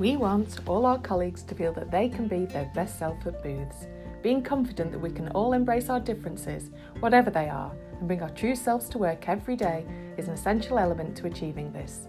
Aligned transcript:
We 0.00 0.16
want 0.16 0.60
all 0.66 0.86
our 0.86 0.96
colleagues 0.96 1.42
to 1.42 1.54
feel 1.54 1.74
that 1.74 1.90
they 1.90 2.08
can 2.08 2.26
be 2.26 2.46
their 2.46 2.72
best 2.74 2.98
self 2.98 3.26
at 3.26 3.42
booths, 3.42 3.86
being 4.22 4.42
confident 4.42 4.92
that 4.92 4.98
we 4.98 5.10
can 5.10 5.28
all 5.32 5.52
embrace 5.52 5.90
our 5.90 6.00
differences, 6.00 6.70
whatever 7.00 7.30
they 7.30 7.50
are, 7.50 7.70
and 7.98 8.08
bring 8.08 8.22
our 8.22 8.30
true 8.30 8.56
selves 8.56 8.88
to 8.88 8.96
work 8.96 9.28
every 9.28 9.56
day 9.56 9.84
is 10.16 10.26
an 10.26 10.32
essential 10.32 10.78
element 10.78 11.14
to 11.18 11.26
achieving 11.26 11.70
this. 11.70 12.08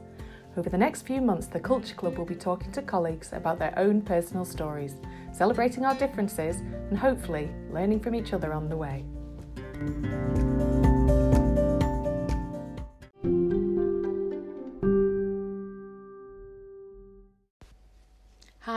Over 0.56 0.70
the 0.70 0.78
next 0.78 1.02
few 1.02 1.20
months, 1.20 1.48
the 1.48 1.60
Culture 1.60 1.96
Club 1.96 2.18
will 2.18 2.24
be 2.24 2.34
talking 2.34 2.72
to 2.72 2.82
colleagues 2.82 3.34
about 3.34 3.60
their 3.60 3.78
own 3.78 4.02
personal 4.02 4.46
stories, 4.46 4.96
celebrating 5.34 5.84
our 5.84 5.96
differences, 5.96 6.62
and 6.62 6.98
hopefully 6.98 7.52
learning 7.72 8.00
from 8.00 8.16
each 8.16 8.32
other 8.32 8.54
on 8.54 8.70
the 8.70 8.78
way. 8.78 9.04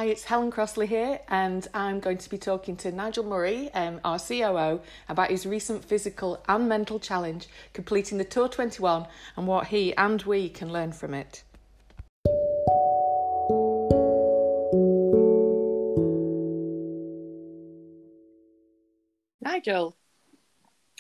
Hi, 0.05 0.11
it's 0.11 0.25
Helen 0.25 0.51
Crossley 0.51 0.87
here, 0.87 1.19
and 1.29 1.67
I'm 1.73 1.99
going 1.99 2.19
to 2.19 2.29
be 2.29 2.37
talking 2.37 2.77
to 2.77 2.93
Nigel 2.93 3.25
Murray, 3.25 3.73
um, 3.73 4.01
our 4.05 4.19
COO, 4.19 4.83
about 5.09 5.31
his 5.31 5.47
recent 5.47 5.83
physical 5.83 6.45
and 6.47 6.69
mental 6.69 7.01
challenge, 7.01 7.49
completing 7.73 8.19
the 8.19 8.25
Tour 8.25 8.51
21, 8.51 9.07
and 9.39 9.47
what 9.47 9.69
he 9.69 9.97
and 9.97 10.21
we 10.25 10.51
can 10.51 10.71
learn 10.71 10.93
from 10.93 11.15
it. 11.15 11.43
Nigel. 19.41 19.97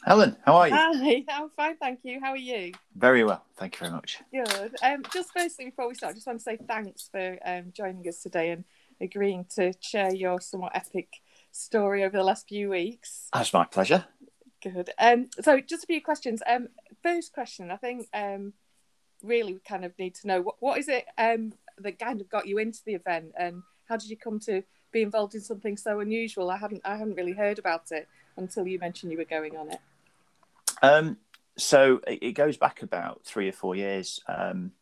Helen, 0.07 0.37
how 0.47 0.57
are 0.57 0.69
you? 0.69 0.75
Hi, 0.75 1.25
I'm 1.29 1.51
fine, 1.51 1.77
thank 1.77 2.01
you. 2.05 2.21
How 2.23 2.31
are 2.31 2.37
you? 2.39 2.73
Very 2.97 3.23
well, 3.23 3.45
thank 3.57 3.75
you 3.75 3.81
very 3.81 3.93
much. 3.93 4.21
Good. 4.33 4.77
Um, 4.83 5.03
just 5.12 5.31
firstly, 5.37 5.67
before 5.67 5.89
we 5.89 5.95
start, 5.95 6.12
I 6.12 6.15
just 6.15 6.27
want 6.27 6.39
to 6.39 6.43
say 6.43 6.59
thanks 6.67 7.11
for 7.12 7.39
um, 7.45 7.73
joining 7.75 8.09
us 8.09 8.23
today 8.23 8.50
and 8.50 8.65
agreeing 9.00 9.47
to 9.56 9.73
share 9.81 10.14
your 10.14 10.41
somewhat 10.41 10.73
epic 10.75 11.20
story 11.53 12.05
over 12.05 12.17
the 12.17 12.25
last 12.25 12.48
few 12.48 12.70
weeks. 12.70 13.28
That's 13.33 13.53
my 13.53 13.64
pleasure. 13.64 14.06
Good. 14.62 14.91
Um, 14.98 15.28
so, 15.41 15.61
just 15.61 15.84
a 15.84 15.87
few 15.87 16.03
questions. 16.03 16.42
Um, 16.47 16.69
first 17.03 17.33
question, 17.33 17.70
I 17.70 17.77
think, 17.77 18.09
um, 18.15 18.55
really, 19.22 19.55
we 19.55 19.61
kind 19.61 19.84
of 19.84 19.98
need 19.98 20.15
to 20.17 20.27
know 20.27 20.41
what 20.42 20.56
what 20.61 20.78
is 20.78 20.89
it 20.89 21.05
um 21.19 21.53
that 21.78 21.98
kind 21.98 22.20
of 22.20 22.28
got 22.28 22.47
you 22.47 22.59
into 22.59 22.81
the 22.84 22.95
event, 22.95 23.33
and 23.39 23.62
how 23.89 23.97
did 23.97 24.09
you 24.09 24.17
come 24.17 24.39
to 24.41 24.62
be 24.92 25.03
involved 25.03 25.34
in 25.34 25.41
something 25.41 25.77
so 25.77 26.00
unusual? 26.00 26.50
I 26.50 26.56
hadn't 26.56 26.83
I 26.84 26.97
hadn't 26.97 27.15
really 27.15 27.33
heard 27.33 27.59
about 27.59 27.91
it 27.91 28.09
until 28.37 28.67
you 28.67 28.78
mentioned 28.78 29.12
you 29.12 29.19
were 29.19 29.25
going 29.25 29.56
on 29.56 29.70
it. 29.70 29.81
Um, 30.83 31.19
so 31.56 32.00
it, 32.06 32.22
it 32.22 32.33
goes 32.33 32.56
back 32.56 32.83
about 32.83 33.22
three 33.25 33.48
or 33.48 33.53
four 33.53 33.77
years. 33.77 34.20
Um, 34.27 34.72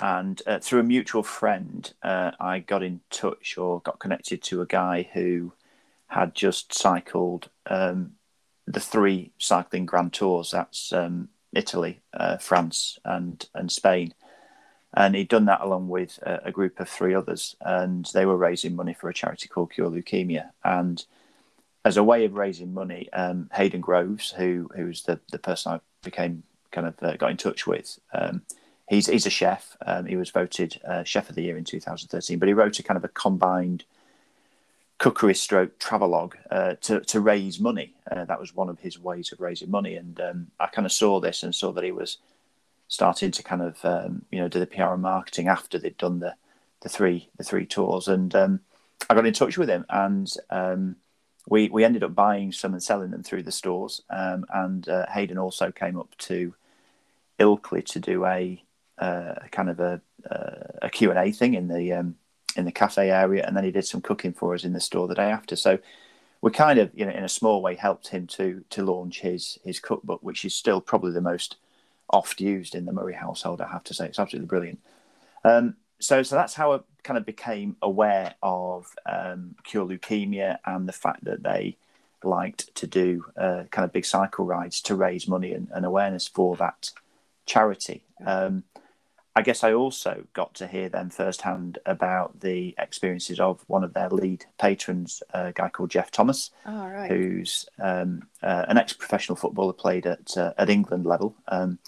and 0.00 0.40
uh, 0.46 0.58
through 0.58 0.80
a 0.80 0.84
mutual 0.84 1.22
friend, 1.22 1.92
uh, 2.02 2.32
I 2.38 2.60
got 2.60 2.82
in 2.82 3.00
touch 3.10 3.56
or 3.58 3.80
got 3.80 3.98
connected 3.98 4.42
to 4.44 4.62
a 4.62 4.66
guy 4.66 5.08
who 5.12 5.52
had 6.08 6.34
just 6.34 6.72
cycled 6.72 7.50
um, 7.66 8.12
the 8.66 8.80
three 8.80 9.32
cycling 9.38 9.86
Grand 9.86 10.12
Tours. 10.12 10.50
That's 10.50 10.92
um, 10.92 11.28
Italy, 11.52 12.00
uh, 12.14 12.38
France, 12.38 12.98
and 13.04 13.46
and 13.54 13.70
Spain. 13.70 14.14
And 14.94 15.14
he'd 15.14 15.28
done 15.28 15.44
that 15.46 15.60
along 15.60 15.88
with 15.88 16.18
a, 16.22 16.40
a, 16.46 16.52
group 16.52 16.80
of 16.80 16.88
three 16.88 17.14
others, 17.14 17.54
and 17.60 18.08
they 18.14 18.24
were 18.24 18.38
raising 18.38 18.74
money 18.74 18.94
for 18.94 19.10
a 19.10 19.14
charity 19.14 19.46
called 19.46 19.70
Cure 19.70 19.90
Leukemia. 19.90 20.50
And 20.64 21.04
as 21.84 21.98
a 21.98 22.02
way 22.02 22.24
of 22.24 22.34
raising 22.34 22.72
money, 22.72 23.12
um, 23.12 23.50
Hayden 23.52 23.82
Groves, 23.82 24.32
who 24.32 24.70
who's 24.74 25.02
the 25.02 25.20
the 25.30 25.38
person 25.38 25.72
I 25.72 25.80
became 26.02 26.42
kind 26.70 26.86
of 26.86 26.94
uh, 27.02 27.16
got 27.16 27.30
in 27.30 27.36
touch 27.36 27.66
with. 27.66 27.98
Um, 28.12 28.42
he's 28.88 29.06
he's 29.06 29.26
a 29.26 29.30
chef. 29.30 29.76
Um, 29.84 30.06
he 30.06 30.16
was 30.16 30.30
voted 30.30 30.80
uh, 30.86 31.04
chef 31.04 31.28
of 31.28 31.34
the 31.34 31.42
year 31.42 31.56
in 31.56 31.64
2013, 31.64 32.38
but 32.38 32.48
he 32.48 32.54
wrote 32.54 32.78
a 32.78 32.82
kind 32.82 32.96
of 32.96 33.04
a 33.04 33.08
combined 33.08 33.84
cookery 34.98 35.34
stroke 35.34 35.78
travelogue 35.78 36.36
uh, 36.50 36.74
to 36.82 37.00
to 37.00 37.20
raise 37.20 37.60
money. 37.60 37.94
Uh, 38.10 38.24
that 38.24 38.40
was 38.40 38.54
one 38.54 38.68
of 38.68 38.80
his 38.80 38.98
ways 38.98 39.32
of 39.32 39.40
raising 39.40 39.70
money, 39.70 39.94
and 39.94 40.20
um, 40.20 40.46
I 40.58 40.66
kind 40.66 40.86
of 40.86 40.92
saw 40.92 41.20
this 41.20 41.42
and 41.42 41.54
saw 41.54 41.72
that 41.72 41.84
he 41.84 41.92
was 41.92 42.18
starting 42.88 43.30
to 43.30 43.42
kind 43.42 43.62
of 43.62 43.84
um, 43.84 44.24
you 44.30 44.40
know 44.40 44.48
do 44.48 44.60
the 44.60 44.66
PR 44.66 44.94
and 44.94 45.02
marketing 45.02 45.48
after 45.48 45.78
they'd 45.78 45.96
done 45.98 46.20
the 46.20 46.34
the 46.80 46.88
three 46.88 47.28
the 47.36 47.44
three 47.44 47.66
tours, 47.66 48.08
and 48.08 48.34
um, 48.34 48.60
I 49.08 49.14
got 49.14 49.26
in 49.26 49.32
touch 49.32 49.56
with 49.56 49.68
him 49.68 49.84
and 49.88 50.30
um, 50.50 50.96
we 51.48 51.68
we 51.68 51.84
ended 51.84 52.04
up 52.04 52.14
buying 52.14 52.52
some 52.52 52.72
and 52.72 52.82
selling 52.82 53.10
them 53.10 53.22
through 53.22 53.42
the 53.42 53.52
stores. 53.52 54.02
Um, 54.10 54.44
and 54.52 54.88
uh, 54.88 55.06
Hayden 55.10 55.38
also 55.38 55.70
came 55.70 55.98
up 55.98 56.16
to 56.18 56.54
Ilkley 57.38 57.84
to 57.86 58.00
do 58.00 58.24
a, 58.26 58.62
uh, 58.98 59.34
kind 59.50 59.70
of 59.70 59.80
a, 59.80 60.00
uh, 60.30 60.86
a 60.86 60.90
Q 60.90 61.10
and 61.10 61.18
A 61.18 61.32
thing 61.32 61.54
in 61.54 61.68
the 61.68 61.92
um, 61.92 62.16
in 62.56 62.64
the 62.64 62.72
cafe 62.72 63.10
area, 63.10 63.44
and 63.46 63.56
then 63.56 63.64
he 63.64 63.70
did 63.70 63.86
some 63.86 64.00
cooking 64.00 64.32
for 64.32 64.54
us 64.54 64.64
in 64.64 64.72
the 64.72 64.80
store 64.80 65.08
the 65.08 65.14
day 65.14 65.30
after. 65.30 65.56
So 65.56 65.78
we 66.40 66.50
kind 66.50 66.78
of, 66.78 66.90
you 66.94 67.04
know, 67.04 67.12
in 67.12 67.24
a 67.24 67.28
small 67.28 67.62
way, 67.62 67.74
helped 67.74 68.08
him 68.08 68.26
to 68.28 68.64
to 68.70 68.84
launch 68.84 69.20
his 69.20 69.58
his 69.64 69.80
cookbook, 69.80 70.22
which 70.22 70.44
is 70.44 70.54
still 70.54 70.80
probably 70.80 71.12
the 71.12 71.20
most 71.20 71.56
oft 72.10 72.40
used 72.40 72.74
in 72.74 72.86
the 72.86 72.92
Murray 72.92 73.14
household. 73.14 73.60
I 73.60 73.68
have 73.68 73.84
to 73.84 73.94
say, 73.94 74.06
it's 74.06 74.18
absolutely 74.18 74.46
brilliant. 74.46 74.80
Um, 75.44 75.76
so 76.00 76.22
so 76.22 76.36
that's 76.36 76.54
how 76.54 76.74
I 76.74 76.80
kind 77.02 77.18
of 77.18 77.26
became 77.26 77.76
aware 77.82 78.34
of 78.42 78.94
um, 79.06 79.54
Cure 79.64 79.86
Leukemia 79.86 80.58
and 80.64 80.88
the 80.88 80.92
fact 80.92 81.24
that 81.24 81.42
they 81.42 81.76
liked 82.24 82.74
to 82.74 82.86
do 82.86 83.24
uh, 83.36 83.64
kind 83.70 83.84
of 83.84 83.92
big 83.92 84.04
cycle 84.04 84.44
rides 84.44 84.80
to 84.82 84.94
raise 84.94 85.28
money 85.28 85.52
and, 85.52 85.68
and 85.72 85.86
awareness 85.86 86.26
for 86.26 86.56
that 86.56 86.90
charity. 87.46 88.02
Um, 88.26 88.64
I 89.38 89.42
guess 89.42 89.62
I 89.62 89.72
also 89.72 90.24
got 90.32 90.52
to 90.54 90.66
hear 90.66 90.88
them 90.88 91.10
firsthand 91.10 91.78
about 91.86 92.40
the 92.40 92.74
experiences 92.76 93.38
of 93.38 93.62
one 93.68 93.84
of 93.84 93.94
their 93.94 94.08
lead 94.08 94.46
patrons, 94.58 95.22
a 95.32 95.52
guy 95.52 95.68
called 95.68 95.90
Geoff 95.90 96.10
Thomas, 96.10 96.50
oh, 96.66 96.88
right. 96.88 97.08
who's 97.08 97.64
um, 97.78 98.26
uh, 98.42 98.64
an 98.66 98.78
ex-professional 98.78 99.36
footballer, 99.36 99.74
played 99.74 100.08
at 100.08 100.36
uh, 100.36 100.54
at 100.58 100.68
England 100.68 101.06
level. 101.06 101.36
Um, 101.46 101.78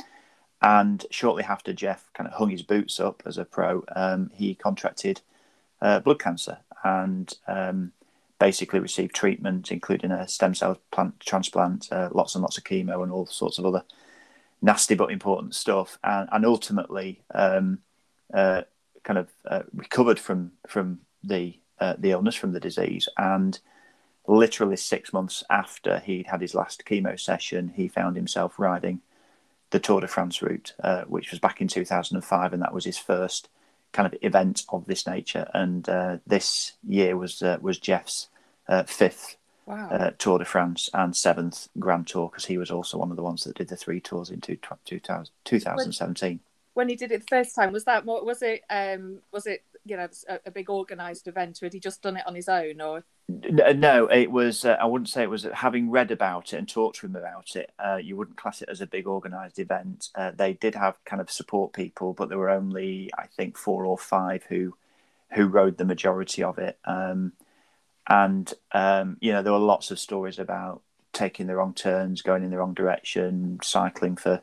and 0.63 1.05
shortly 1.11 1.43
after 1.43 1.73
Jeff 1.73 2.09
kind 2.15 2.29
of 2.29 2.35
hung 2.35 2.51
his 2.51 2.63
boots 2.63 3.01
up 3.01 3.21
as 3.27 3.37
a 3.37 3.45
pro, 3.45 3.83
um, 3.97 4.31
he 4.33 4.55
contracted 4.55 5.21
uh, 5.83 5.99
blood 5.99 6.21
cancer 6.21 6.59
and 6.85 7.35
um, 7.49 7.91
basically 8.39 8.79
received 8.79 9.13
treatment, 9.13 9.73
including 9.73 10.13
a 10.13 10.29
stem 10.29 10.55
cell 10.55 10.79
plant 10.93 11.19
transplant, 11.19 11.89
uh, 11.91 12.11
lots 12.13 12.37
and 12.37 12.43
lots 12.43 12.59
of 12.59 12.63
chemo, 12.63 13.03
and 13.03 13.11
all 13.11 13.27
sorts 13.27 13.59
of 13.59 13.67
other 13.67 13.83
nasty 14.63 14.95
but 14.95 15.11
important 15.11 15.55
stuff. 15.55 15.99
And, 16.05 16.29
and 16.33 16.45
ultimately, 16.45 17.23
um, 17.35 17.79
uh, 18.33 18.63
kind 19.03 19.19
of 19.19 19.29
uh, 19.47 19.63
recovered 19.75 20.19
from 20.19 20.53
from 20.67 21.01
the 21.25 21.59
uh, 21.79 21.95
the 21.99 22.11
illness, 22.11 22.35
from 22.35 22.53
the 22.53 22.61
disease, 22.61 23.09
and 23.17 23.59
literally 24.27 24.77
six 24.77 25.13
months 25.13 25.43
after 25.51 25.99
he'd 26.01 26.27
had 26.27 26.41
his 26.41 26.55
last 26.55 26.85
chemo 26.85 27.19
session, 27.19 27.73
he 27.75 27.89
found 27.89 28.17
himself 28.17 28.59
riding 28.59 29.01
the 29.71 29.81
Tour 29.81 30.01
de 30.01 30.09
France 30.09 30.43
route, 30.43 30.75
uh, 30.85 31.03
which 31.05 31.31
was 31.31 31.41
back 31.41 31.61
in 31.61 31.69
2005, 31.69 32.53
and 32.53 32.63
that 32.63 32.75
was 32.75 32.85
his 32.85 32.99
first 32.99 33.49
kind 33.93 34.07
of 34.07 34.19
event 34.23 34.65
of 34.69 34.85
this 34.87 35.07
nature. 35.07 35.49
And 35.55 35.89
uh, 35.89 36.19
this 36.27 36.75
year 36.87 37.17
was 37.17 37.43
uh, 37.43 37.59
was 37.61 37.79
Geoff's 37.79 38.29
fifth 38.87 39.37
wow. 39.71 39.89
Uh, 39.91 40.11
Tour 40.19 40.39
de 40.39 40.45
France 40.45 40.91
and 40.95 41.17
seventh 41.17 41.69
Grand 41.79 42.07
Tour 42.07 42.29
because 42.29 42.47
he 42.47 42.59
was 42.59 42.71
also 42.71 42.99
one 42.99 43.11
of 43.11 43.17
the 43.17 43.23
ones 43.23 43.45
that 43.45 43.57
did 43.57 43.69
the 43.69 43.77
three 43.77 44.01
tours 44.01 44.31
in 44.31 44.41
two, 44.41 44.57
2000, 44.85 45.33
2017. 45.45 46.41
When 46.75 46.89
he 46.89 46.97
did 46.97 47.13
it 47.13 47.21
the 47.21 47.27
first 47.27 47.55
time, 47.55 47.73
was 47.73 47.85
that 47.85 48.05
more? 48.05 48.25
Was 48.25 48.43
it? 48.43 48.63
Um, 48.71 49.21
was 49.33 49.47
it? 49.47 49.65
You 49.85 49.97
know, 49.97 50.09
a, 50.29 50.41
a 50.47 50.51
big 50.51 50.69
organised 50.69 51.27
event, 51.27 51.63
or 51.63 51.67
had 51.67 51.73
he 51.73 51.81
just 51.81 52.03
done 52.03 52.17
it 52.17 52.27
on 52.27 52.35
his 52.35 52.49
own, 52.49 52.81
or? 52.81 53.03
No, 53.29 54.07
it 54.07 54.31
was. 54.31 54.65
Uh, 54.65 54.77
I 54.81 54.85
wouldn't 54.85 55.09
say 55.09 55.23
it 55.23 55.31
was. 55.31 55.47
Having 55.53 55.91
read 55.91 56.11
about 56.11 56.53
it 56.53 56.59
and 56.59 56.69
talked 56.69 57.01
to 57.01 57.07
him 57.07 57.17
about 57.17 57.57
it, 57.57 57.73
uh, 57.79 57.97
you 57.97 58.17
wouldn't 58.17 58.37
class 58.37 58.63
it 58.63 58.69
as 58.69 58.81
a 58.81 58.87
big 58.87 59.07
organised 59.07 59.59
event. 59.59 60.11
Uh, 60.15 60.31
they 60.35 60.53
did 60.53 60.75
have 60.75 60.97
kind 61.05 61.21
of 61.21 61.31
support 61.31 61.73
people, 61.73 62.13
but 62.13 62.29
there 62.29 62.39
were 62.39 62.51
only, 62.51 63.11
I 63.19 63.27
think, 63.27 63.57
four 63.57 63.85
or 63.85 63.99
five 63.99 64.45
who 64.49 64.77
who 65.33 65.47
rode 65.47 65.77
the 65.77 65.85
majority 65.85 66.43
of 66.43 66.59
it. 66.59 66.79
Um, 66.85 67.33
and 68.11 68.53
um, 68.73 69.17
you 69.21 69.33
know, 69.33 69.43
there 69.43 69.53
were 69.55 69.59
lots 69.59 69.91
of 69.91 69.99
stories 69.99 70.39
about 70.39 70.83
taking 71.13 71.47
the 71.47 71.57
wrong 71.57 71.75
turns, 71.75 72.23
going 72.23 72.45
in 72.45 72.51
the 72.51 72.59
wrong 72.59 72.75
direction, 72.75 73.59
cycling 73.63 74.17
for 74.17 74.43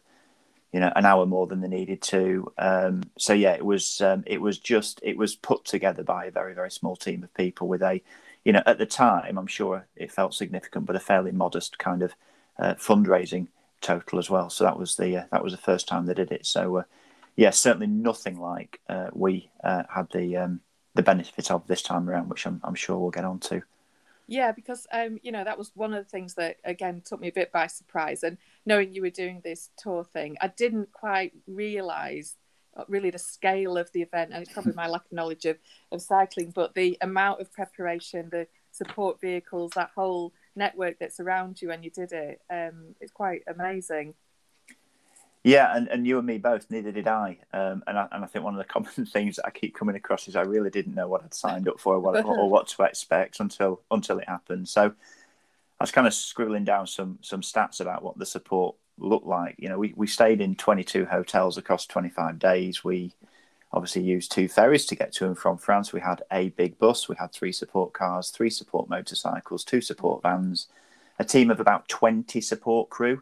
you 0.73 0.79
know 0.79 0.91
an 0.95 1.05
hour 1.05 1.25
more 1.27 1.47
than 1.47 1.61
they 1.61 1.67
needed 1.67 2.01
to. 2.03 2.51
Um, 2.57 3.03
so 3.17 3.33
yeah, 3.33 3.53
it 3.53 3.65
was 3.65 4.01
um, 4.01 4.23
it 4.27 4.41
was 4.41 4.59
just 4.59 4.99
it 5.03 5.17
was 5.17 5.35
put 5.35 5.65
together 5.65 6.03
by 6.03 6.25
a 6.25 6.31
very 6.31 6.55
very 6.55 6.71
small 6.71 6.95
team 6.95 7.23
of 7.23 7.33
people 7.35 7.67
with 7.67 7.83
a 7.83 8.01
you 8.47 8.53
know, 8.53 8.63
at 8.65 8.77
the 8.77 8.85
time, 8.85 9.37
I'm 9.37 9.47
sure 9.47 9.87
it 9.97 10.09
felt 10.09 10.33
significant, 10.33 10.85
but 10.85 10.95
a 10.95 11.01
fairly 11.01 11.33
modest 11.33 11.77
kind 11.79 12.01
of 12.01 12.13
uh, 12.57 12.75
fundraising 12.75 13.47
total 13.81 14.19
as 14.19 14.29
well. 14.29 14.49
So 14.49 14.63
that 14.63 14.79
was 14.79 14.95
the 14.95 15.17
uh, 15.17 15.23
that 15.33 15.43
was 15.43 15.51
the 15.51 15.57
first 15.57 15.85
time 15.85 16.05
they 16.05 16.13
did 16.13 16.31
it. 16.31 16.45
So 16.45 16.77
uh, 16.77 16.83
yeah, 17.35 17.49
certainly 17.49 17.87
nothing 17.87 18.39
like 18.39 18.79
uh, 18.87 19.09
we 19.13 19.51
uh, 19.65 19.83
had 19.93 20.07
the 20.13 20.37
um, 20.37 20.61
the 20.97 21.03
benefit 21.03 21.49
of 21.49 21.65
this 21.67 21.81
time 21.81 22.09
around, 22.09 22.29
which 22.29 22.45
I'm, 22.45 22.59
I'm 22.63 22.75
sure 22.75 22.97
we'll 22.97 23.11
get 23.11 23.23
on 23.23 23.39
to. 23.39 23.61
Yeah, 24.27 24.51
because 24.51 24.85
um, 24.91 25.19
you 25.23 25.31
know 25.31 25.45
that 25.45 25.57
was 25.57 25.71
one 25.73 25.93
of 25.93 26.03
the 26.03 26.09
things 26.09 26.33
that 26.33 26.57
again 26.65 27.01
took 27.05 27.21
me 27.21 27.29
a 27.29 27.31
bit 27.31 27.53
by 27.53 27.67
surprise. 27.67 28.23
And 28.23 28.37
knowing 28.65 28.93
you 28.93 29.01
were 29.01 29.09
doing 29.09 29.39
this 29.41 29.69
tour 29.77 30.03
thing, 30.03 30.35
I 30.41 30.49
didn't 30.49 30.91
quite 30.91 31.31
realise 31.47 32.35
really 32.87 33.09
the 33.09 33.19
scale 33.19 33.77
of 33.77 33.91
the 33.91 34.01
event, 34.01 34.31
and 34.33 34.43
it's 34.43 34.53
probably 34.53 34.73
my 34.73 34.87
lack 34.87 35.05
of 35.05 35.11
knowledge 35.11 35.45
of, 35.45 35.57
of 35.91 36.01
cycling, 36.01 36.51
but 36.51 36.75
the 36.75 36.97
amount 37.01 37.41
of 37.41 37.51
preparation, 37.51 38.29
the 38.31 38.47
support 38.71 39.19
vehicles, 39.19 39.71
that 39.75 39.89
whole 39.95 40.33
network 40.55 40.99
that's 40.99 41.19
around 41.19 41.61
you 41.61 41.69
when 41.69 41.83
you 41.83 41.89
did 41.89 42.11
it, 42.11 42.41
um, 42.51 42.95
it's 43.01 43.11
quite 43.11 43.41
amazing. 43.47 44.13
Yeah, 45.47 45.73
and, 45.73 45.87
and 45.87 46.05
you 46.05 46.17
and 46.17 46.27
me 46.27 46.39
both. 46.39 46.69
Neither 46.69 46.91
did 46.91 47.07
I. 47.07 47.37
Um, 47.53 47.81
and 47.87 47.97
I. 47.97 48.07
And 48.11 48.23
I 48.25 48.27
think 48.27 48.43
one 48.43 48.53
of 48.53 48.57
the 48.57 48.65
common 48.73 49.05
things 49.05 49.37
that 49.37 49.45
I 49.45 49.49
keep 49.49 49.73
coming 49.73 49.95
across 49.95 50.27
is 50.27 50.35
I 50.35 50.41
really 50.41 50.69
didn't 50.69 50.93
know 50.93 51.07
what 51.07 51.23
I'd 51.23 51.33
signed 51.33 51.69
up 51.69 51.79
for 51.79 51.95
or 51.95 51.99
what, 52.01 52.25
or 52.25 52.49
what 52.49 52.67
to 52.67 52.83
expect 52.83 53.39
until 53.39 53.81
until 53.89 54.19
it 54.19 54.27
happened. 54.27 54.67
So 54.67 54.91
I 55.79 55.83
was 55.83 55.91
kind 55.91 56.05
of 56.05 56.13
scribbling 56.13 56.65
down 56.65 56.85
some 56.85 57.19
some 57.21 57.39
stats 57.39 57.79
about 57.79 58.03
what 58.03 58.17
the 58.17 58.25
support 58.25 58.75
looked 58.97 59.25
like. 59.25 59.55
You 59.57 59.69
know, 59.69 59.79
we, 59.79 59.93
we 59.95 60.07
stayed 60.07 60.41
in 60.41 60.55
22 60.55 61.05
hotels 61.05 61.57
across 61.57 61.85
25 61.85 62.39
days. 62.39 62.83
We 62.83 63.13
obviously 63.71 64.01
used 64.01 64.31
two 64.31 64.49
ferries 64.49 64.85
to 64.87 64.95
get 64.95 65.13
to 65.13 65.27
and 65.27 65.37
from 65.37 65.57
France. 65.57 65.93
We 65.93 66.01
had 66.01 66.23
a 66.29 66.49
big 66.49 66.77
bus. 66.77 67.07
We 67.07 67.15
had 67.17 67.31
three 67.31 67.53
support 67.53 67.93
cars, 67.93 68.31
three 68.31 68.49
support 68.49 68.89
motorcycles, 68.89 69.63
two 69.63 69.81
support 69.81 70.23
vans, 70.23 70.67
a 71.19 71.23
team 71.23 71.51
of 71.51 71.61
about 71.61 71.87
20 71.87 72.41
support 72.41 72.89
crew 72.89 73.21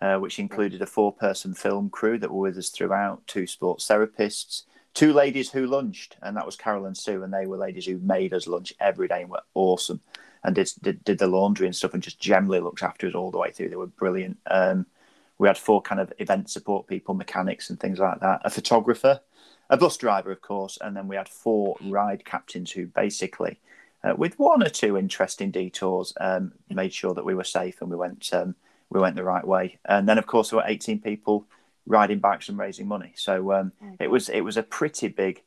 uh, 0.00 0.16
which 0.16 0.38
included 0.38 0.82
a 0.82 0.86
four 0.86 1.12
person 1.12 1.54
film 1.54 1.90
crew 1.90 2.18
that 2.18 2.30
were 2.30 2.40
with 2.40 2.58
us 2.58 2.70
throughout, 2.70 3.26
two 3.26 3.46
sports 3.46 3.86
therapists, 3.86 4.64
two 4.94 5.12
ladies 5.12 5.50
who 5.50 5.66
lunched, 5.66 6.16
and 6.22 6.36
that 6.36 6.46
was 6.46 6.56
Carol 6.56 6.86
and 6.86 6.96
Sue, 6.96 7.22
and 7.22 7.32
they 7.32 7.46
were 7.46 7.56
ladies 7.56 7.86
who 7.86 7.98
made 7.98 8.34
us 8.34 8.46
lunch 8.46 8.72
every 8.80 9.08
day 9.08 9.22
and 9.22 9.30
were 9.30 9.42
awesome 9.54 10.00
and 10.42 10.54
did, 10.54 10.70
did, 10.82 11.04
did 11.04 11.18
the 11.18 11.26
laundry 11.26 11.66
and 11.66 11.76
stuff 11.76 11.94
and 11.94 12.02
just 12.02 12.18
generally 12.18 12.60
looked 12.60 12.82
after 12.82 13.06
us 13.06 13.14
all 13.14 13.30
the 13.30 13.38
way 13.38 13.50
through. 13.50 13.68
They 13.68 13.76
were 13.76 13.86
brilliant. 13.86 14.38
Um, 14.46 14.86
we 15.38 15.48
had 15.48 15.58
four 15.58 15.82
kind 15.82 16.00
of 16.00 16.12
event 16.18 16.50
support 16.50 16.86
people, 16.86 17.14
mechanics 17.14 17.70
and 17.70 17.78
things 17.78 17.98
like 17.98 18.20
that, 18.20 18.40
a 18.44 18.50
photographer, 18.50 19.20
a 19.68 19.76
bus 19.76 19.96
driver, 19.96 20.30
of 20.30 20.42
course, 20.42 20.78
and 20.80 20.96
then 20.96 21.08
we 21.08 21.16
had 21.16 21.28
four 21.28 21.76
ride 21.82 22.24
captains 22.24 22.72
who 22.72 22.86
basically, 22.86 23.58
uh, 24.02 24.14
with 24.16 24.38
one 24.38 24.62
or 24.62 24.68
two 24.68 24.96
interesting 24.96 25.50
detours, 25.50 26.12
um, 26.20 26.52
made 26.68 26.92
sure 26.92 27.14
that 27.14 27.24
we 27.24 27.34
were 27.34 27.44
safe 27.44 27.80
and 27.80 27.90
we 27.90 27.96
went 27.96 28.28
um, 28.32 28.54
we 28.90 29.00
went 29.00 29.16
the 29.16 29.24
right 29.24 29.46
way. 29.46 29.78
And 29.84 30.08
then, 30.08 30.18
of 30.18 30.26
course, 30.26 30.50
there 30.50 30.58
were 30.58 30.64
18 30.66 31.00
people 31.00 31.46
riding 31.86 32.18
bikes 32.18 32.48
and 32.48 32.58
raising 32.58 32.88
money. 32.88 33.12
So 33.16 33.52
um, 33.52 33.72
it 33.98 34.10
was 34.10 34.28
it 34.28 34.42
was 34.42 34.56
a 34.56 34.62
pretty 34.62 35.08
big 35.08 35.42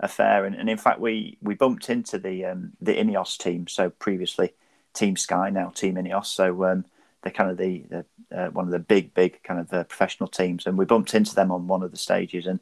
affair. 0.00 0.44
And, 0.44 0.54
and 0.54 0.68
in 0.68 0.78
fact, 0.78 1.00
we 1.00 1.38
we 1.42 1.54
bumped 1.54 1.90
into 1.90 2.18
the 2.18 2.44
um, 2.46 2.72
the 2.80 2.94
Ineos 2.94 3.36
team. 3.38 3.66
So 3.68 3.90
previously, 3.90 4.54
Team 4.94 5.16
Sky, 5.16 5.50
now 5.50 5.70
Team 5.70 5.96
Ineos. 5.96 6.26
So 6.26 6.64
um, 6.64 6.84
they're 7.22 7.32
kind 7.32 7.50
of 7.50 7.58
the, 7.58 7.84
the 7.88 8.04
uh, 8.36 8.50
one 8.50 8.64
of 8.64 8.72
the 8.72 8.78
big 8.78 9.14
big 9.14 9.42
kind 9.42 9.60
of 9.60 9.72
uh, 9.72 9.84
professional 9.84 10.28
teams. 10.28 10.66
And 10.66 10.78
we 10.78 10.84
bumped 10.84 11.14
into 11.14 11.34
them 11.34 11.52
on 11.52 11.68
one 11.68 11.82
of 11.82 11.90
the 11.90 11.98
stages. 11.98 12.46
And 12.46 12.60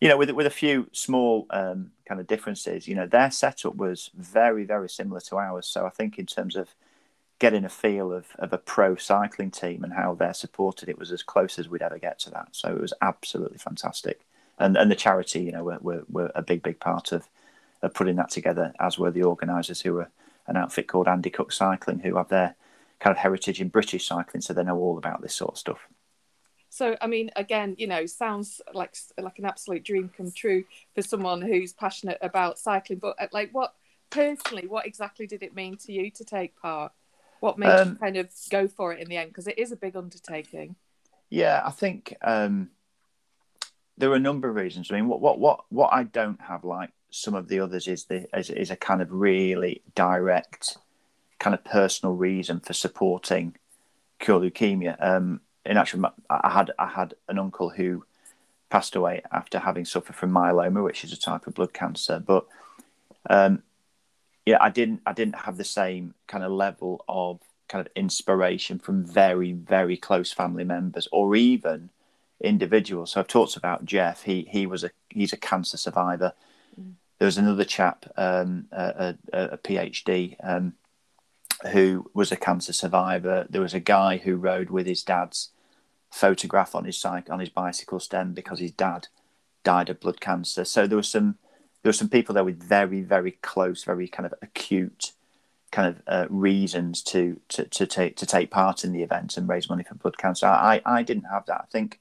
you 0.00 0.08
know, 0.08 0.16
with 0.16 0.30
with 0.30 0.46
a 0.46 0.50
few 0.50 0.88
small 0.92 1.46
um, 1.50 1.92
kind 2.08 2.20
of 2.20 2.26
differences, 2.26 2.88
you 2.88 2.94
know, 2.94 3.06
their 3.06 3.30
setup 3.30 3.76
was 3.76 4.10
very 4.14 4.64
very 4.64 4.88
similar 4.88 5.20
to 5.20 5.36
ours. 5.36 5.66
So 5.66 5.86
I 5.86 5.90
think 5.90 6.18
in 6.18 6.26
terms 6.26 6.56
of 6.56 6.74
getting 7.44 7.66
a 7.66 7.68
feel 7.68 8.10
of, 8.10 8.28
of 8.38 8.54
a 8.54 8.58
pro 8.72 8.96
cycling 8.96 9.50
team 9.50 9.84
and 9.84 9.92
how 9.92 10.14
they're 10.14 10.32
supported, 10.32 10.88
it 10.88 10.98
was 10.98 11.12
as 11.12 11.22
close 11.22 11.58
as 11.58 11.68
we'd 11.68 11.82
ever 11.82 11.98
get 11.98 12.18
to 12.18 12.30
that. 12.30 12.48
So 12.52 12.70
it 12.70 12.80
was 12.80 12.94
absolutely 13.02 13.58
fantastic. 13.58 14.24
And 14.58 14.78
and 14.78 14.90
the 14.90 14.94
charity, 14.94 15.40
you 15.40 15.52
know, 15.52 15.62
were, 15.62 15.78
were, 15.82 16.04
were 16.08 16.32
a 16.34 16.40
big, 16.40 16.62
big 16.62 16.80
part 16.80 17.12
of, 17.12 17.28
of 17.82 17.92
putting 17.92 18.16
that 18.16 18.30
together, 18.30 18.72
as 18.80 18.98
were 18.98 19.10
the 19.10 19.24
organisers 19.24 19.82
who 19.82 19.92
were 19.92 20.08
an 20.46 20.56
outfit 20.56 20.88
called 20.88 21.06
Andy 21.06 21.28
Cook 21.28 21.52
Cycling, 21.52 21.98
who 21.98 22.16
have 22.16 22.30
their 22.30 22.54
kind 22.98 23.14
of 23.14 23.18
heritage 23.18 23.60
in 23.60 23.68
British 23.68 24.06
cycling, 24.06 24.40
so 24.40 24.54
they 24.54 24.64
know 24.64 24.78
all 24.78 24.96
about 24.96 25.20
this 25.20 25.34
sort 25.34 25.52
of 25.52 25.58
stuff. 25.58 25.86
So, 26.70 26.96
I 27.02 27.06
mean, 27.08 27.30
again, 27.36 27.74
you 27.76 27.86
know, 27.86 28.06
sounds 28.06 28.62
like 28.72 28.96
like 29.18 29.38
an 29.38 29.44
absolute 29.44 29.84
dream 29.84 30.10
come 30.16 30.32
true 30.32 30.64
for 30.94 31.02
someone 31.02 31.42
who's 31.42 31.74
passionate 31.74 32.18
about 32.22 32.58
cycling. 32.58 33.00
But 33.00 33.16
uh, 33.20 33.26
like, 33.32 33.50
what 33.52 33.74
personally, 34.08 34.66
what 34.66 34.86
exactly 34.86 35.26
did 35.26 35.42
it 35.42 35.54
mean 35.54 35.76
to 35.84 35.92
you 35.92 36.10
to 36.12 36.24
take 36.24 36.56
part? 36.56 36.92
What 37.44 37.58
made 37.58 37.68
um, 37.68 37.90
you 37.90 37.94
kind 37.96 38.16
of 38.16 38.30
go 38.48 38.66
for 38.68 38.94
it 38.94 39.00
in 39.00 39.08
the 39.10 39.18
end? 39.18 39.28
Because 39.28 39.46
it 39.46 39.58
is 39.58 39.70
a 39.70 39.76
big 39.76 39.96
undertaking. 39.96 40.76
Yeah, 41.28 41.60
I 41.62 41.72
think 41.72 42.16
um, 42.22 42.70
there 43.98 44.10
are 44.10 44.14
a 44.14 44.18
number 44.18 44.48
of 44.48 44.54
reasons. 44.54 44.90
I 44.90 44.94
mean, 44.94 45.08
what 45.08 45.20
what 45.20 45.38
what 45.38 45.66
what 45.68 45.92
I 45.92 46.04
don't 46.04 46.40
have 46.40 46.64
like 46.64 46.88
some 47.10 47.34
of 47.34 47.48
the 47.48 47.60
others 47.60 47.86
is 47.86 48.06
the 48.06 48.26
is, 48.34 48.48
is 48.48 48.70
a 48.70 48.76
kind 48.76 49.02
of 49.02 49.12
really 49.12 49.82
direct, 49.94 50.78
kind 51.38 51.52
of 51.52 51.62
personal 51.64 52.14
reason 52.14 52.60
for 52.60 52.72
supporting 52.72 53.54
cure 54.18 54.40
leukemia. 54.40 54.96
Um, 54.98 55.42
in 55.66 55.76
actual, 55.76 56.14
I 56.30 56.48
had 56.48 56.70
I 56.78 56.86
had 56.86 57.12
an 57.28 57.38
uncle 57.38 57.68
who 57.68 58.06
passed 58.70 58.96
away 58.96 59.20
after 59.30 59.58
having 59.58 59.84
suffered 59.84 60.16
from 60.16 60.30
myeloma, 60.30 60.82
which 60.82 61.04
is 61.04 61.12
a 61.12 61.20
type 61.20 61.46
of 61.46 61.52
blood 61.52 61.74
cancer. 61.74 62.20
But 62.20 62.46
um, 63.28 63.62
yeah, 64.46 64.58
I 64.60 64.70
didn't 64.70 65.00
I 65.06 65.12
didn't 65.12 65.36
have 65.36 65.56
the 65.56 65.64
same 65.64 66.14
kind 66.26 66.44
of 66.44 66.52
level 66.52 67.04
of 67.08 67.40
kind 67.68 67.84
of 67.84 67.92
inspiration 67.96 68.78
from 68.78 69.04
very 69.04 69.52
very 69.52 69.96
close 69.96 70.32
family 70.32 70.64
members 70.64 71.08
or 71.12 71.34
even 71.34 71.90
individuals. 72.40 73.12
So 73.12 73.20
I've 73.20 73.26
talked 73.26 73.56
about 73.56 73.84
Geoff. 73.84 74.22
He 74.22 74.46
he 74.50 74.66
was 74.66 74.84
a 74.84 74.90
he's 75.08 75.32
a 75.32 75.38
cancer 75.38 75.76
survivor. 75.76 76.34
Mm. 76.78 76.94
There 77.18 77.26
was 77.26 77.38
another 77.38 77.64
chap, 77.64 78.06
um, 78.16 78.66
a, 78.72 79.14
a, 79.32 79.38
a, 79.52 79.58
PhD, 79.58 80.36
um, 80.42 80.74
who 81.70 82.10
was 82.12 82.32
a 82.32 82.36
cancer 82.36 82.72
survivor. 82.72 83.46
There 83.48 83.60
was 83.60 83.72
a 83.72 83.80
guy 83.80 84.16
who 84.16 84.34
rode 84.36 84.68
with 84.68 84.86
his 84.86 85.04
dad's 85.04 85.50
photograph 86.10 86.74
on 86.74 86.84
his 86.84 86.98
cycle 86.98 87.32
on 87.32 87.40
his 87.40 87.48
bicycle 87.48 88.00
stem 88.00 88.34
because 88.34 88.58
his 88.58 88.72
dad 88.72 89.08
died 89.62 89.88
of 89.88 90.00
blood 90.00 90.20
cancer. 90.20 90.64
So 90.64 90.86
there 90.86 90.96
was 90.96 91.08
some 91.08 91.38
there 91.84 91.90
were 91.90 91.92
some 91.92 92.08
people 92.08 92.34
there 92.34 92.44
with 92.44 92.62
very, 92.62 93.02
very 93.02 93.32
close, 93.42 93.84
very 93.84 94.08
kind 94.08 94.24
of 94.24 94.32
acute 94.40 95.12
kind 95.70 95.88
of 95.88 96.02
uh, 96.06 96.26
reasons 96.30 97.02
to, 97.02 97.38
to 97.48 97.64
to 97.66 97.86
take 97.86 98.16
to 98.16 98.24
take 98.24 98.50
part 98.50 98.84
in 98.84 98.92
the 98.92 99.02
event 99.02 99.36
and 99.36 99.46
raise 99.46 99.68
money 99.68 99.84
for 99.84 99.94
blood 99.94 100.16
cancer. 100.16 100.46
I, 100.46 100.80
I 100.86 101.02
didn't 101.02 101.24
have 101.24 101.44
that. 101.44 101.60
I 101.60 101.66
think 101.70 102.00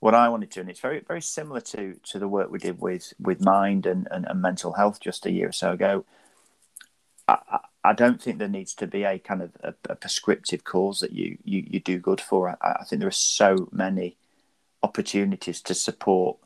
what 0.00 0.12
I 0.12 0.28
wanted 0.28 0.50
to, 0.52 0.60
and 0.60 0.68
it's 0.68 0.80
very 0.80 0.98
very 1.06 1.22
similar 1.22 1.60
to 1.60 2.00
to 2.02 2.18
the 2.18 2.26
work 2.26 2.50
we 2.50 2.58
did 2.58 2.80
with 2.80 3.14
with 3.20 3.40
mind 3.40 3.86
and, 3.86 4.08
and, 4.10 4.26
and 4.26 4.42
mental 4.42 4.72
health 4.72 4.98
just 4.98 5.24
a 5.24 5.30
year 5.30 5.50
or 5.50 5.52
so 5.52 5.70
ago. 5.70 6.04
I, 7.28 7.60
I 7.84 7.92
don't 7.92 8.20
think 8.20 8.38
there 8.38 8.48
needs 8.48 8.74
to 8.74 8.88
be 8.88 9.04
a 9.04 9.20
kind 9.20 9.40
of 9.40 9.52
a, 9.62 9.74
a 9.88 9.94
prescriptive 9.94 10.64
cause 10.64 10.98
that 10.98 11.12
you, 11.12 11.38
you 11.44 11.64
you 11.64 11.78
do 11.78 11.98
good 11.98 12.20
for. 12.20 12.48
I, 12.48 12.56
I 12.80 12.84
think 12.84 12.98
there 12.98 13.08
are 13.08 13.12
so 13.12 13.68
many 13.70 14.16
opportunities 14.82 15.60
to 15.62 15.74
support 15.74 16.38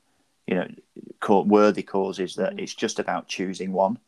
you 0.48 0.54
know, 0.54 0.66
worthy 1.26 1.82
causes 1.82 2.36
that 2.36 2.54
mm. 2.54 2.60
it's 2.60 2.74
just 2.74 2.98
about 2.98 3.28
choosing 3.28 3.72
one. 3.72 3.98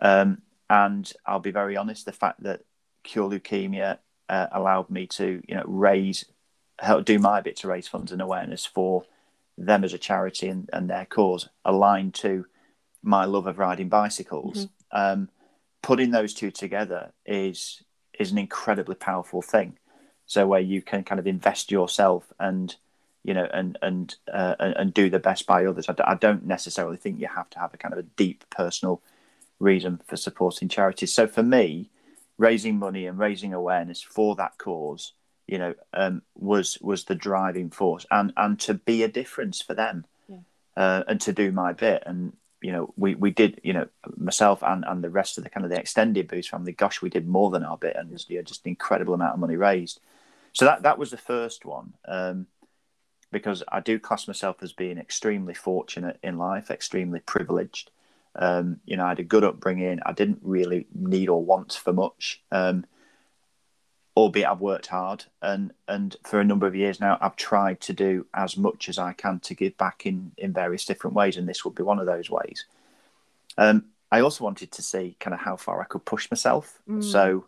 Um, 0.00 0.42
and 0.68 1.12
I'll 1.26 1.40
be 1.40 1.50
very 1.50 1.76
honest, 1.76 2.06
the 2.06 2.12
fact 2.12 2.42
that 2.42 2.62
Cure 3.02 3.30
Leukemia 3.30 3.98
uh, 4.28 4.46
allowed 4.52 4.90
me 4.90 5.06
to, 5.08 5.42
you 5.46 5.54
know, 5.54 5.64
raise, 5.66 6.24
help 6.78 7.04
do 7.04 7.18
my 7.18 7.40
bit 7.40 7.56
to 7.56 7.68
raise 7.68 7.88
funds 7.88 8.12
and 8.12 8.22
awareness 8.22 8.64
for 8.64 9.04
them 9.58 9.84
as 9.84 9.92
a 9.92 9.98
charity 9.98 10.48
and, 10.48 10.70
and 10.72 10.88
their 10.88 11.04
cause 11.04 11.48
aligned 11.64 12.14
to 12.14 12.46
my 13.02 13.24
love 13.24 13.46
of 13.46 13.58
riding 13.58 13.88
bicycles. 13.88 14.66
Mm-hmm. 14.66 14.98
Um, 14.98 15.28
putting 15.82 16.10
those 16.10 16.32
two 16.32 16.50
together 16.50 17.12
is 17.26 17.82
is 18.18 18.30
an 18.30 18.38
incredibly 18.38 18.94
powerful 18.94 19.42
thing. 19.42 19.78
So 20.26 20.46
where 20.46 20.60
you 20.60 20.80
can 20.80 21.02
kind 21.02 21.18
of 21.18 21.26
invest 21.26 21.70
yourself 21.70 22.32
and 22.38 22.74
you 23.24 23.34
know, 23.34 23.48
and 23.52 23.78
and 23.82 24.14
uh, 24.32 24.56
and 24.58 24.92
do 24.92 25.08
the 25.08 25.18
best 25.18 25.46
by 25.46 25.64
others. 25.64 25.88
I 25.88 25.92
d- 25.92 26.04
I 26.04 26.14
don't 26.14 26.44
necessarily 26.44 26.96
think 26.96 27.20
you 27.20 27.28
have 27.28 27.50
to 27.50 27.58
have 27.58 27.72
a 27.72 27.76
kind 27.76 27.92
of 27.92 27.98
a 27.98 28.02
deep 28.02 28.44
personal 28.50 29.02
reason 29.60 30.00
for 30.06 30.16
supporting 30.16 30.68
charities. 30.68 31.12
So 31.12 31.26
for 31.26 31.42
me, 31.42 31.90
raising 32.36 32.78
money 32.78 33.06
and 33.06 33.18
raising 33.18 33.54
awareness 33.54 34.02
for 34.02 34.34
that 34.36 34.58
cause, 34.58 35.12
you 35.46 35.58
know, 35.58 35.74
um, 35.94 36.22
was 36.34 36.78
was 36.80 37.04
the 37.04 37.14
driving 37.14 37.70
force, 37.70 38.06
and 38.10 38.32
and 38.36 38.58
to 38.60 38.74
be 38.74 39.02
a 39.02 39.08
difference 39.08 39.62
for 39.62 39.74
them, 39.74 40.04
yeah. 40.28 40.38
uh, 40.76 41.04
and 41.06 41.20
to 41.20 41.32
do 41.32 41.52
my 41.52 41.72
bit. 41.72 42.02
And 42.04 42.32
you 42.60 42.72
know, 42.72 42.92
we 42.96 43.14
we 43.14 43.30
did, 43.30 43.60
you 43.62 43.72
know, 43.72 43.86
myself 44.16 44.62
and 44.62 44.84
and 44.86 45.02
the 45.02 45.10
rest 45.10 45.38
of 45.38 45.44
the 45.44 45.50
kind 45.50 45.64
of 45.64 45.70
the 45.70 45.78
extended 45.78 46.28
Booths 46.28 46.48
family. 46.48 46.72
Gosh, 46.72 47.02
we 47.02 47.10
did 47.10 47.28
more 47.28 47.50
than 47.50 47.64
our 47.64 47.76
bit, 47.76 47.96
and 47.96 48.10
you 48.28 48.36
know, 48.36 48.42
just 48.42 48.64
an 48.64 48.70
incredible 48.70 49.14
amount 49.14 49.34
of 49.34 49.40
money 49.40 49.56
raised. 49.56 50.00
So 50.52 50.64
that 50.64 50.82
that 50.82 50.98
was 50.98 51.10
the 51.10 51.16
first 51.16 51.64
one. 51.64 51.94
Um, 52.06 52.46
because 53.32 53.62
I 53.72 53.80
do 53.80 53.98
class 53.98 54.28
myself 54.28 54.62
as 54.62 54.72
being 54.72 54.98
extremely 54.98 55.54
fortunate 55.54 56.18
in 56.22 56.38
life, 56.38 56.70
extremely 56.70 57.20
privileged. 57.20 57.90
Um, 58.36 58.80
you 58.84 58.96
know, 58.96 59.06
I 59.06 59.10
had 59.10 59.18
a 59.18 59.24
good 59.24 59.42
upbringing. 59.42 60.00
I 60.06 60.12
didn't 60.12 60.40
really 60.42 60.86
need 60.94 61.28
or 61.28 61.42
want 61.42 61.72
for 61.72 61.92
much, 61.92 62.42
um, 62.52 62.84
albeit 64.16 64.46
I've 64.46 64.60
worked 64.60 64.86
hard. 64.86 65.24
And 65.40 65.72
and 65.88 66.14
for 66.24 66.40
a 66.40 66.44
number 66.44 66.66
of 66.66 66.76
years 66.76 67.00
now, 67.00 67.18
I've 67.20 67.36
tried 67.36 67.80
to 67.82 67.92
do 67.92 68.26
as 68.34 68.56
much 68.56 68.88
as 68.88 68.98
I 68.98 69.14
can 69.14 69.40
to 69.40 69.54
give 69.54 69.76
back 69.76 70.06
in 70.06 70.32
in 70.36 70.52
various 70.52 70.84
different 70.84 71.16
ways, 71.16 71.36
and 71.36 71.48
this 71.48 71.64
would 71.64 71.74
be 71.74 71.82
one 71.82 71.98
of 71.98 72.06
those 72.06 72.30
ways. 72.30 72.66
Um, 73.58 73.86
I 74.10 74.20
also 74.20 74.44
wanted 74.44 74.70
to 74.72 74.82
see 74.82 75.16
kind 75.20 75.34
of 75.34 75.40
how 75.40 75.56
far 75.56 75.80
I 75.80 75.84
could 75.84 76.04
push 76.04 76.30
myself. 76.30 76.80
Mm. 76.88 77.02
So, 77.02 77.46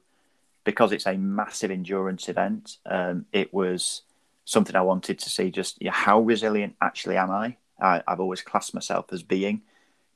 because 0.64 0.93
it's 0.93 1.07
a 1.07 1.17
massive 1.17 1.71
endurance 1.71 2.29
event, 2.29 2.79
um, 2.87 3.26
it 3.33 3.53
was 3.53 4.03
something 4.44 4.76
I 4.76 4.82
wanted 4.82 5.18
to 5.20 5.30
see. 5.30 5.50
Just 5.50 5.82
how 5.86 6.20
resilient 6.20 6.76
actually 6.80 7.16
am 7.16 7.30
I? 7.30 7.56
I, 7.80 8.02
have 8.06 8.20
always 8.20 8.42
classed 8.42 8.74
myself 8.74 9.12
as 9.12 9.22
being 9.22 9.62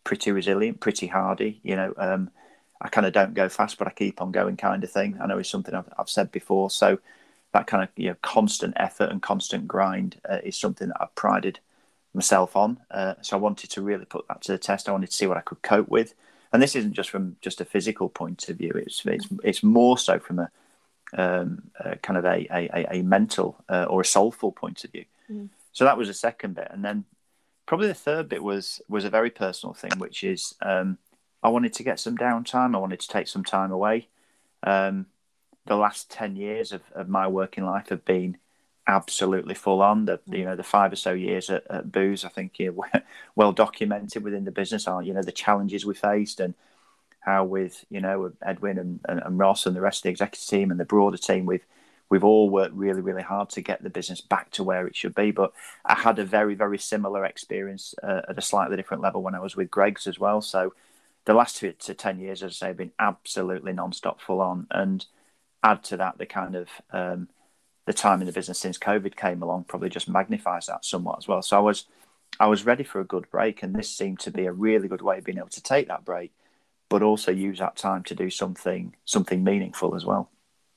pretty 0.04 0.32
resilient, 0.32 0.80
pretty 0.80 1.06
hardy. 1.06 1.60
You 1.62 1.76
know, 1.76 1.94
um, 1.96 2.30
I 2.80 2.88
kind 2.88 3.06
of 3.06 3.12
don't 3.12 3.34
go 3.34 3.48
fast, 3.48 3.78
but 3.78 3.88
I 3.88 3.90
keep 3.90 4.20
on 4.20 4.32
going, 4.32 4.56
kind 4.56 4.84
of 4.84 4.90
thing. 4.90 5.18
I 5.20 5.26
know 5.26 5.38
it's 5.38 5.50
something 5.50 5.74
I've, 5.74 5.92
I've 5.98 6.08
said 6.08 6.30
before. 6.30 6.70
So 6.70 6.98
that 7.52 7.66
kind 7.66 7.82
of 7.82 7.88
you 7.96 8.10
know 8.10 8.16
constant 8.22 8.74
effort 8.76 9.10
and 9.10 9.22
constant 9.22 9.66
grind 9.66 10.20
uh, 10.28 10.38
is 10.44 10.56
something 10.56 10.88
that 10.88 10.98
I've 11.00 11.14
prided 11.14 11.60
myself 12.14 12.56
on. 12.56 12.78
Uh, 12.90 13.14
so 13.22 13.36
I 13.36 13.40
wanted 13.40 13.70
to 13.70 13.82
really 13.82 14.04
put 14.04 14.26
that 14.28 14.42
to 14.42 14.52
the 14.52 14.58
test. 14.58 14.88
I 14.88 14.92
wanted 14.92 15.10
to 15.10 15.16
see 15.16 15.26
what 15.26 15.36
I 15.36 15.42
could 15.42 15.62
cope 15.62 15.88
with, 15.88 16.14
and 16.52 16.62
this 16.62 16.76
isn't 16.76 16.92
just 16.92 17.10
from 17.10 17.36
just 17.40 17.60
a 17.60 17.64
physical 17.64 18.08
point 18.08 18.48
of 18.48 18.56
view. 18.56 18.72
It's 18.74 19.04
it's 19.06 19.26
it's 19.42 19.62
more 19.62 19.98
so 19.98 20.18
from 20.18 20.38
a, 20.38 20.50
um, 21.16 21.62
a 21.80 21.96
kind 21.96 22.16
of 22.16 22.24
a 22.24 22.46
a, 22.50 22.98
a 22.98 23.02
mental 23.02 23.62
uh, 23.68 23.86
or 23.88 24.00
a 24.00 24.04
soulful 24.04 24.52
point 24.52 24.84
of 24.84 24.92
view. 24.92 25.04
Mm. 25.30 25.48
So 25.72 25.84
that 25.84 25.96
was 25.96 26.08
the 26.08 26.14
second 26.14 26.54
bit, 26.54 26.68
and 26.70 26.84
then 26.84 27.04
probably 27.66 27.88
the 27.88 27.94
third 27.94 28.28
bit 28.28 28.42
was 28.42 28.80
was 28.88 29.04
a 29.04 29.10
very 29.10 29.30
personal 29.30 29.74
thing, 29.74 29.92
which 29.98 30.24
is 30.24 30.54
um, 30.62 30.98
I 31.42 31.48
wanted 31.48 31.72
to 31.74 31.82
get 31.82 32.00
some 32.00 32.16
downtime. 32.16 32.74
I 32.74 32.78
wanted 32.78 33.00
to 33.00 33.08
take 33.08 33.28
some 33.28 33.44
time 33.44 33.70
away. 33.70 34.08
Um, 34.62 35.06
the 35.66 35.76
last 35.76 36.10
ten 36.10 36.36
years 36.36 36.72
of, 36.72 36.82
of 36.94 37.08
my 37.08 37.28
working 37.28 37.64
life 37.64 37.90
have 37.90 38.04
been 38.04 38.38
absolutely 38.86 39.54
full 39.54 39.82
on. 39.82 40.06
The 40.06 40.20
you 40.26 40.44
know 40.44 40.56
the 40.56 40.62
five 40.62 40.92
or 40.92 40.96
so 40.96 41.12
years 41.12 41.50
at, 41.50 41.64
at 41.70 41.92
I 42.24 42.28
think 42.28 42.58
know, 42.58 42.84
well 43.36 43.52
documented 43.52 44.24
within 44.24 44.44
the 44.44 44.50
business 44.50 44.88
are 44.88 45.02
you 45.02 45.14
know 45.14 45.22
the 45.22 45.32
challenges 45.32 45.86
we 45.86 45.94
faced 45.94 46.40
and 46.40 46.54
how 47.28 47.44
with 47.44 47.84
you 47.90 48.00
know 48.00 48.32
Edwin 48.42 48.78
and, 48.78 49.00
and, 49.06 49.20
and 49.22 49.38
Ross 49.38 49.66
and 49.66 49.76
the 49.76 49.82
rest 49.82 50.00
of 50.00 50.02
the 50.04 50.10
executive 50.10 50.46
team 50.46 50.70
and 50.70 50.80
the 50.80 50.84
broader 50.84 51.18
team 51.18 51.44
we've 51.44 51.66
we've 52.08 52.24
all 52.24 52.48
worked 52.48 52.74
really 52.74 53.02
really 53.02 53.22
hard 53.22 53.50
to 53.50 53.60
get 53.60 53.82
the 53.82 53.90
business 53.90 54.22
back 54.22 54.50
to 54.52 54.64
where 54.64 54.86
it 54.86 54.96
should 54.96 55.14
be. 55.14 55.30
But 55.30 55.52
I 55.84 55.94
had 55.94 56.18
a 56.18 56.24
very 56.24 56.54
very 56.54 56.78
similar 56.78 57.24
experience 57.24 57.94
uh, 58.02 58.22
at 58.28 58.38
a 58.38 58.42
slightly 58.42 58.76
different 58.76 59.02
level 59.02 59.22
when 59.22 59.34
I 59.34 59.40
was 59.40 59.56
with 59.56 59.70
Greggs 59.70 60.06
as 60.06 60.18
well. 60.18 60.40
So 60.40 60.72
the 61.26 61.34
last 61.34 61.58
two 61.58 61.72
to 61.72 61.94
ten 61.94 62.18
years, 62.18 62.42
as 62.42 62.52
I 62.52 62.54
say, 62.54 62.66
have 62.68 62.78
been 62.78 62.92
absolutely 62.98 63.74
non-stop 63.74 64.20
full 64.20 64.40
on 64.40 64.66
and 64.70 65.04
add 65.62 65.84
to 65.84 65.96
that 65.98 66.16
the 66.16 66.26
kind 66.26 66.54
of 66.54 66.68
um, 66.92 67.28
the 67.84 67.92
time 67.92 68.20
in 68.22 68.26
the 68.26 68.32
business 68.32 68.58
since 68.58 68.78
COVID 68.78 69.16
came 69.16 69.42
along 69.42 69.64
probably 69.64 69.90
just 69.90 70.08
magnifies 70.08 70.66
that 70.66 70.84
somewhat 70.84 71.18
as 71.18 71.28
well. 71.28 71.42
So 71.42 71.58
I 71.58 71.60
was 71.60 71.84
I 72.40 72.46
was 72.46 72.64
ready 72.64 72.84
for 72.84 73.00
a 73.00 73.04
good 73.04 73.30
break, 73.30 73.62
and 73.62 73.74
this 73.74 73.90
seemed 73.90 74.20
to 74.20 74.30
be 74.30 74.46
a 74.46 74.52
really 74.52 74.88
good 74.88 75.02
way 75.02 75.18
of 75.18 75.24
being 75.24 75.38
able 75.38 75.48
to 75.48 75.62
take 75.62 75.88
that 75.88 76.04
break, 76.06 76.32
but 76.88 77.02
also 77.02 77.30
use 77.30 77.58
that 77.58 77.76
time 77.76 78.02
to 78.04 78.14
do 78.14 78.30
something 78.30 78.94
something 79.04 79.44
meaningful 79.44 79.94
as 79.94 80.04
well. 80.04 80.30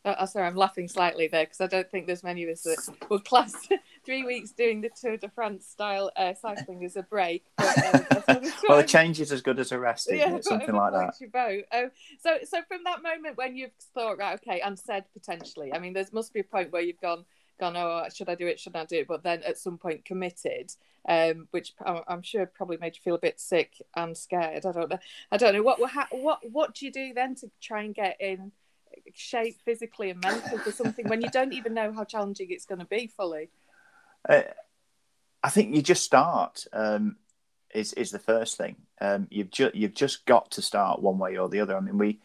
Oh, 0.04 0.26
sorry, 0.26 0.48
I'm 0.48 0.56
laughing 0.56 0.88
slightly 0.88 1.28
there 1.28 1.46
because 1.46 1.62
I 1.62 1.68
don't 1.68 1.90
think 1.90 2.08
there's 2.08 2.24
many 2.24 2.44
of 2.44 2.50
us 2.50 2.64
that 2.64 3.10
would 3.10 3.24
class 3.24 3.54
three 4.06 4.24
weeks 4.24 4.52
doing 4.52 4.82
the 4.82 4.90
Tour 4.90 5.18
de 5.18 5.30
France 5.30 5.68
style 5.68 6.10
uh, 6.18 6.34
cycling 6.34 6.84
as 6.84 6.96
a 6.96 7.04
break. 7.04 7.46
But, 7.56 8.28
um, 8.28 8.52
well, 8.68 8.80
a 8.80 8.84
change 8.84 9.22
is 9.22 9.32
as 9.32 9.44
good 9.44 9.60
as 9.60 9.72
a 9.72 9.78
rest, 9.78 10.10
yeah? 10.12 10.40
Something 10.42 10.74
like 10.74 10.94
that. 10.94 11.14
You 11.22 11.28
boat. 11.30 11.66
Um, 11.72 11.92
so, 12.20 12.40
so 12.44 12.62
from 12.68 12.84
that 12.86 13.04
moment 13.04 13.38
when 13.38 13.56
you've 13.56 13.74
thought, 13.94 14.18
right, 14.18 14.40
okay, 14.42 14.62
and 14.62 14.78
said 14.78 15.06
potentially, 15.14 15.72
I 15.72 15.78
mean, 15.78 15.94
there 15.94 16.06
must 16.12 16.34
be 16.34 16.40
a 16.40 16.44
point 16.44 16.72
where 16.72 16.82
you've 16.82 17.00
gone, 17.00 17.24
gone, 17.60 17.78
oh, 17.78 18.04
should 18.12 18.30
I 18.30 18.34
do 18.34 18.48
it? 18.48 18.60
Should 18.60 18.76
I 18.76 18.86
do 18.86 19.02
it? 19.02 19.08
But 19.08 19.22
then 19.22 19.44
at 19.44 19.60
some 19.60 19.78
point 19.78 20.04
committed, 20.04 20.72
um, 21.08 21.48
which 21.52 21.74
I'm 21.86 22.22
sure 22.22 22.46
probably 22.46 22.78
made 22.78 22.96
you 22.96 23.02
feel 23.04 23.16
a 23.16 23.20
bit 23.20 23.40
sick 23.40 23.74
and 23.96 24.16
scared. 24.18 24.66
I 24.66 24.72
don't 24.72 24.90
know. 24.90 25.00
I 25.32 25.38
don't 25.38 25.54
know 25.54 25.64
what 25.64 25.80
what 26.12 26.40
what 26.52 26.76
do 26.76 26.86
you 26.86 26.92
do 26.92 27.14
then 27.14 27.36
to 27.36 27.52
try 27.62 27.84
and 27.84 27.96
get 27.96 28.18
in 28.20 28.52
shape 29.14 29.58
physically 29.64 30.10
and 30.10 30.22
mentally 30.22 30.58
for 30.60 30.72
something 30.72 31.08
when 31.08 31.22
you 31.22 31.30
don't 31.30 31.54
even 31.54 31.74
know 31.74 31.94
how 31.94 32.04
challenging 32.04 32.52
it's 32.52 32.66
going 32.66 32.80
to 32.80 32.86
be 32.86 33.08
fully? 33.08 33.50
Uh, 34.28 34.44
I 35.44 35.50
think 35.50 35.76
you 35.76 35.82
just 35.82 36.04
start. 36.04 36.66
Um, 36.72 37.18
is 37.74 37.94
is 37.94 38.12
the 38.12 38.20
first 38.20 38.58
thing. 38.58 38.76
Um, 39.00 39.28
you've 39.30 39.52
just 39.52 39.76
you've 39.76 39.94
just 39.94 40.26
got 40.26 40.52
to 40.52 40.62
start 40.62 41.02
one 41.02 41.18
way 41.18 41.38
or 41.38 41.50
the 41.50 41.60
other. 41.60 41.76
I 41.76 41.80
mean, 41.80 41.98
we, 41.98 42.20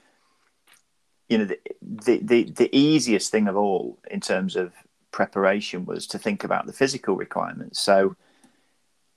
you 1.29 1.39
know, 1.39 1.45
the, 1.45 1.59
the 1.81 2.19
the 2.19 2.51
the 2.51 2.77
easiest 2.77 3.31
thing 3.31 3.49
of 3.49 3.57
all 3.57 3.99
in 4.11 4.21
terms 4.21 4.57
of 4.57 4.73
preparation 5.13 5.87
was 5.87 6.07
to 6.09 6.19
think 6.19 6.45
about 6.45 6.67
the 6.67 6.73
physical 6.73 7.17
requirements. 7.17 7.81
So, 7.81 8.17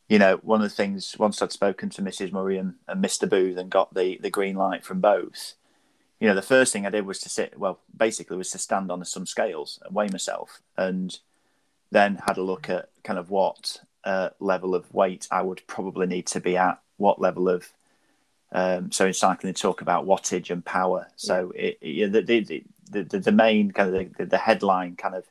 you 0.09 0.19
know, 0.19 0.37
one 0.37 0.61
of 0.61 0.69
the 0.69 0.75
things 0.75 1.15
once 1.17 1.41
I'd 1.41 1.51
spoken 1.51 1.89
to 1.91 2.01
Mrs. 2.01 2.31
Murray 2.31 2.57
and, 2.57 2.73
and 2.87 3.03
Mr. 3.03 3.29
Booth 3.29 3.57
and 3.57 3.69
got 3.69 3.93
the 3.93 4.17
the 4.21 4.29
green 4.29 4.55
light 4.55 4.83
from 4.83 4.99
both, 4.99 5.53
you 6.19 6.27
know, 6.27 6.35
the 6.35 6.41
first 6.41 6.73
thing 6.73 6.85
I 6.85 6.89
did 6.89 7.05
was 7.05 7.19
to 7.19 7.29
sit, 7.29 7.57
well, 7.57 7.79
basically 7.95 8.35
was 8.35 8.51
to 8.51 8.57
stand 8.57 8.91
on 8.91 9.03
some 9.05 9.25
scales 9.25 9.79
and 9.85 9.95
weigh 9.95 10.09
myself, 10.09 10.61
and 10.77 11.17
then 11.91 12.21
had 12.25 12.37
a 12.37 12.43
look 12.43 12.69
at 12.69 12.89
kind 13.03 13.17
of 13.17 13.29
what 13.29 13.81
uh, 14.03 14.29
level 14.39 14.75
of 14.75 14.93
weight 14.93 15.27
I 15.31 15.41
would 15.41 15.65
probably 15.67 16.07
need 16.07 16.27
to 16.27 16.39
be 16.39 16.57
at, 16.57 16.81
what 16.97 17.21
level 17.21 17.47
of, 17.47 17.71
um, 18.51 18.91
so 18.91 19.05
in 19.05 19.13
cycling, 19.13 19.53
they 19.53 19.53
talk 19.53 19.81
about 19.81 20.05
wattage 20.05 20.49
and 20.49 20.63
power. 20.63 21.07
So 21.15 21.53
yeah. 21.55 21.61
it, 21.61 21.77
it, 21.81 22.11
the, 22.11 22.63
the, 22.91 23.03
the, 23.03 23.19
the, 23.19 23.31
main 23.31 23.71
kind 23.71 23.95
of 23.95 24.17
the, 24.17 24.25
the 24.25 24.37
headline 24.37 24.95
kind 24.95 25.15
of 25.15 25.25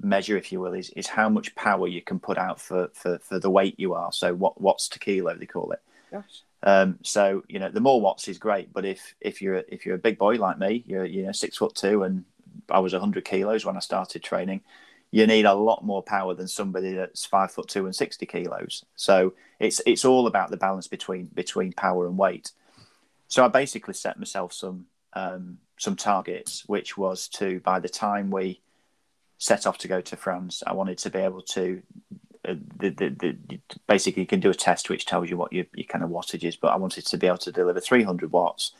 measure, 0.00 0.36
if 0.36 0.52
you 0.52 0.60
will, 0.60 0.74
is, 0.74 0.90
is 0.90 1.06
how 1.06 1.28
much 1.28 1.54
power 1.54 1.86
you 1.86 2.02
can 2.02 2.18
put 2.18 2.38
out 2.38 2.60
for, 2.60 2.88
for, 2.92 3.18
for 3.18 3.38
the 3.38 3.50
weight 3.50 3.78
you 3.78 3.94
are. 3.94 4.12
So 4.12 4.34
what 4.34 4.60
watts 4.60 4.88
to 4.90 4.98
kilo, 4.98 5.34
they 5.34 5.46
call 5.46 5.72
it. 5.72 5.82
Gosh. 6.10 6.42
Um, 6.62 6.98
so 7.02 7.42
you 7.48 7.58
know, 7.58 7.68
the 7.68 7.80
more 7.80 8.00
watts 8.00 8.26
is 8.26 8.38
great, 8.38 8.72
but 8.72 8.86
if 8.86 9.14
if 9.20 9.42
you're 9.42 9.62
if 9.68 9.84
you're 9.84 9.96
a 9.96 9.98
big 9.98 10.16
boy 10.16 10.36
like 10.36 10.58
me, 10.58 10.82
you're 10.86 11.04
you 11.04 11.24
know 11.24 11.32
six 11.32 11.58
foot 11.58 11.74
two, 11.74 12.04
and 12.04 12.24
I 12.70 12.78
was 12.78 12.94
hundred 12.94 13.26
kilos 13.26 13.66
when 13.66 13.76
I 13.76 13.80
started 13.80 14.22
training. 14.22 14.62
You 15.10 15.26
need 15.26 15.44
a 15.44 15.54
lot 15.54 15.84
more 15.84 16.02
power 16.02 16.34
than 16.34 16.48
somebody 16.48 16.94
that's 16.94 17.26
five 17.26 17.52
foot 17.52 17.68
two 17.68 17.84
and 17.84 17.94
sixty 17.94 18.24
kilos. 18.24 18.82
So 18.96 19.34
it's 19.60 19.82
it's 19.84 20.06
all 20.06 20.26
about 20.26 20.50
the 20.50 20.56
balance 20.56 20.88
between 20.88 21.26
between 21.26 21.72
power 21.74 22.06
and 22.06 22.16
weight. 22.16 22.52
So 23.28 23.44
I 23.44 23.48
basically 23.48 23.94
set 23.94 24.18
myself 24.18 24.54
some 24.54 24.86
um, 25.12 25.58
some 25.78 25.96
targets, 25.96 26.64
which 26.66 26.96
was 26.96 27.28
to 27.28 27.60
by 27.60 27.78
the 27.78 27.90
time 27.90 28.30
we 28.30 28.62
set 29.44 29.66
off 29.66 29.76
to 29.76 29.88
go 29.88 30.00
to 30.00 30.16
France, 30.16 30.62
I 30.66 30.72
wanted 30.72 30.96
to 30.98 31.10
be 31.10 31.18
able 31.18 31.42
to 31.42 31.82
uh, 32.48 32.54
the, 32.78 32.88
the, 32.88 33.08
the, 33.10 33.60
basically 33.86 34.22
you 34.22 34.26
can 34.26 34.40
do 34.40 34.50
a 34.50 34.54
test 34.54 34.88
which 34.88 35.04
tells 35.04 35.28
you 35.28 35.36
what 35.36 35.52
your, 35.52 35.66
your 35.74 35.86
kind 35.86 36.02
of 36.02 36.08
wattage 36.08 36.44
is, 36.44 36.56
but 36.56 36.72
I 36.72 36.76
wanted 36.76 37.04
to 37.06 37.18
be 37.18 37.26
able 37.26 37.38
to 37.38 37.52
deliver 37.52 37.78
300 37.78 38.32
watts 38.32 38.72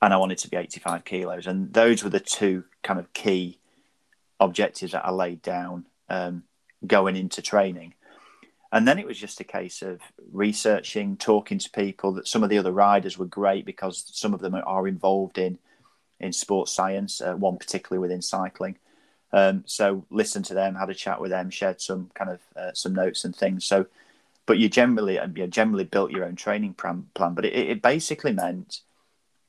and 0.00 0.14
I 0.14 0.16
wanted 0.16 0.38
to 0.38 0.48
be 0.48 0.56
85 0.56 1.04
kilos. 1.04 1.46
And 1.48 1.72
those 1.72 2.04
were 2.04 2.10
the 2.10 2.20
two 2.20 2.64
kind 2.84 3.00
of 3.00 3.12
key 3.14 3.58
objectives 4.38 4.92
that 4.92 5.04
I 5.04 5.10
laid 5.10 5.42
down 5.42 5.86
um, 6.08 6.44
going 6.86 7.16
into 7.16 7.42
training. 7.42 7.94
And 8.70 8.86
then 8.86 8.98
it 8.98 9.06
was 9.06 9.18
just 9.18 9.40
a 9.40 9.44
case 9.44 9.82
of 9.82 10.00
researching, 10.32 11.16
talking 11.16 11.58
to 11.58 11.70
people. 11.70 12.12
That 12.12 12.28
some 12.28 12.44
of 12.44 12.50
the 12.50 12.58
other 12.58 12.72
riders 12.72 13.18
were 13.18 13.26
great 13.26 13.64
because 13.64 14.04
some 14.12 14.34
of 14.34 14.40
them 14.40 14.54
are 14.54 14.86
involved 14.86 15.38
in 15.38 15.58
in 16.20 16.32
sports 16.32 16.72
science. 16.72 17.20
Uh, 17.20 17.34
one 17.34 17.56
particularly 17.56 18.00
within 18.00 18.22
cycling, 18.22 18.76
um, 19.32 19.64
so 19.66 20.04
listened 20.10 20.44
to 20.46 20.54
them, 20.54 20.74
had 20.74 20.90
a 20.90 20.94
chat 20.94 21.20
with 21.20 21.30
them, 21.30 21.50
shared 21.50 21.80
some 21.80 22.10
kind 22.14 22.30
of 22.30 22.40
uh, 22.56 22.72
some 22.72 22.94
notes 22.94 23.24
and 23.24 23.34
things. 23.34 23.64
So, 23.64 23.86
but 24.46 24.58
you 24.58 24.68
generally 24.68 25.18
uh, 25.18 25.28
you 25.34 25.46
generally 25.46 25.84
built 25.84 26.12
your 26.12 26.24
own 26.24 26.36
training 26.36 26.74
plan, 26.74 27.06
plan 27.14 27.34
but 27.34 27.44
it, 27.44 27.54
it 27.54 27.82
basically 27.82 28.32
meant 28.32 28.80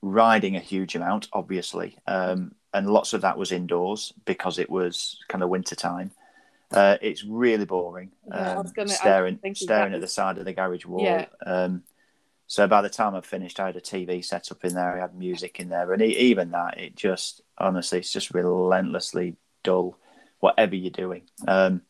riding 0.02 0.56
a 0.56 0.60
huge 0.60 0.96
amount, 0.96 1.28
obviously, 1.34 1.98
um, 2.08 2.54
and 2.74 2.90
lots 2.90 3.14
of 3.14 3.22
that 3.22 3.38
was 3.38 3.52
indoors 3.52 4.14
because 4.26 4.60
it 4.60 4.70
was 4.70 5.20
kind 5.28 5.44
of 5.44 5.50
winter 5.50 5.76
time. 5.76 6.12
Uh, 6.72 6.98
it's 7.02 7.24
really 7.24 7.66
boring. 7.66 8.12
Yeah, 8.28 8.58
um, 8.58 8.68
gonna, 8.76 8.90
staring 8.90 9.40
staring 9.54 9.94
at 9.94 10.02
the 10.02 10.08
side 10.08 10.38
of 10.38 10.46
the 10.46 10.54
garage 10.54 10.86
wall. 10.86 11.04
Yeah. 11.04 11.28
Um, 11.46 11.84
so 12.48 12.66
by 12.68 12.82
the 12.82 12.90
time 12.90 13.14
I 13.14 13.22
finished, 13.22 13.60
I 13.60 13.68
had 13.68 13.76
a 13.76 13.82
TV 13.82 14.24
set 14.24 14.52
up 14.52 14.64
in 14.66 14.74
there. 14.74 14.98
I 14.98 15.02
had 15.02 15.16
music 15.16 15.60
in 15.60 15.70
there, 15.70 15.94
and 15.94 16.02
even 16.02 16.52
that, 16.52 16.80
it 16.80 16.96
just 16.96 17.42
honestly, 17.58 18.00
it's 18.00 18.12
just 18.12 18.34
relentlessly 18.34 19.36
dull, 19.68 19.98
whatever 20.40 20.76
you're 20.76 20.92
doing. 20.92 21.24
Because 21.40 21.70
um, 21.70 21.82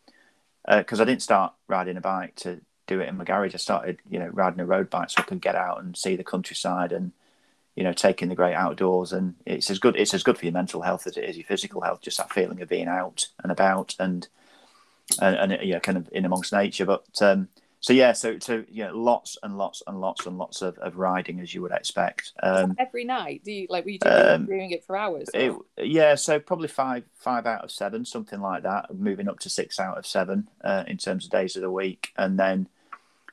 uh, 0.68 0.84
I 0.92 1.06
didn't 1.06 1.22
start 1.22 1.54
riding 1.68 1.98
a 1.98 2.02
bike 2.02 2.36
to 2.38 2.62
do 2.88 3.00
it 3.02 3.10
in 3.10 3.18
my 3.18 3.24
garage. 3.24 3.54
I 3.54 3.58
started, 3.58 4.00
you 4.10 4.20
know, 4.20 4.28
riding 4.28 4.60
a 4.60 4.66
road 4.66 4.90
bike 4.90 5.10
so 5.10 5.22
I 5.22 5.26
could 5.30 5.42
get 5.42 5.56
out 5.56 5.80
and 5.82 5.96
see 5.96 6.16
the 6.16 6.24
countryside 6.24 6.92
and, 6.92 7.12
you 7.76 7.84
know, 7.84 7.94
taking 7.94 8.30
the 8.30 8.36
great 8.36 8.56
outdoors. 8.56 9.14
And 9.14 9.36
it's 9.46 9.70
as 9.70 9.80
good. 9.80 9.96
It's 9.96 10.14
as 10.14 10.24
good 10.24 10.38
for 10.38 10.46
your 10.46 10.54
mental 10.54 10.82
health 10.82 11.06
as 11.06 11.18
it 11.18 11.30
is 11.30 11.38
your 11.38 11.46
physical 11.46 11.82
health. 11.82 12.02
Just 12.02 12.18
that 12.18 12.34
feeling 12.34 12.62
of 12.62 12.70
being 12.70 12.88
out 12.88 13.28
and 13.44 13.52
about 13.52 13.96
and 14.00 14.28
and, 15.22 15.36
and 15.36 15.68
you 15.68 15.74
know, 15.74 15.80
kind 15.80 15.98
of 15.98 16.10
in 16.12 16.26
amongst 16.26 16.54
nature. 16.54 16.86
But 16.86 17.22
um, 17.22 17.50
so 17.88 17.94
yeah, 17.94 18.12
so 18.12 18.38
so 18.40 18.66
yeah, 18.70 18.92
lots 18.94 19.38
and 19.44 19.58
lots 19.58 19.82
and 19.88 20.02
lots 20.02 20.26
and 20.26 20.38
lots 20.38 20.62
of, 20.62 20.78
of 20.80 20.98
riding 20.98 21.40
as 21.40 21.54
you 21.54 21.62
would 21.62 21.72
expect. 21.72 22.34
Um, 22.44 22.76
every 22.78 23.06
night, 23.06 23.46
do 23.46 23.52
you 23.54 23.68
like 23.70 23.86
were 23.86 23.92
you 23.92 24.00
doing, 24.00 24.14
um, 24.14 24.46
doing 24.46 24.72
it 24.72 24.84
for 24.84 24.98
hours? 24.98 25.30
It, 25.34 25.56
yeah, 25.78 26.16
so 26.16 26.38
probably 26.38 26.68
five 26.68 27.06
five 27.16 27.46
out 27.46 27.64
of 27.64 27.72
seven, 27.72 28.04
something 28.04 28.42
like 28.42 28.64
that. 28.64 28.94
Moving 28.94 29.30
up 29.30 29.40
to 29.40 29.50
six 29.50 29.80
out 29.80 29.98
of 29.98 30.06
seven 30.06 30.50
uh, 30.66 30.84
in 30.86 30.98
terms 30.98 31.24
of 31.24 31.32
days 31.32 31.56
of 31.56 31.62
the 31.62 31.72
week, 31.72 32.10
and 32.18 32.38
then 32.38 32.68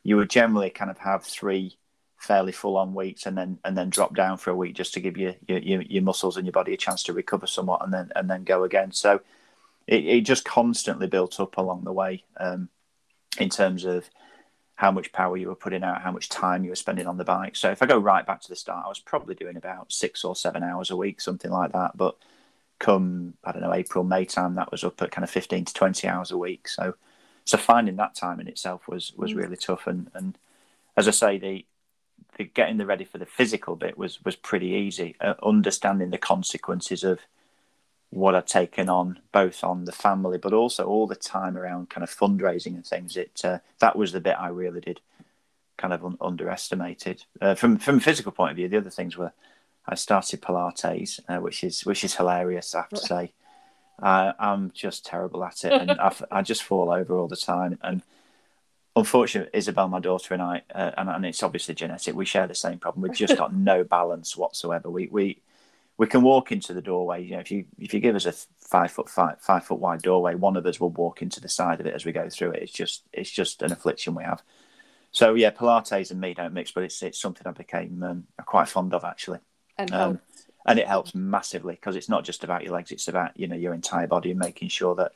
you 0.04 0.16
would 0.18 0.30
generally 0.30 0.70
kind 0.70 0.88
of 0.88 0.99
have 0.99 1.25
three 1.25 1.76
fairly 2.16 2.52
full 2.52 2.76
on 2.76 2.94
weeks, 2.94 3.26
and 3.26 3.37
then 3.37 3.58
and 3.64 3.76
then 3.76 3.90
drop 3.90 4.14
down 4.14 4.37
for 4.37 4.50
a 4.50 4.56
week 4.56 4.76
just 4.76 4.94
to 4.94 5.00
give 5.00 5.16
you 5.16 5.34
your, 5.49 5.58
your, 5.58 5.82
your 5.82 6.02
muscles 6.04 6.37
and 6.37 6.46
your 6.46 6.52
body 6.52 6.73
a 6.73 6.76
chance 6.76 7.02
to 7.02 7.12
recover 7.12 7.49
somewhat, 7.49 7.82
and 7.82 7.92
then 7.92 8.12
and 8.14 8.30
then 8.30 8.44
go 8.44 8.62
again. 8.62 8.92
So 8.92 9.20
it, 9.88 10.04
it 10.04 10.20
just 10.20 10.44
constantly 10.44 11.08
built 11.08 11.40
up 11.40 11.56
along 11.56 11.82
the 11.82 11.92
way 11.92 12.23
um, 12.37 12.68
in 13.40 13.49
terms 13.49 13.84
of 13.84 14.08
how 14.76 14.90
much 14.90 15.12
power 15.12 15.37
you 15.37 15.49
were 15.49 15.54
putting 15.54 15.85
out, 15.85 16.02
how 16.02 16.11
much 16.11 16.28
time 16.28 16.64
you 16.64 16.71
were 16.71 16.76
spending 16.76 17.07
on 17.07 17.16
the 17.16 17.25
bike. 17.25 17.54
So 17.57 17.71
if 17.71 17.83
I 17.83 17.87
go 17.87 17.99
right 17.99 18.26
back 18.26 18.40
to 18.40 18.49
the 18.49 18.57
start, 18.57 18.85
I 18.87 18.88
was 18.88 18.99
probably 18.99 19.35
doing 19.35 19.57
about 19.57 19.93
six 19.93 20.25
or 20.25 20.35
seven 20.35 20.62
hours 20.62 20.90
a 20.90 20.97
week, 20.97 21.21
something 21.21 21.50
like 21.50 21.73
that. 21.73 21.97
But 21.97 22.16
come 22.81 23.35
I 23.45 23.52
don't 23.52 23.62
know 23.62 23.73
April 23.73 24.04
May 24.04 24.25
time, 24.25 24.57
that 24.57 24.73
was 24.73 24.85
up 24.85 25.00
at 25.00 25.12
kind 25.12 25.23
of 25.23 25.31
fifteen 25.31 25.64
to 25.64 25.75
twenty 25.75 26.09
hours 26.09 26.31
a 26.33 26.38
week. 26.38 26.69
So 26.69 26.95
so 27.45 27.57
finding 27.57 27.97
that 27.97 28.14
time 28.14 28.40
in 28.40 28.49
itself 28.49 28.88
was 28.88 29.12
was 29.16 29.33
mm. 29.33 29.37
really 29.37 29.57
tough. 29.57 29.87
And 29.87 30.11
and 30.14 30.38
as 30.97 31.07
I 31.07 31.12
say, 31.12 31.38
the 31.38 31.64
the 32.37 32.45
getting 32.45 32.78
the 32.78 32.87
ready 32.87 33.04
for 33.04 33.19
the 33.19 33.26
physical 33.26 33.76
bit 33.76 33.97
was 33.97 34.25
was 34.25 34.37
pretty 34.37 34.69
easy. 34.69 35.14
Uh, 35.21 35.35
understanding 35.43 36.11
the 36.11 36.19
consequences 36.19 37.04
of 37.04 37.21
what 38.14 38.35
I'd 38.35 38.47
taken 38.47 38.88
on, 38.88 39.18
both 39.33 39.64
on 39.64 39.85
the 39.85 39.92
family, 39.92 40.38
but 40.38 40.52
also 40.52 40.87
all 40.87 41.06
the 41.06 41.16
time 41.16 41.56
around 41.56 41.90
kind 41.90 42.04
of 42.04 42.11
fundraising 42.11 42.75
and 42.75 42.87
things. 42.87 43.16
It 43.16 43.40
uh, 43.44 43.59
that 43.80 43.97
was 43.97 44.12
the 44.12 44.21
bit 44.21 44.37
I 44.38 44.49
really 44.49 44.80
did 44.80 45.00
kind 45.76 45.92
of 45.92 46.04
un- 46.04 46.18
underestimated. 46.21 47.25
Uh, 47.40 47.54
from 47.54 47.76
from 47.76 47.97
a 47.97 48.00
physical 48.00 48.33
point 48.33 48.52
of 48.52 48.56
view, 48.56 48.68
the 48.68 48.76
other 48.76 48.90
things 48.90 49.16
were 49.16 49.33
I 49.87 49.97
started 49.97 50.40
Pilates, 50.40 51.21
uh, 51.28 51.40
which 51.40 51.64
is 51.64 51.85
which 51.85 52.04
is 52.04 52.14
hilarious. 52.14 52.75
I 52.75 52.83
have 52.83 52.90
to 52.90 52.97
say, 53.12 53.33
I'm 54.00 54.71
just 54.73 55.04
terrible 55.04 55.44
at 55.44 55.64
it, 55.64 55.73
and 55.73 55.90
I, 55.92 56.14
I 56.30 56.42
just 56.42 56.62
fall 56.62 56.90
over 56.90 57.18
all 57.18 57.28
the 57.28 57.37
time. 57.37 57.78
And 57.83 58.02
unfortunately, 58.94 59.50
Isabel, 59.59 59.88
my 59.88 60.00
daughter, 60.00 60.35
and 60.35 60.42
I, 60.42 60.62
uh, 60.73 60.92
and, 60.97 61.11
and 61.11 61.26
it's 61.26 61.42
obviously 61.42 61.75
genetic. 61.75 62.14
We 62.14 62.25
share 62.25 62.47
the 62.47 62.54
same 62.54 62.78
problem. 62.78 63.02
We've 63.02 63.16
just 63.16 63.37
got 63.42 63.54
no 63.54 63.83
balance 63.83 64.37
whatsoever. 64.37 64.88
We 64.88 65.09
we 65.11 65.42
we 65.97 66.07
can 66.07 66.23
walk 66.23 66.51
into 66.53 66.73
the 66.73 66.83
doorway. 66.83 67.23
You 67.23 67.33
know, 67.33 67.41
if 67.41 67.51
you 67.51 67.67
if 67.79 67.95
you 67.95 68.01
give 68.01 68.17
us 68.17 68.27
a 68.27 68.33
five 68.59 68.91
foot 68.91 69.09
five 69.09 69.41
five 69.41 69.65
foot 69.65 69.79
wide 69.79 70.03
doorway, 70.03 70.35
one 70.35 70.57
of 70.57 70.67
us 70.67 70.81
will 70.81 70.91
walk 70.91 71.23
into 71.23 71.41
the 71.41 71.49
side 71.49 71.81
of 71.81 71.87
it 71.87 71.95
as 71.95 72.05
we 72.05 72.13
go 72.13 72.29
through 72.29 72.53
it. 72.53 72.63
It's 72.63 72.73
just 72.73 73.05
it's 73.13 73.31
just 73.31 73.63
an 73.63 73.73
affliction 73.73 74.15
we 74.15 74.25
have. 74.25 74.43
So 75.13 75.35
yeah, 75.35 75.51
Pilates 75.51 76.11
and 76.11 76.21
me 76.21 76.35
don't 76.35 76.53
mix, 76.53 76.73
but 76.73 76.83
it's 76.83 77.03
it's 77.03 77.21
something 77.21 77.47
I 77.47 77.53
became 77.53 78.03
um, 78.03 78.25
quite 78.45 78.69
fond 78.69 78.93
of 78.95 79.05
actually. 79.05 79.39
And 79.79 79.93
um, 79.95 80.21
and 80.67 80.79
it 80.79 80.89
helps 80.89 81.15
massively 81.15 81.75
because 81.75 81.95
it's 81.95 82.09
not 82.09 82.25
just 82.25 82.43
about 82.43 82.65
your 82.65 82.73
legs; 82.73 82.91
it's 82.91 83.09
about 83.09 83.39
you 83.39 83.47
know 83.47 83.57
your 83.57 83.75
entire 83.75 84.09
body 84.09 84.31
and 84.31 84.39
making 84.39 84.69
sure 84.69 84.97
that 84.97 85.13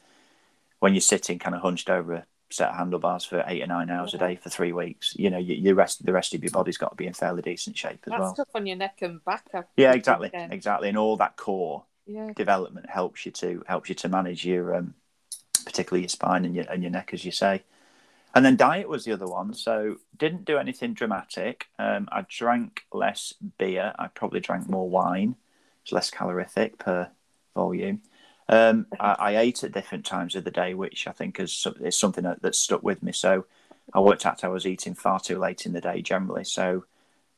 when 0.79 0.95
you're 0.95 1.01
sitting 1.01 1.39
kind 1.39 1.57
of 1.57 1.63
hunched 1.63 1.91
over 1.91 2.15
a 2.15 2.27
set 2.51 2.71
of 2.71 2.77
handlebars 2.77 3.25
for 3.25 3.45
eight 3.47 3.63
or 3.63 3.67
nine 3.67 3.91
hours 3.91 4.13
yeah. 4.13 4.25
a 4.25 4.29
day 4.29 4.37
for 4.37 4.49
three 4.49 4.73
weeks. 4.73 5.15
You 5.17 5.31
know, 5.31 5.39
you, 5.39 5.75
rest 5.75 6.05
the 6.05 6.13
rest 6.13 6.35
of 6.35 6.43
your 6.43 6.51
body's 6.51 6.79
got 6.79 6.91
to 6.91 6.97
be 6.97 7.07
in 7.07 7.13
fairly 7.13 7.43
decent 7.43 7.77
shape 7.77 8.01
as 8.05 8.11
That's 8.11 8.21
well. 8.21 8.35
Stuff 8.35 8.49
on 8.55 8.67
your 8.67 8.77
neck 8.77 8.99
and 9.03 9.25
back. 9.25 9.47
Yeah, 9.77 9.93
exactly, 9.93 10.31
exactly, 10.33 10.89
and 10.89 10.99
all 10.99 11.17
that 11.19 11.37
core 11.37 11.85
yeah. 12.07 12.33
development 12.35 12.89
helps 12.89 13.27
you 13.27 13.33
to 13.33 13.63
helps 13.67 13.89
you 13.89 13.95
to 13.97 14.09
manage 14.09 14.45
your, 14.45 14.75
um, 14.75 14.95
particularly 15.65 16.03
your 16.03 16.09
spine 16.09 16.45
and 16.45 16.55
your 16.55 16.65
and 16.71 16.83
your 16.83 16.91
neck, 16.91 17.11
as 17.13 17.25
you 17.25 17.33
say. 17.33 17.63
And 18.35 18.45
then 18.45 18.57
diet 18.57 18.89
was 18.89 19.05
the 19.05 19.13
other 19.13 19.27
one. 19.27 19.55
So 19.55 19.97
didn't 20.17 20.45
do 20.45 20.59
anything 20.59 20.95
dramatic. 20.95 21.67
Um, 21.79 22.09
I 22.13 22.25
drank 22.29 22.83
less 22.93 23.35
beer. 23.59 23.93
I 23.99 24.09
probably 24.09 24.41
drank 24.41 24.69
more 24.69 24.89
wine. 24.89 25.37
It's 25.83 25.93
less 25.93 26.11
calorific 26.11 26.79
per 26.79 27.11
volume. 27.55 28.03
Um, 28.49 28.87
I, 28.99 29.17
I, 29.19 29.37
ate 29.37 29.63
at 29.63 29.73
different 29.73 30.07
times 30.07 30.35
of 30.35 30.45
the 30.45 30.51
day, 30.51 30.73
which 30.73 31.07
I 31.07 31.13
think 31.13 31.39
is, 31.39 31.67
is 31.81 31.99
something 31.99 32.25
that, 32.25 32.41
that's 32.41 32.59
stuck 32.59 32.83
with 32.83 33.03
me. 33.03 33.13
So 33.13 33.45
I 33.93 34.01
worked 34.01 34.25
out 34.25 34.43
I 34.43 34.49
was 34.49 34.67
eating 34.67 34.95
far 34.95 35.21
too 35.21 35.39
late 35.39 35.67
in 35.67 35.73
the 35.75 35.83
day 35.83 36.01
generally. 36.01 36.45
So 36.45 36.85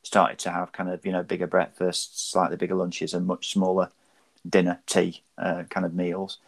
started 0.03 0.39
to 0.39 0.51
have 0.51 0.73
kind 0.73 0.89
of 0.89 1.05
you 1.05 1.13
know 1.13 1.23
bigger 1.23 1.47
breakfasts, 1.47 2.23
slightly 2.31 2.57
bigger 2.57 2.75
lunches, 2.75 3.15
and 3.15 3.27
much 3.27 3.51
smaller 3.51 3.91
dinner, 4.49 4.81
tea 4.87 5.23
uh, 5.39 5.65
kind 5.69 5.87
of 5.87 5.95
meals, 5.95 6.39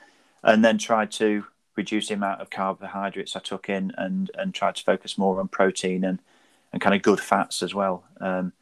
and 0.43 0.65
then 0.65 0.79
tried 0.79 1.11
to 1.13 1.45
reduce 1.77 2.09
the 2.09 2.15
amount 2.15 2.41
of 2.41 2.51
carbohydrates 2.51 3.37
I 3.37 3.41
took 3.41 3.69
in, 3.69 3.93
and 3.97 4.31
and 4.35 4.55
tried 4.55 4.77
to 4.77 4.85
focus 4.85 5.19
more 5.19 5.41
on 5.41 5.49
protein 5.49 6.05
and 6.05 6.21
and 6.73 6.81
kind 6.81 6.95
of 6.95 7.03
good 7.03 7.21
fats 7.21 7.63
as 7.63 7.75
well. 7.75 8.05
Um, 8.21 8.53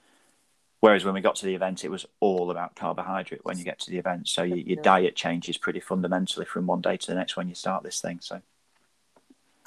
Whereas 0.80 1.04
when 1.04 1.12
we 1.12 1.20
got 1.20 1.36
to 1.36 1.46
the 1.46 1.54
event, 1.54 1.84
it 1.84 1.90
was 1.90 2.06
all 2.20 2.50
about 2.50 2.74
carbohydrate 2.74 3.44
when 3.44 3.58
you 3.58 3.64
get 3.64 3.78
to 3.80 3.90
the 3.90 3.98
event. 3.98 4.28
So 4.28 4.42
your, 4.42 4.56
your 4.56 4.82
diet 4.82 5.14
changes 5.14 5.58
pretty 5.58 5.80
fundamentally 5.80 6.46
from 6.46 6.66
one 6.66 6.80
day 6.80 6.96
to 6.96 7.06
the 7.06 7.14
next 7.14 7.36
when 7.36 7.48
you 7.48 7.54
start 7.54 7.82
this 7.82 8.00
thing. 8.00 8.18
So, 8.22 8.40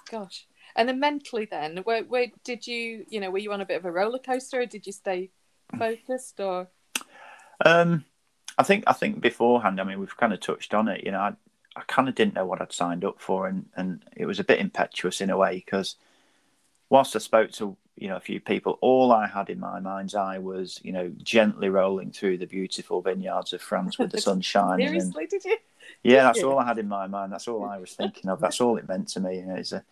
gosh. 0.09 0.47
And 0.75 0.89
then 0.89 0.99
mentally, 0.99 1.45
then, 1.45 1.77
where, 1.83 2.03
where 2.03 2.27
did 2.43 2.65
you, 2.65 3.05
you 3.09 3.19
know, 3.19 3.29
were 3.29 3.37
you 3.37 3.53
on 3.53 3.61
a 3.61 3.65
bit 3.65 3.77
of 3.77 3.85
a 3.85 3.91
roller 3.91 4.17
coaster 4.17 4.61
or 4.61 4.65
did 4.65 4.87
you 4.87 4.91
stay 4.91 5.29
focused 5.77 6.39
or? 6.39 6.67
Um, 7.63 8.05
I 8.57 8.63
think, 8.63 8.83
I 8.87 8.93
think 8.93 9.21
beforehand, 9.21 9.79
I 9.79 9.83
mean, 9.83 9.99
we've 9.99 10.17
kind 10.17 10.33
of 10.33 10.39
touched 10.39 10.73
on 10.73 10.87
it, 10.87 11.03
you 11.03 11.11
know, 11.11 11.19
I, 11.19 11.33
I 11.75 11.81
kind 11.85 12.09
of 12.09 12.15
didn't 12.15 12.33
know 12.33 12.45
what 12.45 12.59
I'd 12.59 12.73
signed 12.73 13.05
up 13.05 13.21
for 13.21 13.47
and, 13.47 13.67
and 13.75 14.03
it 14.15 14.25
was 14.25 14.39
a 14.39 14.43
bit 14.43 14.59
impetuous 14.59 15.21
in 15.21 15.29
a 15.29 15.37
way 15.37 15.57
because 15.63 15.95
whilst 16.89 17.15
I 17.15 17.19
spoke 17.19 17.51
to 17.53 17.77
you 17.95 18.07
know 18.07 18.15
a 18.15 18.21
few 18.21 18.39
people 18.39 18.77
all 18.81 19.11
i 19.11 19.27
had 19.27 19.49
in 19.49 19.59
my 19.59 19.79
mind's 19.79 20.15
eye 20.15 20.37
was 20.37 20.79
you 20.83 20.91
know 20.91 21.11
gently 21.21 21.69
rolling 21.69 22.11
through 22.11 22.37
the 22.37 22.47
beautiful 22.47 23.01
vineyards 23.01 23.53
of 23.53 23.61
france 23.61 23.97
with 23.97 24.11
the 24.11 24.21
sun 24.21 24.41
shining 24.41 24.87
seriously 24.87 25.23
and, 25.23 25.29
did 25.29 25.45
you? 25.45 25.57
Yeah 26.01 26.23
that's 26.23 26.43
all 26.43 26.59
i 26.59 26.65
had 26.65 26.79
in 26.79 26.87
my 26.87 27.07
mind. 27.07 27.31
That's 27.31 27.47
all 27.47 27.65
i 27.65 27.77
was 27.77 27.93
thinking 27.93 28.29
of. 28.29 28.39
That's 28.39 28.61
all 28.61 28.77
it 28.77 28.87
meant 28.87 29.09
to 29.09 29.19
me. 29.19 29.37
You 29.37 29.45
know, 29.45 29.55
it's 29.55 29.71
a, 29.71 29.83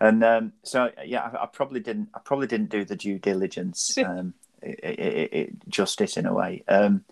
and 0.00 0.22
um, 0.24 0.52
so 0.62 0.90
yeah 1.04 1.22
I, 1.22 1.44
I, 1.44 1.46
probably 1.46 1.80
didn't 1.80 2.08
i 2.14 2.18
probably 2.18 2.46
didn't 2.46 2.70
do 2.70 2.84
the 2.84 2.96
due 2.96 3.18
diligence 3.18 3.96
um, 4.06 4.34
it, 4.62 4.78
it, 4.84 5.32
it, 5.32 5.68
justice 5.68 6.16
in 6.16 6.26
a 6.26 6.32
way. 6.32 6.62
Um, 6.68 7.04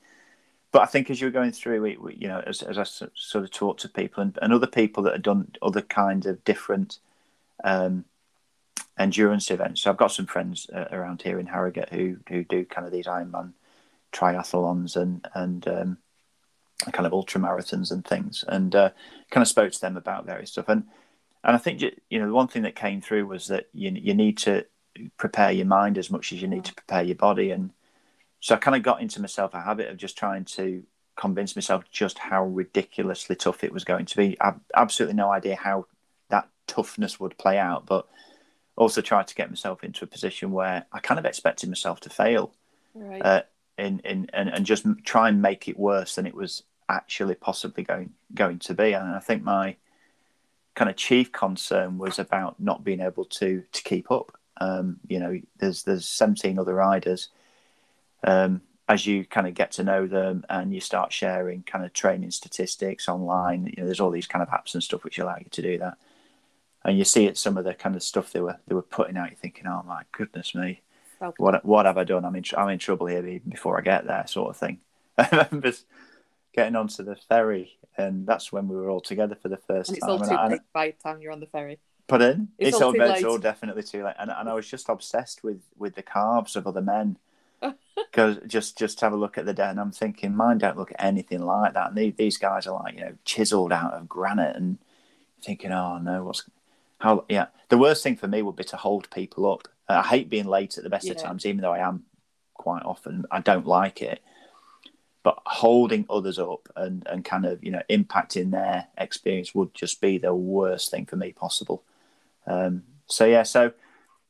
but 0.73 0.83
I 0.83 0.87
think 0.87 1.11
as 1.11 1.21
you're 1.21 1.31
going 1.31 1.53
through 1.53 1.85
it, 1.87 1.99
you 2.17 2.29
know, 2.29 2.43
as, 2.47 2.63
as 2.63 2.79
I 2.79 2.85
sort 2.85 3.45
of 3.45 3.51
talk 3.51 3.79
to 3.79 3.89
people 3.89 4.23
and, 4.23 4.39
and 4.41 4.53
other 4.53 4.69
people 4.69 5.03
that 5.05 5.15
have 5.15 5.23
done 5.23 5.51
other 5.61 5.83
kinds 5.83 6.27
of 6.27 6.45
different 6.45 6.99
um, 7.65 8.05
endurance 9.01 9.51
events. 9.51 9.81
So 9.81 9.91
I've 9.91 9.97
got 9.97 10.13
some 10.13 10.27
friends 10.27 10.69
uh, 10.73 10.85
around 10.93 11.23
here 11.23 11.41
in 11.41 11.47
Harrogate 11.47 11.89
who 11.89 12.19
who 12.29 12.45
do 12.45 12.65
kind 12.65 12.87
of 12.87 12.93
these 12.93 13.07
Ironman 13.07 13.53
triathlons 14.13 14.97
and 14.97 15.27
and 15.35 15.67
um, 15.67 15.99
kind 16.93 17.07
of 17.07 17.13
ultra 17.13 17.41
marathons 17.41 17.91
and 17.91 18.05
things, 18.07 18.45
and 18.47 18.75
uh, 18.77 18.91
kind 19.31 19.43
of 19.43 19.49
spoke 19.49 19.73
to 19.73 19.81
them 19.81 19.97
about 19.97 20.27
various 20.27 20.53
stuff. 20.53 20.69
And 20.69 20.85
and 21.43 21.57
I 21.57 21.59
think 21.59 21.81
you 21.81 22.19
know 22.19 22.27
the 22.27 22.35
one 22.35 22.49
thing 22.49 22.63
that 22.63 22.77
came 22.77 23.01
through 23.01 23.27
was 23.27 23.49
that 23.49 23.69
you 23.73 23.91
you 23.91 24.15
need 24.15 24.37
to 24.39 24.67
prepare 25.17 25.51
your 25.51 25.67
mind 25.67 25.97
as 25.97 26.11
much 26.11 26.33
as 26.33 26.43
you 26.43 26.49
need 26.49 26.67
to 26.67 26.75
prepare 26.75 27.03
your 27.03 27.17
body. 27.17 27.51
And 27.53 27.71
so 28.41 28.55
I 28.55 28.59
kind 28.59 28.77
of 28.77 28.83
got 28.83 29.01
into 29.01 29.21
myself 29.21 29.55
a 29.55 29.63
habit 29.63 29.89
of 29.89 29.97
just 29.97 30.19
trying 30.19 30.45
to 30.57 30.83
convince 31.17 31.57
myself 31.57 31.85
just 31.91 32.19
how 32.19 32.45
ridiculously 32.45 33.37
tough 33.37 33.65
it 33.65 33.73
was 33.73 33.85
going 33.85 34.07
to 34.07 34.17
be. 34.17 34.37
I've 34.41 34.61
absolutely 34.75 35.17
no 35.17 35.31
idea 35.31 35.57
how 35.57 35.87
that 36.29 36.49
toughness 36.67 37.19
would 37.19 37.39
play 37.39 37.59
out, 37.59 37.87
but 37.87 38.07
also 38.81 39.03
tried 39.03 39.29
to 39.29 39.35
get 39.35 39.51
myself 39.51 39.85
into 39.85 40.05
a 40.05 40.09
position 40.09 40.53
where 40.53 40.87
I 40.91 41.01
kind 41.01 41.19
of 41.19 41.27
expected 41.27 41.69
myself 41.69 42.01
to 42.01 42.09
fail, 42.09 42.55
right. 42.95 43.21
uh, 43.21 43.43
in, 43.77 44.01
in 44.01 44.31
and, 44.33 44.49
and 44.49 44.65
just 44.65 44.87
try 45.05 45.29
and 45.29 45.43
make 45.43 45.69
it 45.69 45.79
worse 45.79 46.15
than 46.15 46.27
it 46.27 46.35
was 46.35 46.63
actually 46.89 47.35
possibly 47.35 47.85
going 47.85 48.11
going 48.35 48.59
to 48.61 48.75
be. 48.75 48.95
And 48.95 49.15
I 49.15 49.19
think 49.19 49.43
my 49.43 49.77
kind 50.75 50.89
of 50.89 50.97
chief 50.97 51.31
concern 51.31 51.99
was 51.99 52.19
about 52.19 52.59
not 52.59 52.83
being 52.83 53.01
able 53.01 53.27
to 53.27 53.63
to 53.71 53.83
keep 53.83 54.11
up. 54.11 54.33
Um, 54.63 54.99
you 55.07 55.19
know, 55.19 55.39
there's 55.59 55.83
there's 55.83 56.09
17 56.09 56.59
other 56.59 56.75
riders. 56.75 57.29
Um, 58.25 58.63
as 58.89 59.07
you 59.07 59.27
kind 59.27 59.47
of 59.47 59.53
get 59.55 59.73
to 59.73 59.85
know 59.85 60.07
them 60.07 60.45
and 60.49 60.75
you 60.75 60.81
start 60.81 61.13
sharing 61.13 61.63
kind 61.63 61.85
of 61.85 61.93
training 61.93 62.31
statistics 62.31 63.09
online, 63.09 63.67
you 63.67 63.75
know, 63.77 63.85
there's 63.85 64.01
all 64.01 64.11
these 64.11 64.27
kind 64.27 64.43
of 64.43 64.49
apps 64.49 64.73
and 64.73 64.83
stuff 64.83 65.05
which 65.05 65.19
allow 65.19 65.37
you 65.37 65.47
to 65.51 65.63
do 65.63 65.79
that 65.79 65.99
and 66.85 66.99
you 66.99 67.05
see 67.05 67.27
it 67.27 67.37
some 67.37 67.57
of 67.57 67.65
the 67.65 67.75
kind 67.75 67.95
of 67.95 68.03
stuff 68.03 68.33
they 68.33 68.41
were 68.41 68.59
they 68.67 68.75
were 68.75 68.83
putting 68.83 69.17
out. 69.17 69.31
You're 69.31 69.37
thinking, 69.37 69.67
oh 69.67 69.83
my 69.87 70.03
goodness 70.13 70.55
me, 70.55 70.83
okay. 71.21 71.35
what 71.37 71.65
what 71.65 71.87
have 71.87 71.99
I 71.99 72.05
done? 72.05 72.25
I'm 72.25 72.37
in 72.37 72.45
I'm 72.57 72.69
in 72.71 72.79
trouble 72.79 73.07
here 73.07 73.27
even 73.27 73.51
before 73.51 73.79
I 73.79 73.83
get 73.83 74.07
there, 74.07 74.27
sort 74.27 74.51
of 74.51 74.57
thing. 74.57 74.79
I 75.19 75.29
remember 75.51 75.73
getting 76.55 76.77
onto 76.77 77.03
the 77.03 77.17
ferry, 77.17 77.79
and 77.97 78.27
that's 78.27 78.53
when 78.53 78.69
we 78.69 78.77
were 78.77 78.91
all 78.91 79.01
together 79.01 79.37
for 79.41 79.49
the 79.49 79.57
first 79.57 79.91
and 79.91 79.99
it's 79.99 80.07
time. 80.07 80.21
It's 80.21 80.31
all 80.31 80.47
too 80.47 80.53
late 80.53 80.61
by 80.73 80.87
the 80.89 81.03
time 81.03 81.21
you're 81.21 81.33
on 81.33 81.41
the 81.41 81.47
ferry. 81.47 81.79
Put 82.07 82.23
in. 82.23 82.49
It's, 82.59 82.71
it's 82.71 82.81
all, 82.83 83.01
all, 83.01 83.11
it's 83.11 83.25
all 83.25 83.39
definitely 83.39 83.83
too 83.83 84.05
late, 84.05 84.17
and 84.19 84.31
and 84.31 84.49
I 84.49 84.55
was 84.55 84.69
just 84.69 84.89
obsessed 84.89 85.45
with 85.45 85.61
with 85.77 85.95
the 85.95 86.03
carbs 86.03 86.57
of 86.57 86.67
other 86.67 86.83
men. 86.83 87.19
Because 88.11 88.39
just 88.47 88.79
just 88.79 89.01
have 89.03 89.13
a 89.13 89.17
look 89.17 89.37
at 89.37 89.45
the 89.45 89.53
dead, 89.53 89.71
and 89.71 89.79
I'm 89.79 89.93
thinking, 89.93 90.35
mine 90.35 90.59
don't 90.59 90.77
look 90.77 90.91
anything 90.99 91.43
like 91.43 91.75
that. 91.75 91.91
And 91.91 91.99
these, 91.99 92.15
these 92.17 92.39
guys 92.39 92.67
are 92.67 92.83
like 92.83 92.95
you 92.95 93.03
know 93.03 93.13
chiseled 93.27 93.73
out 93.73 93.93
of 93.93 94.09
granite, 94.09 94.57
and 94.57 94.79
thinking, 95.43 95.71
oh 95.71 95.99
no, 95.99 96.25
what's 96.25 96.45
how? 97.01 97.25
Yeah, 97.29 97.47
the 97.69 97.79
worst 97.79 98.03
thing 98.03 98.17
for 98.17 98.29
me 98.29 98.43
would 98.43 98.57
be 98.57 98.65
to 98.65 98.77
hold 98.77 99.11
people 99.11 99.51
up. 99.51 99.67
I 99.89 100.03
hate 100.03 100.31
being 100.31 100.47
late 100.47 100.79
at 100.79 100.85
the 100.85 100.91
best 100.91 101.07
yeah. 101.07 101.13
of 101.13 101.19
times, 101.19 101.45
even 101.45 101.63
though 101.63 101.73
I 101.73 101.87
am 101.87 102.05
quite 102.55 102.85
often. 102.85 103.25
I 103.31 103.41
don't 103.41 103.67
like 103.67 104.03
it. 104.03 104.23
But 105.23 105.39
holding 105.45 106.07
others 106.09 106.39
up 106.39 106.69
and, 106.77 107.07
and 107.07 107.25
kind 107.25 107.45
of 107.45 107.63
you 107.65 107.71
know 107.73 107.83
impacting 107.91 108.53
their 108.53 108.87
experience 108.97 109.55
would 109.55 109.75
just 109.75 110.01
be 110.01 110.19
the 110.19 110.35
worst 110.35 110.91
thing 110.91 111.07
for 111.07 111.17
me 111.17 111.33
possible. 111.33 111.83
Um, 112.47 112.85
so 113.07 113.27
yeah, 113.27 113.43
so 113.43 113.73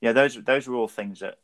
yeah, 0.01 0.13
those 0.13 0.37
those 0.43 0.67
were 0.67 0.77
all 0.77 0.89
things 0.89 1.21
that 1.21 1.39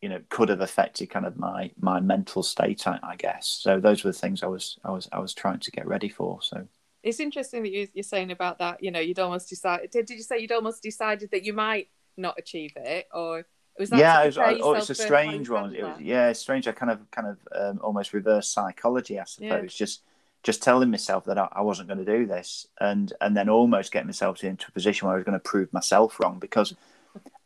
you 0.00 0.08
know 0.08 0.20
could 0.28 0.48
have 0.48 0.60
affected 0.60 1.10
kind 1.10 1.26
of 1.26 1.36
my 1.36 1.70
my 1.80 2.00
mental 2.00 2.42
state, 2.42 2.86
I, 2.86 2.98
I 3.02 3.16
guess. 3.16 3.48
So 3.48 3.80
those 3.80 4.04
were 4.04 4.12
the 4.12 4.18
things 4.18 4.42
I 4.42 4.46
was 4.46 4.78
I 4.84 4.90
was 4.90 5.08
I 5.12 5.18
was 5.18 5.34
trying 5.34 5.60
to 5.60 5.70
get 5.70 5.86
ready 5.86 6.08
for. 6.08 6.40
So 6.42 6.68
it's 7.06 7.20
interesting 7.20 7.62
that 7.62 7.70
you, 7.70 7.86
are 7.96 8.02
saying 8.02 8.32
about 8.32 8.58
that. 8.58 8.82
You 8.82 8.90
know, 8.90 8.98
you'd 8.98 9.20
almost 9.20 9.48
decided. 9.48 9.90
Did, 9.90 10.06
did 10.06 10.14
you 10.14 10.22
say 10.24 10.40
you'd 10.40 10.50
almost 10.50 10.82
decided 10.82 11.30
that 11.30 11.44
you 11.44 11.52
might 11.52 11.88
not 12.16 12.34
achieve 12.36 12.72
it, 12.74 13.06
or 13.14 13.46
was 13.78 13.90
that 13.90 14.00
yeah, 14.00 14.22
it 14.22 14.26
was, 14.26 14.36
prepare 14.36 14.58
oh, 14.60 14.74
it's 14.74 14.90
a 14.90 14.94
strange 14.94 15.48
one. 15.48 15.72
It 15.72 15.84
was, 15.84 16.00
yeah, 16.00 16.32
strange. 16.32 16.66
I 16.66 16.72
kind 16.72 16.90
of, 16.90 17.08
kind 17.12 17.28
of, 17.28 17.38
um, 17.54 17.80
almost 17.80 18.12
reverse 18.12 18.48
psychology, 18.48 19.20
I 19.20 19.24
suppose. 19.24 19.50
Yeah. 19.50 19.86
Just, 19.86 20.02
just 20.42 20.64
telling 20.64 20.90
myself 20.90 21.24
that 21.26 21.38
I, 21.38 21.48
I 21.52 21.60
wasn't 21.60 21.88
going 21.88 22.04
to 22.04 22.18
do 22.18 22.26
this, 22.26 22.66
and 22.80 23.12
and 23.20 23.36
then 23.36 23.48
almost 23.48 23.92
getting 23.92 24.08
myself 24.08 24.42
into 24.42 24.66
a 24.68 24.72
position 24.72 25.06
where 25.06 25.14
I 25.14 25.18
was 25.18 25.24
going 25.24 25.38
to 25.38 25.40
prove 25.40 25.72
myself 25.72 26.18
wrong. 26.18 26.40
Because 26.40 26.74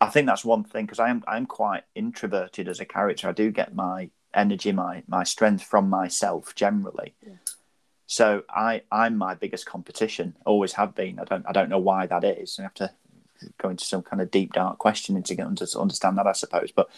I 0.00 0.06
think 0.06 0.26
that's 0.26 0.44
one 0.44 0.64
thing. 0.64 0.86
Because 0.86 1.00
I 1.00 1.10
am, 1.10 1.22
I'm 1.28 1.44
quite 1.44 1.82
introverted 1.94 2.66
as 2.66 2.80
a 2.80 2.86
character. 2.86 3.28
I 3.28 3.32
do 3.32 3.50
get 3.50 3.74
my 3.74 4.08
energy, 4.32 4.72
my 4.72 5.02
my 5.06 5.24
strength 5.24 5.64
from 5.64 5.90
myself 5.90 6.54
generally. 6.54 7.12
Yeah. 7.26 7.34
So 8.10 8.42
I, 8.50 8.82
I'm 8.90 9.16
my 9.16 9.36
biggest 9.36 9.66
competition. 9.66 10.34
Always 10.44 10.72
have 10.72 10.96
been. 10.96 11.20
I 11.20 11.24
don't, 11.24 11.46
I 11.46 11.52
don't 11.52 11.68
know 11.68 11.78
why 11.78 12.06
that 12.06 12.24
is. 12.24 12.58
I 12.58 12.62
have 12.62 12.74
to 12.74 12.90
go 13.58 13.68
into 13.68 13.84
some 13.84 14.02
kind 14.02 14.20
of 14.20 14.32
deep 14.32 14.52
dark 14.52 14.78
questioning 14.78 15.22
to 15.22 15.34
get 15.36 15.46
under, 15.46 15.64
to 15.64 15.78
understand 15.78 16.18
that, 16.18 16.26
I 16.26 16.32
suppose. 16.32 16.72
But 16.72 16.90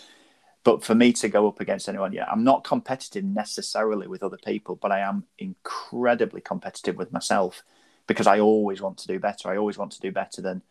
but 0.64 0.82
for 0.82 0.94
me 0.94 1.12
to 1.12 1.28
go 1.28 1.46
up 1.48 1.60
against 1.60 1.86
anyone, 1.86 2.14
yeah, 2.14 2.24
I'm 2.30 2.44
not 2.44 2.64
competitive 2.64 3.24
necessarily 3.24 4.06
with 4.06 4.22
other 4.22 4.38
people, 4.38 4.76
but 4.76 4.90
I 4.90 5.00
am 5.00 5.24
incredibly 5.38 6.40
competitive 6.40 6.96
with 6.96 7.12
myself 7.12 7.62
because 8.06 8.26
I 8.26 8.40
always 8.40 8.80
want 8.80 8.96
to 8.98 9.06
do 9.06 9.18
better. 9.18 9.50
I 9.50 9.58
always 9.58 9.76
want 9.76 9.92
to 9.92 10.00
do 10.00 10.12
better 10.12 10.40
than 10.40 10.62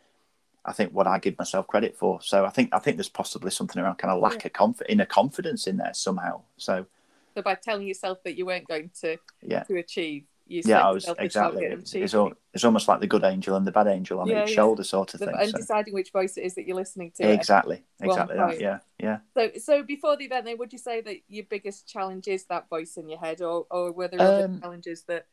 I 0.66 0.74
think 0.74 0.92
what 0.92 1.06
I 1.06 1.20
give 1.20 1.38
myself 1.38 1.68
credit 1.68 1.96
for. 1.96 2.20
So 2.24 2.46
I 2.46 2.50
think 2.50 2.74
I 2.74 2.80
think 2.80 2.98
there's 2.98 3.10
possibly 3.10 3.52
something 3.52 3.80
around 3.80 4.00
kind 4.00 4.12
of 4.12 4.20
lack 4.24 4.44
of 4.44 4.54
conf- 4.54 4.82
inner 4.90 5.06
confidence 5.06 5.68
in 5.68 5.78
there 5.78 5.94
somehow. 5.94 6.42
So 6.58 6.88
So 7.36 7.44
by 7.44 7.54
telling 7.54 7.86
yourself 7.86 8.24
that 8.24 8.36
you 8.36 8.48
weren't 8.48 8.68
going 8.68 8.90
to 9.02 9.18
yeah, 9.44 9.64
to 9.66 9.78
achieve, 9.78 10.24
you 10.52 10.62
yeah, 10.66 10.88
I 10.88 10.92
was 10.92 11.08
exactly. 11.18 11.64
It's, 11.66 11.94
it's, 11.94 12.14
all, 12.14 12.34
it's 12.54 12.64
almost 12.64 12.88
like 12.88 13.00
the 13.00 13.08
good 13.08 13.24
angel 13.24 13.56
and 13.56 13.66
the 13.66 13.72
bad 13.72 13.88
angel 13.88 14.20
on 14.20 14.28
Yeah, 14.28 14.44
each 14.44 14.50
yeah. 14.50 14.56
shoulder, 14.56 14.84
sort 14.84 15.14
of 15.14 15.20
the- 15.20 15.28
thing. 15.28 15.36
and 15.40 15.50
So. 15.50 15.58
deciding 15.58 15.94
which 15.94 16.12
voice 16.12 16.36
it 16.38 16.42
is 16.44 16.56
that 16.56 16.68
you're 16.68 16.76
listening 16.76 17.12
to. 17.16 17.24
Exactly, 17.32 17.84
exactly 18.02 18.36
that. 18.38 18.60
Yeah, 18.60 18.80
yeah. 19.00 19.20
So, 19.36 19.52
so 19.58 19.84
before 19.84 20.18
the 20.18 20.26
event, 20.26 20.46
then, 20.46 20.58
would 20.58 20.74
you 20.74 20.80
say 20.80 21.02
that 21.02 21.18
your 21.30 21.46
biggest 21.50 21.88
challenge 21.88 22.28
is 22.28 22.46
that 22.46 22.68
voice 22.70 22.98
in 22.98 23.08
your 23.08 23.20
head, 23.20 23.42
or, 23.42 23.66
or 23.72 23.92
were 23.92 24.10
there 24.10 24.22
other 24.22 24.46
Um, 24.46 24.60
challenges 24.62 25.04
that 25.04 25.28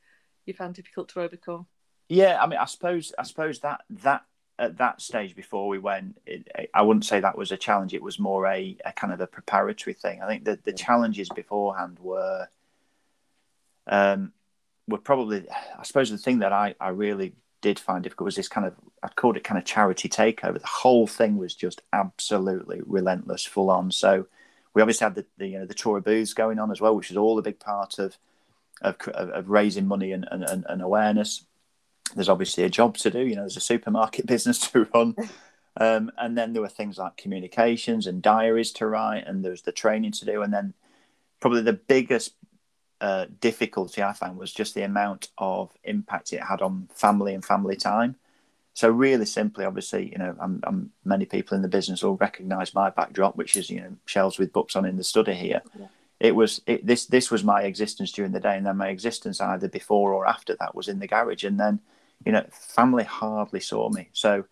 you 0.46 0.54
found 0.54 0.74
difficult 0.74 1.08
to 1.10 1.20
overcome? 1.20 1.66
Yeah, 2.08 2.40
I 2.42 2.46
mean, 2.46 2.58
I 2.58 2.64
suppose, 2.66 3.12
I 3.18 3.24
suppose 3.24 3.58
that 3.60 3.80
that 3.90 4.22
at 4.60 4.78
that 4.78 5.00
stage 5.00 5.36
before 5.36 5.68
we 5.68 5.78
went, 5.78 6.18
it, 6.26 6.48
I 6.74 6.82
wouldn't 6.82 7.04
say 7.04 7.20
that 7.20 7.36
was 7.38 7.52
a 7.52 7.56
challenge. 7.56 7.92
It 7.94 8.02
was 8.02 8.18
more 8.18 8.46
a, 8.46 8.76
a 8.84 8.92
kind 8.92 9.12
of 9.12 9.20
a 9.20 9.26
preparatory 9.26 9.94
thing. 9.94 10.22
I 10.22 10.26
think 10.26 10.44
the 10.44 10.58
the 10.64 10.72
challenges 10.72 11.28
beforehand 11.28 11.98
were, 12.00 12.48
um, 13.86 14.32
were 14.88 14.98
probably, 14.98 15.46
I 15.50 15.82
suppose, 15.84 16.10
the 16.10 16.18
thing 16.18 16.40
that 16.40 16.52
I 16.52 16.74
I 16.80 16.88
really 16.88 17.34
did 17.60 17.78
find 17.78 18.02
difficult 18.02 18.26
was 18.26 18.36
this 18.36 18.48
kind 18.48 18.66
of 18.66 18.74
I'd 19.02 19.16
called 19.16 19.36
it 19.36 19.44
kind 19.44 19.58
of 19.58 19.64
charity 19.64 20.08
takeover. 20.08 20.60
The 20.60 20.66
whole 20.66 21.06
thing 21.06 21.36
was 21.36 21.54
just 21.54 21.82
absolutely 21.92 22.80
relentless, 22.84 23.44
full 23.44 23.70
on. 23.70 23.90
So 23.92 24.26
we 24.74 24.82
obviously 24.82 25.04
had 25.04 25.14
the, 25.14 25.26
the 25.36 25.46
you 25.46 25.58
know 25.58 25.66
the 25.66 25.74
tour 25.74 25.98
of 25.98 26.04
booths 26.04 26.34
going 26.34 26.58
on 26.58 26.70
as 26.70 26.80
well, 26.80 26.96
which 26.96 27.10
is 27.10 27.16
all 27.16 27.38
a 27.38 27.42
big 27.42 27.60
part 27.60 27.98
of 27.98 28.16
of, 28.80 28.96
of, 29.08 29.48
raising 29.48 29.88
money 29.88 30.12
and, 30.12 30.24
and, 30.30 30.44
and, 30.44 30.64
and 30.68 30.80
awareness 30.80 31.44
there's 32.14 32.28
obviously 32.28 32.64
a 32.64 32.70
job 32.70 32.96
to 32.98 33.10
do. 33.10 33.20
You 33.20 33.36
know, 33.36 33.42
there's 33.42 33.56
a 33.56 33.60
supermarket 33.60 34.26
business 34.26 34.58
to 34.70 34.86
run. 34.94 35.14
Um, 35.76 36.10
and 36.18 36.36
then 36.36 36.52
there 36.52 36.62
were 36.62 36.68
things 36.68 36.98
like 36.98 37.16
communications 37.16 38.06
and 38.06 38.22
diaries 38.22 38.72
to 38.72 38.86
write, 38.86 39.26
and 39.26 39.44
there 39.44 39.52
was 39.52 39.62
the 39.62 39.72
training 39.72 40.12
to 40.12 40.24
do. 40.24 40.42
And 40.42 40.52
then 40.52 40.74
probably 41.40 41.62
the 41.62 41.72
biggest 41.72 42.34
uh, 43.00 43.26
difficulty 43.40 44.02
I 44.02 44.12
found 44.12 44.38
was 44.38 44.52
just 44.52 44.74
the 44.74 44.82
amount 44.82 45.28
of 45.38 45.70
impact 45.84 46.32
it 46.32 46.42
had 46.42 46.62
on 46.62 46.88
family 46.92 47.34
and 47.34 47.44
family 47.44 47.76
time. 47.76 48.16
So 48.74 48.88
really 48.90 49.26
simply, 49.26 49.64
obviously, 49.64 50.10
you 50.12 50.18
know, 50.18 50.36
I'm, 50.40 50.60
I'm, 50.62 50.92
many 51.04 51.24
people 51.24 51.56
in 51.56 51.62
the 51.62 51.68
business 51.68 52.02
will 52.02 52.16
recognise 52.16 52.74
my 52.74 52.90
backdrop, 52.90 53.36
which 53.36 53.56
is 53.56 53.70
you 53.70 53.80
know 53.80 53.96
shelves 54.04 54.38
with 54.38 54.52
books 54.52 54.76
on 54.76 54.84
in 54.84 54.96
the 54.96 55.04
study 55.04 55.34
here. 55.34 55.62
Yeah. 55.78 55.86
It 56.20 56.34
was 56.36 56.60
it, 56.66 56.86
this 56.86 57.06
this 57.06 57.30
was 57.30 57.42
my 57.42 57.62
existence 57.62 58.12
during 58.12 58.32
the 58.32 58.40
day, 58.40 58.56
and 58.56 58.66
then 58.66 58.76
my 58.76 58.88
existence 58.88 59.40
either 59.40 59.68
before 59.68 60.12
or 60.12 60.26
after 60.26 60.54
that 60.60 60.74
was 60.74 60.88
in 60.88 61.00
the 61.00 61.08
garage, 61.08 61.44
and 61.44 61.58
then 61.58 61.80
you 62.24 62.32
know, 62.32 62.44
family 62.50 63.04
hardly 63.04 63.60
saw 63.60 63.88
me. 63.88 64.08
So, 64.12 64.44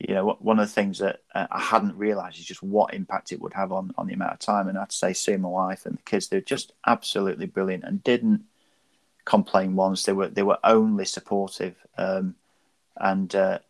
you 0.00 0.14
know, 0.14 0.36
one 0.40 0.58
of 0.58 0.66
the 0.66 0.72
things 0.72 0.98
that 0.98 1.20
uh, 1.34 1.46
I 1.50 1.60
hadn't 1.60 1.96
realised 1.96 2.38
is 2.38 2.44
just 2.44 2.62
what 2.62 2.94
impact 2.94 3.32
it 3.32 3.40
would 3.40 3.54
have 3.54 3.72
on 3.72 3.92
on 3.96 4.06
the 4.06 4.14
amount 4.14 4.32
of 4.32 4.38
time. 4.40 4.68
And 4.68 4.76
I'd 4.78 4.92
say, 4.92 5.12
seeing 5.12 5.40
my 5.42 5.48
wife 5.48 5.86
and 5.86 5.96
the 5.98 6.02
kids, 6.02 6.28
they're 6.28 6.40
just 6.40 6.72
absolutely 6.86 7.46
brilliant 7.46 7.84
and 7.84 8.02
didn't 8.02 8.44
complain 9.24 9.76
once. 9.76 10.04
They 10.04 10.12
were 10.12 10.28
they 10.28 10.42
were 10.42 10.58
only 10.64 11.04
supportive, 11.04 11.76
um, 11.96 12.34
and 12.96 13.34
uh, 13.34 13.60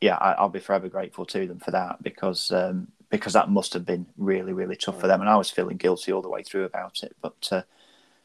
yeah, 0.00 0.16
I, 0.16 0.32
I'll 0.32 0.48
be 0.48 0.60
forever 0.60 0.88
grateful 0.88 1.26
to 1.26 1.46
them 1.46 1.58
for 1.60 1.70
that 1.72 2.02
because 2.02 2.50
um, 2.50 2.88
because 3.10 3.32
that 3.32 3.50
must 3.50 3.72
have 3.74 3.86
been 3.86 4.06
really 4.16 4.52
really 4.52 4.76
tough 4.76 5.00
for 5.00 5.06
them, 5.06 5.20
and 5.20 5.30
I 5.30 5.36
was 5.36 5.50
feeling 5.50 5.76
guilty 5.76 6.12
all 6.12 6.22
the 6.22 6.28
way 6.28 6.42
through 6.42 6.64
about 6.64 7.02
it. 7.02 7.16
But 7.22 7.48
uh, 7.52 7.62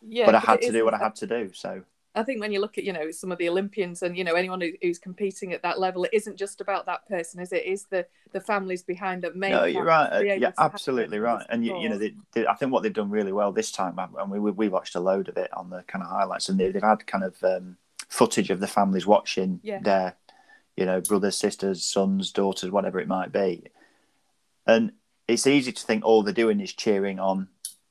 Yeah, 0.02 0.26
but 0.26 0.36
I 0.36 0.40
had 0.40 0.62
to 0.64 0.72
do 0.72 0.86
what 0.86 0.94
I 0.94 0.98
had 0.98 1.16
to 1.18 1.28
do. 1.28 1.52
So 1.54 1.84
I 2.16 2.24
think 2.24 2.40
when 2.40 2.52
you 2.52 2.60
look 2.60 2.78
at 2.78 2.84
you 2.84 2.94
know 2.94 3.10
some 3.12 3.32
of 3.32 3.38
the 3.38 3.50
Olympians 3.50 4.04
and 4.04 4.16
you 4.18 4.24
know 4.24 4.36
anyone 4.36 4.62
who, 4.62 4.72
who's 4.82 5.00
competing 5.00 5.54
at 5.54 5.64
that 5.64 5.80
level, 5.80 6.04
it 6.04 6.12
isn't 6.14 6.38
just 6.38 6.62
about 6.62 6.86
that 6.86 7.08
person, 7.08 7.40
is 7.40 7.52
it? 7.52 7.66
Is 7.66 7.86
the 7.86 8.06
the 8.32 8.40
families 8.40 8.84
behind 8.84 9.24
that 9.24 9.36
make. 9.36 9.52
No, 9.52 9.66
you're 9.66 9.84
right. 9.84 10.08
Uh, 10.08 10.20
yeah, 10.20 10.52
absolutely 10.58 11.20
right. 11.20 11.46
And 11.50 11.66
you, 11.66 11.78
you 11.80 11.90
know, 11.90 11.98
they, 11.98 12.14
they, 12.34 12.48
I 12.48 12.56
think 12.56 12.72
what 12.72 12.84
they've 12.84 12.94
done 12.94 13.10
really 13.10 13.32
well 13.32 13.52
this 13.52 13.72
time, 13.72 13.98
and 13.98 14.32
we 14.32 14.40
we 14.40 14.52
we 14.52 14.70
watched 14.70 14.96
a 14.96 15.00
load 15.00 15.28
of 15.30 15.38
it 15.38 15.52
on 15.56 15.70
the 15.70 15.84
kind 15.84 16.04
of 16.04 16.10
highlights, 16.10 16.50
and 16.50 16.60
they, 16.60 16.70
they've 16.72 16.84
had 16.84 17.06
kind 17.08 17.24
of 17.24 17.44
um, 17.44 17.78
footage 18.10 18.50
of 18.50 18.60
the 18.60 18.68
families 18.68 19.08
watching 19.08 19.60
Yeah. 19.64 19.80
their, 19.82 20.16
you 20.78 20.86
know, 20.86 21.02
brothers, 21.02 21.36
sisters, 21.36 21.84
sons, 21.84 22.32
daughters, 22.32 22.70
whatever 22.70 23.00
it 23.00 23.08
might 23.08 23.32
be, 23.32 23.64
and 24.68 24.92
it's 25.28 25.48
easy 25.48 25.72
to 25.72 25.86
think 25.86 26.04
all 26.04 26.22
they're 26.22 26.34
doing 26.34 26.60
is 26.60 26.74
cheering 26.74 27.20
on, 27.20 27.48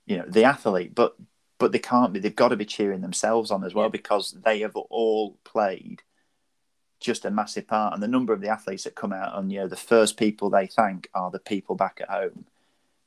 you 0.07 0.19
know, 0.19 0.25
the 0.29 0.45
athlete, 0.45 0.95
but 0.95 1.17
but 1.63 1.71
they 1.73 1.79
can't 1.79 2.13
be. 2.13 2.19
They've 2.19 2.35
got 2.35 2.49
to 2.49 2.57
be 2.57 2.65
cheering 2.65 3.01
themselves 3.03 3.51
on 3.53 3.63
as 3.63 3.73
well 3.73 3.87
Yeah. 3.87 3.91
because 3.91 4.33
they 4.45 4.61
have 4.61 4.75
all 4.77 5.39
played 5.45 6.03
just 6.99 7.25
a 7.25 7.31
massive 7.31 7.67
part. 7.69 7.95
And 7.95 8.03
the 8.03 8.09
number 8.09 8.33
of 8.33 8.41
the 8.41 8.49
athletes 8.49 8.85
that 8.85 8.97
come 8.97 9.13
out 9.13 9.39
and 9.39 9.51
you 9.53 9.61
know 9.61 9.69
the 9.69 9.77
first 9.77 10.17
people 10.17 10.51
they 10.51 10.67
thank 10.67 11.09
are 11.15 11.31
the 11.31 11.39
people 11.39 11.77
back 11.77 12.01
at 12.01 12.11
home. 12.11 12.47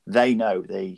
They 0.07 0.33
know 0.35 0.61
the 0.61 0.97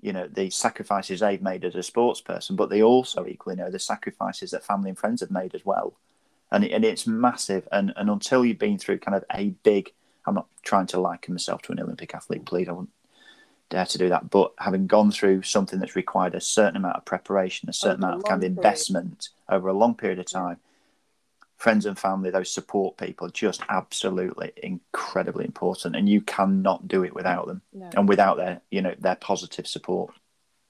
you 0.00 0.12
know 0.12 0.28
the 0.28 0.50
sacrifices 0.50 1.20
they've 1.20 1.40
made 1.40 1.64
as 1.64 1.74
a 1.74 1.82
sports 1.82 2.20
person, 2.20 2.56
but 2.56 2.68
they 2.68 2.82
also 2.82 3.24
equally 3.26 3.56
know 3.56 3.70
the 3.70 3.78
sacrifices 3.78 4.50
that 4.50 4.64
family 4.64 4.90
and 4.90 4.98
friends 4.98 5.20
have 5.22 5.30
made 5.30 5.54
as 5.54 5.64
well. 5.64 5.94
And 6.50 6.64
it, 6.64 6.72
and 6.72 6.84
it's 6.84 7.06
massive. 7.06 7.66
And 7.72 7.94
and 7.96 8.10
until 8.10 8.44
you've 8.44 8.58
been 8.58 8.78
through 8.78 8.98
kind 8.98 9.16
of 9.16 9.24
a 9.32 9.48
big, 9.62 9.92
I'm 10.26 10.34
not 10.34 10.48
trying 10.62 10.88
to 10.88 11.00
liken 11.00 11.32
myself 11.32 11.62
to 11.62 11.72
an 11.72 11.80
Olympic 11.80 12.14
athlete, 12.14 12.44
please. 12.44 12.68
I 12.68 12.72
wouldn't 12.72 12.90
dare 13.72 13.86
to 13.86 13.98
do 13.98 14.08
that. 14.10 14.30
But 14.30 14.52
having 14.58 14.86
gone 14.86 15.10
through 15.10 15.42
something 15.42 15.80
that's 15.80 15.96
required 15.96 16.34
a 16.34 16.40
certain 16.40 16.76
amount 16.76 16.96
of 16.96 17.04
preparation, 17.04 17.68
a 17.68 17.72
certain 17.72 18.04
Over 18.04 18.06
amount 18.06 18.22
of 18.22 18.28
kind 18.28 18.42
of 18.44 18.48
long 18.48 18.54
period. 18.54 18.56
investment 18.56 19.28
over 19.48 19.68
a 19.68 19.72
long 19.74 19.94
period 19.96 20.18
of 20.20 20.26
time, 20.26 20.58
friends 21.56 21.86
and 21.86 21.98
family, 21.98 22.30
those 22.30 22.50
support 22.50 22.96
people, 22.96 23.28
just 23.28 23.62
absolutely 23.68 24.52
incredibly 24.62 25.44
important. 25.44 25.96
And 25.96 26.08
you 26.08 26.20
cannot 26.20 26.88
do 26.88 27.04
it 27.04 27.14
without 27.14 27.46
them 27.46 27.62
No. 27.72 27.90
and 27.94 28.08
without 28.08 28.36
their, 28.36 28.60
you 28.70 28.82
know, 28.82 28.94
their 28.98 29.16
positive 29.16 29.66
support. 29.66 30.14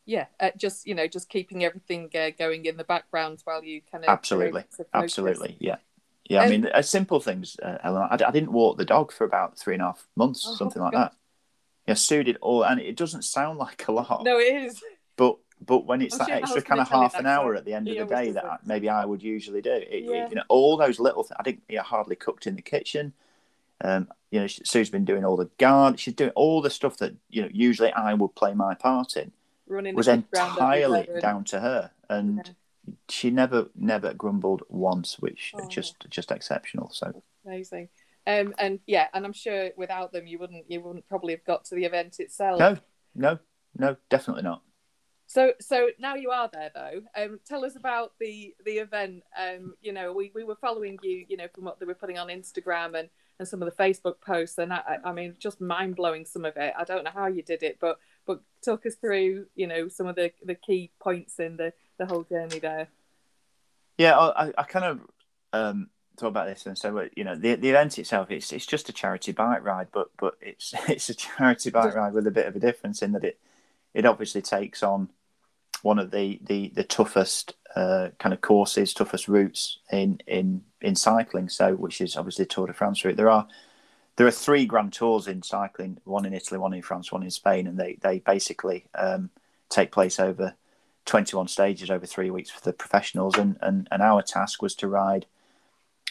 yeah, 0.04 0.26
uh, 0.40 0.50
just 0.56 0.86
you 0.86 0.94
know, 0.94 1.06
just 1.06 1.28
keeping 1.28 1.64
everything 1.64 2.10
uh, 2.14 2.30
going 2.38 2.66
in 2.66 2.76
the 2.76 2.84
background 2.84 3.40
while 3.44 3.62
you 3.64 3.80
kind 3.90 4.04
of 4.04 4.10
Absolutely. 4.10 4.64
Absolutely, 4.92 5.56
yeah. 5.60 5.76
Yeah, 6.28 6.40
I 6.42 6.44
Um, 6.44 6.50
mean, 6.50 6.66
uh, 6.66 6.82
simple 6.82 7.20
things, 7.20 7.56
uh, 7.62 7.78
Ellen. 7.82 8.02
I, 8.10 8.14
I 8.14 8.30
didn't 8.30 8.52
walk 8.52 8.78
the 8.78 8.84
dog 8.84 9.12
for 9.12 9.24
about 9.24 9.58
three 9.58 9.74
and 9.74 9.82
a 9.82 9.86
half 9.86 10.06
months, 10.16 10.44
Oh, 10.46 10.56
something 10.56 10.82
like 10.82 10.92
God. 10.92 11.10
that. 11.10 11.16
Yeah, 11.87 11.95
Sue 11.95 12.23
did 12.23 12.38
all, 12.40 12.64
and 12.64 12.81
it 12.81 12.97
doesn't 12.97 13.23
sound 13.23 13.59
like 13.59 13.87
a 13.88 13.92
lot. 13.92 14.23
No, 14.25 14.38
it 14.38 14.55
is. 14.64 14.83
But 15.16 15.37
but 15.64 15.87
when 15.87 16.01
it's 16.03 16.14
I'm 16.14 16.18
that 16.21 16.27
sure 16.29 16.37
extra 16.37 16.62
kind 16.62 16.81
of 16.81 16.88
half 16.88 17.14
an 17.16 17.27
hour 17.27 17.55
at 17.55 17.64
the 17.64 17.75
end 17.75 17.88
of 17.88 17.97
the 17.97 18.05
day 18.14 18.31
that. 18.33 18.45
I, 18.45 18.57
maybe 18.64 18.88
I 18.88 19.05
would 19.05 19.23
usually 19.23 19.62
do, 19.62 19.71
it, 19.73 19.88
it- 19.90 20.05
you 20.05 20.35
know, 20.35 20.42
all 20.49 20.77
those 20.77 20.99
little 21.01 21.23
things. 21.23 21.37
I 21.38 21.42
didn't, 21.42 21.62
you 21.68 21.77
know, 21.77 21.83
hardly 21.83 22.16
cooked 22.16 22.47
in 22.47 22.57
the 22.57 22.62
kitchen. 22.62 23.12
Um, 23.85 24.09
you 24.31 24.40
know, 24.40 24.47
Sue's 24.47 24.90
been 24.90 25.05
doing 25.05 25.25
all 25.25 25.37
the 25.37 25.51
guard. 25.59 25.99
She's 25.99 26.14
doing 26.14 26.31
all 26.37 26.62
the 26.62 26.71
stuff 26.71 26.99
that 26.99 27.14
you 27.31 27.42
know 27.42 27.49
usually 27.53 27.92
I 27.92 28.14
would 28.14 28.35
play 28.37 28.55
my 28.55 28.75
part 28.75 29.16
in. 29.16 29.33
Running 29.66 29.95
was 29.97 30.07
the 30.07 30.16
kids 30.18 30.27
round 30.35 30.53
entirely 30.53 31.09
down 31.21 31.45
to 31.45 31.61
her, 31.61 31.90
and 32.09 32.55
she 33.09 33.31
never 33.31 33.68
never 33.75 34.14
grumbled 34.14 34.62
once, 34.68 35.18
which 35.18 35.53
Oh. 35.57 35.68
just 35.68 35.97
just 36.11 36.31
exceptional. 36.31 36.90
So 36.90 37.23
Amazing. 37.45 37.88
Um, 38.26 38.54
and 38.58 38.78
yeah, 38.87 39.08
and 39.14 39.24
I'm 39.24 39.32
sure 39.32 39.70
without 39.76 40.12
them, 40.12 40.26
you 40.26 40.38
wouldn't 40.38 40.70
you 40.70 40.80
wouldn't 40.80 41.08
probably 41.08 41.32
have 41.32 41.44
got 41.44 41.64
to 41.66 41.74
the 41.74 41.85
event 41.85 42.20
itself. 42.20 42.58
no, 42.58 42.76
no, 43.14 43.38
no, 43.76 43.96
definitely 44.08 44.42
not. 44.42 44.62
So 45.26 45.54
so 45.61 45.88
now 45.98 46.14
you 46.14 46.30
are 46.30 46.50
there 46.52 46.70
though. 46.74 47.00
Um, 47.16 47.40
tell 47.46 47.64
us 47.64 47.74
about 47.74 48.12
the 48.20 48.54
the 48.64 48.72
event. 48.72 49.22
Um, 49.37 49.74
you 49.80 49.92
know, 49.92 50.12
we, 50.12 50.30
we 50.35 50.44
were 50.44 50.56
following 50.56 50.98
you, 51.02 51.24
you 51.26 51.37
know, 51.37 51.48
from 51.54 51.64
what 51.64 51.80
they 51.80 51.87
were 51.87 51.94
putting 51.94 52.18
on 52.18 52.28
Instagram 52.28 52.98
and, 52.98 53.08
and 53.38 53.48
some 53.48 53.62
of 53.62 53.74
the 53.74 53.82
Facebook 53.82 54.20
posts, 54.20 54.58
and 54.58 54.72
I, 54.72 54.98
I 55.02 55.12
mean, 55.12 55.35
just 55.38 55.61
mind 55.61 55.96
blowing 55.96 56.26
some 56.26 56.44
of 56.44 56.56
it. 56.56 56.74
I 56.78 56.85
don't 56.85 57.02
know 57.02 57.11
how 57.14 57.28
you 57.28 57.42
did 57.42 57.62
it, 57.62 57.78
but 57.80 57.98
but 58.26 58.42
talk 58.62 58.85
us 58.85 58.94
through, 58.96 59.46
you 59.54 59.66
know, 59.66 59.88
some 59.88 60.06
of 60.06 60.16
the 60.16 60.32
the 60.44 60.54
key 60.54 60.90
points 61.00 61.40
in 61.40 61.56
the 61.56 61.72
the 61.96 62.04
whole 62.04 62.24
journey 62.24 62.58
there. 62.58 62.88
Yeah, 63.96 64.18
I, 64.18 64.52
I 64.58 64.62
kind 64.64 64.85
of 64.85 65.00
um, 65.52 65.88
talk 66.16 66.29
about 66.29 66.46
this 66.46 66.66
and 66.66 66.77
so 66.77 67.09
you 67.16 67.25
know 67.25 67.35
the 67.35 67.55
the 67.55 67.70
event 67.70 67.98
itself 67.98 68.31
it's 68.31 68.53
it's 68.53 68.66
just 68.66 68.88
a 68.88 68.92
charity 68.92 69.33
bike 69.33 69.64
ride 69.64 69.88
but 69.92 70.11
but 70.18 70.35
it's 70.40 70.75
it's 70.88 71.09
a 71.09 71.14
charity 71.14 71.70
bike 71.70 71.94
ride 71.94 72.12
with 72.12 72.27
a 72.27 72.31
bit 72.31 72.46
of 72.46 72.55
a 72.57 72.61
difference 72.61 73.03
in 73.03 73.12
that 73.12 73.25
it 73.25 73.38
it 73.94 74.07
obviously 74.07 74.42
takes 74.42 74.83
on 74.83 75.09
one 75.83 75.98
of 75.98 76.11
the 76.11 76.38
the 76.42 76.68
the 76.75 76.85
toughest 76.85 77.55
uh, 77.75 78.09
kind 78.18 78.33
of 78.33 78.40
courses 78.40 78.94
toughest 78.94 79.29
routes 79.29 79.79
in 79.90 80.20
in 80.27 80.62
in 80.81 80.94
cycling. 80.94 81.48
So 81.48 81.75
which 81.75 82.01
is 82.01 82.16
obviously 82.16 82.46
Tour 82.46 82.68
de 82.68 82.72
France 82.72 83.05
route. 83.05 83.16
There 83.16 83.31
are 83.31 83.46
there 84.16 84.27
are 84.27 84.33
three 84.33 84.66
grand 84.66 84.92
tours 84.92 85.27
in 85.27 85.42
cycling 85.42 85.98
one 86.05 86.25
in 86.25 86.35
Italy 86.35 86.59
one 86.59 86.75
in 86.75 86.83
France 86.83 87.12
one 87.12 87.22
in 87.22 87.31
Spain 87.31 87.66
and 87.66 87.79
they 87.79 87.98
they 88.01 88.20
basically 88.20 88.85
um, 88.94 89.31
take 89.68 89.90
place 89.90 90.20
over 90.20 90.55
21 91.07 91.48
stages 91.48 91.90
over 91.90 92.07
three 92.07 92.31
weeks 92.31 92.51
for 92.51 92.61
the 92.61 92.72
professionals. 92.72 93.37
And, 93.37 93.57
and 93.61 93.88
and 93.90 94.03
our 94.03 94.22
task 94.22 94.62
was 94.62 94.75
to 94.77 94.88
ride 94.88 95.27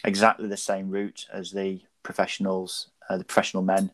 exactly 0.03 0.47
the 0.47 0.57
same 0.57 0.89
route 0.89 1.27
as 1.31 1.51
the 1.51 1.81
professionals, 2.03 2.87
uh, 3.09 3.17
the 3.17 3.23
professional 3.23 3.63
men 3.63 3.91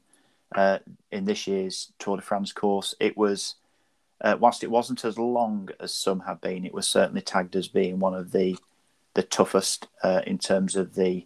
uh, 0.55 0.79
in 1.11 1.25
this 1.25 1.47
year's 1.47 1.91
Tour 1.99 2.17
de 2.17 2.21
France 2.21 2.51
course. 2.51 2.95
It 2.99 3.17
was, 3.17 3.55
uh, 4.21 4.37
whilst 4.39 4.63
it 4.63 4.71
wasn't 4.71 5.05
as 5.05 5.17
long 5.17 5.69
as 5.79 5.93
some 5.93 6.21
have 6.21 6.41
been, 6.41 6.65
it 6.65 6.73
was 6.73 6.87
certainly 6.87 7.21
tagged 7.21 7.55
as 7.55 7.67
being 7.67 7.99
one 7.99 8.13
of 8.13 8.31
the 8.31 8.57
the 9.13 9.23
toughest 9.23 9.87
uh, 10.03 10.21
in 10.27 10.37
terms 10.37 10.75
of 10.75 10.93
the 10.93 11.25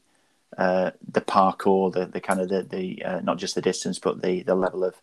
uh, 0.57 0.91
the 1.11 1.21
parcours, 1.21 1.93
the 1.93 2.05
the 2.05 2.21
kind 2.21 2.39
of 2.39 2.49
the 2.49 2.63
the 2.63 3.03
uh, 3.03 3.19
not 3.21 3.37
just 3.37 3.55
the 3.55 3.61
distance, 3.61 3.99
but 3.99 4.21
the 4.21 4.43
the 4.43 4.55
level 4.55 4.83
of 4.83 4.95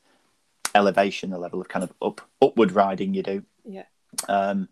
elevation, 0.75 1.31
the 1.31 1.39
level 1.39 1.61
of 1.61 1.69
kind 1.69 1.85
of 1.85 1.93
up 2.03 2.21
upward 2.41 2.73
riding 2.73 3.15
you 3.15 3.23
do. 3.23 3.43
Yeah. 3.65 3.85
Um, 4.29 4.69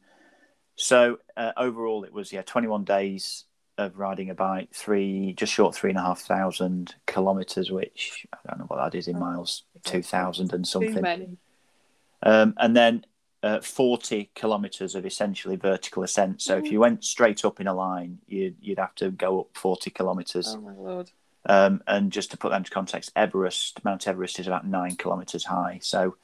so 0.76 1.18
overall, 1.56 2.04
it 2.04 2.12
was 2.12 2.32
yeah, 2.32 2.42
21 2.42 2.84
days 2.84 3.44
of 3.78 3.98
riding 3.98 4.30
a 4.30 4.34
bike, 4.34 4.70
three 4.72 5.34
just 5.34 5.52
short 5.52 5.74
three 5.74 5.90
and 5.90 5.98
a 5.98 6.02
half 6.02 6.20
thousand 6.20 6.94
kilometers, 7.06 7.70
which 7.70 8.26
I 8.32 8.38
don't 8.48 8.58
know 8.60 8.64
what 8.66 8.82
that 8.82 8.96
is 8.96 9.08
in 9.08 9.18
miles, 9.18 9.64
two 9.84 10.02
thousand 10.02 10.52
and 10.52 10.66
something. 10.66 11.38
Um, 12.22 12.54
and 12.56 12.76
then 12.76 13.04
uh, 13.42 13.60
forty 13.60 14.30
kilometers 14.34 14.94
of 14.94 15.04
essentially 15.04 15.56
vertical 15.56 16.02
ascent. 16.02 16.42
So 16.42 16.56
if 16.56 16.70
you 16.70 16.80
went 16.80 17.04
straight 17.04 17.44
up 17.44 17.60
in 17.60 17.66
a 17.66 17.74
line, 17.74 18.18
you'd 18.26 18.56
you'd 18.60 18.78
have 18.78 18.94
to 18.96 19.10
go 19.10 19.40
up 19.40 19.48
forty 19.54 19.90
kilometers. 19.90 20.56
Oh 20.56 20.60
my 20.60 20.72
lord! 20.72 21.10
Um, 21.48 21.82
and 21.86 22.10
just 22.10 22.30
to 22.32 22.36
put 22.36 22.50
that 22.50 22.56
into 22.56 22.70
context, 22.70 23.12
Everest, 23.14 23.84
Mount 23.84 24.08
Everest, 24.08 24.40
is 24.40 24.46
about 24.46 24.66
nine 24.66 24.96
kilometers 24.96 25.44
high. 25.44 25.78
So 25.82 26.16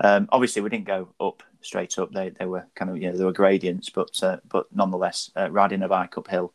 um, 0.00 0.28
obviously 0.30 0.62
we 0.62 0.70
didn't 0.70 0.86
go 0.86 1.08
up 1.20 1.42
straight 1.60 1.98
up. 1.98 2.12
They 2.12 2.30
they 2.30 2.46
were 2.46 2.66
kind 2.74 2.90
of 2.90 2.96
you 2.96 3.10
know 3.10 3.16
there 3.16 3.26
were 3.26 3.32
gradients, 3.32 3.90
but 3.90 4.22
uh, 4.22 4.38
but 4.48 4.66
nonetheless, 4.74 5.30
uh, 5.36 5.50
riding 5.50 5.82
a 5.82 5.88
bike 5.88 6.16
uphill 6.16 6.52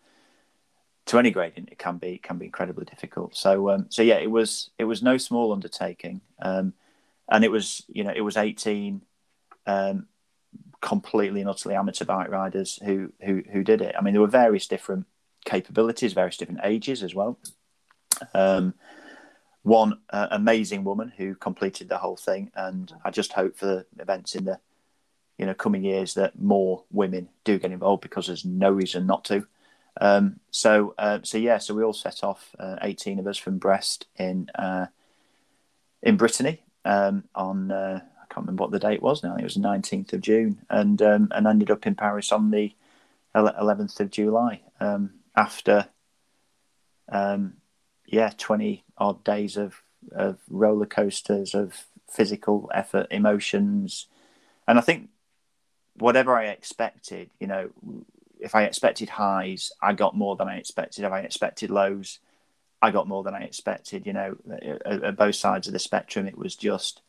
to 1.06 1.20
any 1.20 1.32
gradient, 1.32 1.70
it 1.72 1.78
can 1.78 1.98
be 1.98 2.18
can 2.18 2.38
be 2.38 2.46
incredibly 2.46 2.86
difficult. 2.86 3.36
So 3.36 3.70
um, 3.70 3.88
so 3.90 4.02
yeah, 4.02 4.18
it 4.18 4.32
was 4.32 4.70
it 4.78 4.86
was 4.86 5.04
no 5.04 5.18
small 5.18 5.52
undertaking, 5.52 6.22
um, 6.42 6.74
and 7.30 7.44
it 7.44 7.52
was 7.52 7.84
you 7.88 8.04
know 8.04 8.14
it 8.16 8.22
was 8.22 8.38
eighteen 8.38 9.02
um, 9.66 10.08
completely 10.82 11.42
and 11.42 11.50
utterly 11.50 11.76
amateur 11.76 12.06
bike 12.06 12.30
riders 12.30 12.80
who 12.86 13.12
who 13.22 13.44
who 13.52 13.64
did 13.64 13.82
it. 13.82 13.96
I 13.98 14.02
mean, 14.02 14.14
there 14.14 14.22
were 14.22 14.28
various 14.28 14.68
different 14.68 15.06
capabilities, 15.46 16.14
various 16.14 16.38
different 16.38 16.62
ages 16.64 17.04
as 17.04 17.14
well. 17.14 17.38
Um, 18.34 18.74
one 19.64 20.00
uh, 20.10 20.28
amazing 20.32 20.84
woman 20.84 21.12
who 21.18 21.36
completed 21.36 21.90
the 21.90 21.98
whole 21.98 22.18
thing, 22.18 22.52
and 22.56 22.94
I 23.04 23.12
just 23.12 23.34
hope 23.34 23.58
for 23.58 23.66
the 23.66 23.86
events 24.00 24.36
in 24.36 24.46
the 24.46 24.60
you 25.38 25.46
know 25.46 25.54
coming 25.54 25.84
years 25.84 26.14
that 26.14 26.40
more 26.40 26.84
women 26.92 27.30
do 27.44 27.60
get 27.60 27.72
involved 27.72 28.04
because 28.04 28.28
there's 28.28 28.46
no 28.46 28.72
reason 28.72 29.06
not 29.06 29.26
to. 29.26 29.48
Um, 30.00 30.40
so, 30.52 30.96
uh, 30.98 31.20
so 31.24 31.38
yeah, 31.38 31.60
so 31.60 31.74
we 31.74 31.84
all 31.84 31.94
set 31.94 32.24
off, 32.24 32.56
uh, 32.60 32.78
18 32.82 33.20
of 33.20 33.28
us 33.28 33.38
from 33.38 33.58
Brest 33.58 34.08
in 34.18 34.50
uh, 34.56 34.88
in 36.02 36.18
Brittany 36.18 36.64
um, 36.86 37.24
on 37.36 37.72
uh, 37.72 38.02
I 38.02 38.34
can't 38.34 38.46
remember 38.46 38.64
what 38.64 38.72
the 38.72 38.80
date 38.80 39.02
was 39.02 39.24
now. 39.24 39.36
It 39.36 39.44
was 39.44 39.56
the 39.56 39.62
19th 39.62 40.14
of 40.14 40.22
June, 40.22 40.60
and 40.70 41.02
um, 41.02 41.30
and 41.32 41.48
ended 41.48 41.72
up 41.72 41.86
in 41.86 41.96
Paris 41.96 42.32
on 42.32 42.52
the 42.52 42.74
11th 43.36 44.00
of 44.00 44.12
July 44.12 44.62
um, 44.80 45.12
after 45.36 45.88
um, 47.10 47.54
yeah 48.06 48.32
20 48.38 48.84
odd 48.98 49.24
days 49.24 49.58
of 49.58 49.82
of 50.12 50.38
roller 50.50 50.86
coasters 50.86 51.56
of 51.56 51.86
physical 52.10 52.70
effort, 52.74 53.08
emotions, 53.10 54.08
and 54.68 54.78
I 54.78 54.82
think 54.82 55.10
whatever 55.96 56.36
I 56.36 56.46
expected, 56.46 57.30
you 57.40 57.48
know, 57.48 57.70
if 58.44 58.56
I 58.56 58.64
expected 58.64 59.10
highs, 59.10 59.72
I 59.82 59.94
got 59.94 60.16
more 60.16 60.36
than 60.36 60.48
I 60.48 60.58
expected. 60.58 61.06
If 61.06 61.12
I 61.12 61.22
expected 61.22 61.70
lows, 61.70 62.20
I 62.82 62.92
got 62.92 63.08
more 63.08 63.24
than 63.24 63.34
I 63.34 63.44
expected. 63.44 64.06
You 64.06 64.14
know, 64.14 64.36
at, 64.86 65.04
at 65.04 65.18
both 65.18 65.36
sides 65.36 65.68
of 65.68 65.74
the 65.74 65.80
spectrum, 65.80 66.28
it 66.28 66.38
was 66.38 66.56
just 66.56 67.02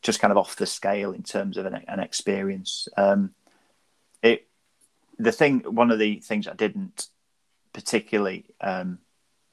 just 0.00 0.20
kind 0.20 0.32
of 0.32 0.38
off 0.38 0.56
the 0.56 0.66
scale 0.66 1.12
in 1.12 1.22
terms 1.22 1.56
of 1.56 1.66
an, 1.66 1.74
an 1.86 2.00
experience. 2.00 2.88
Um, 2.96 3.34
it 4.22 4.46
the 5.18 5.32
thing, 5.32 5.60
one 5.60 5.90
of 5.90 5.98
the 5.98 6.20
things 6.20 6.48
I 6.48 6.54
didn't 6.54 7.08
particularly 7.72 8.46
um, 8.60 8.98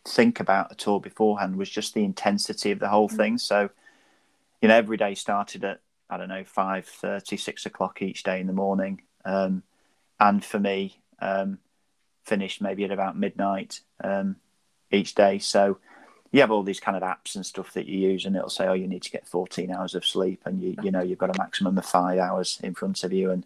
think 0.08 0.40
about 0.40 0.72
at 0.72 0.88
all 0.88 1.00
beforehand 1.00 1.56
was 1.56 1.70
just 1.70 1.94
the 1.94 2.04
intensity 2.04 2.72
of 2.72 2.80
the 2.80 2.90
whole 2.90 3.10
mm. 3.10 3.16
thing. 3.16 3.38
So, 3.38 3.70
you 4.62 4.68
know, 4.68 4.76
every 4.76 4.98
day 4.98 5.16
started 5.16 5.64
at 5.64 5.82
I 6.10 6.18
don't 6.18 6.30
know 6.30 6.44
five 6.44 6.86
thirty, 6.86 7.38
six 7.38 7.66
o'clock 7.66 8.02
each 8.02 8.24
day 8.24 8.40
in 8.40 8.48
the 8.48 8.54
morning. 8.54 9.02
Um, 9.26 9.64
and 10.20 10.44
for 10.44 10.60
me, 10.60 11.00
um, 11.20 11.60
finished 12.24 12.62
maybe 12.62 12.84
at 12.84 12.92
about 12.92 13.18
midnight 13.18 13.82
um, 14.04 14.36
each 14.92 15.16
day. 15.16 15.40
So 15.40 15.80
you 16.32 16.42
have 16.42 16.52
all 16.52 16.64
these 16.64 16.80
kind 16.80 16.96
of 16.96 17.04
apps 17.04 17.36
and 17.36 17.46
stuff 17.46 17.74
that 17.74 17.88
you 17.88 18.00
use, 18.12 18.26
and 18.26 18.36
it'll 18.36 18.50
say, 18.50 18.68
"Oh, 18.68 18.74
you 18.74 18.88
need 18.88 19.04
to 19.04 19.12
get 19.12 19.28
14 19.28 19.72
hours 19.72 19.96
of 19.96 20.06
sleep," 20.06 20.42
and 20.46 20.62
you 20.62 20.76
you 20.84 20.92
know 20.92 21.02
you've 21.02 21.20
got 21.20 21.36
a 21.36 21.40
maximum 21.40 21.78
of 21.78 21.86
five 21.86 22.20
hours 22.20 22.60
in 22.64 22.74
front 22.76 23.04
of 23.04 23.14
you, 23.14 23.32
and 23.32 23.46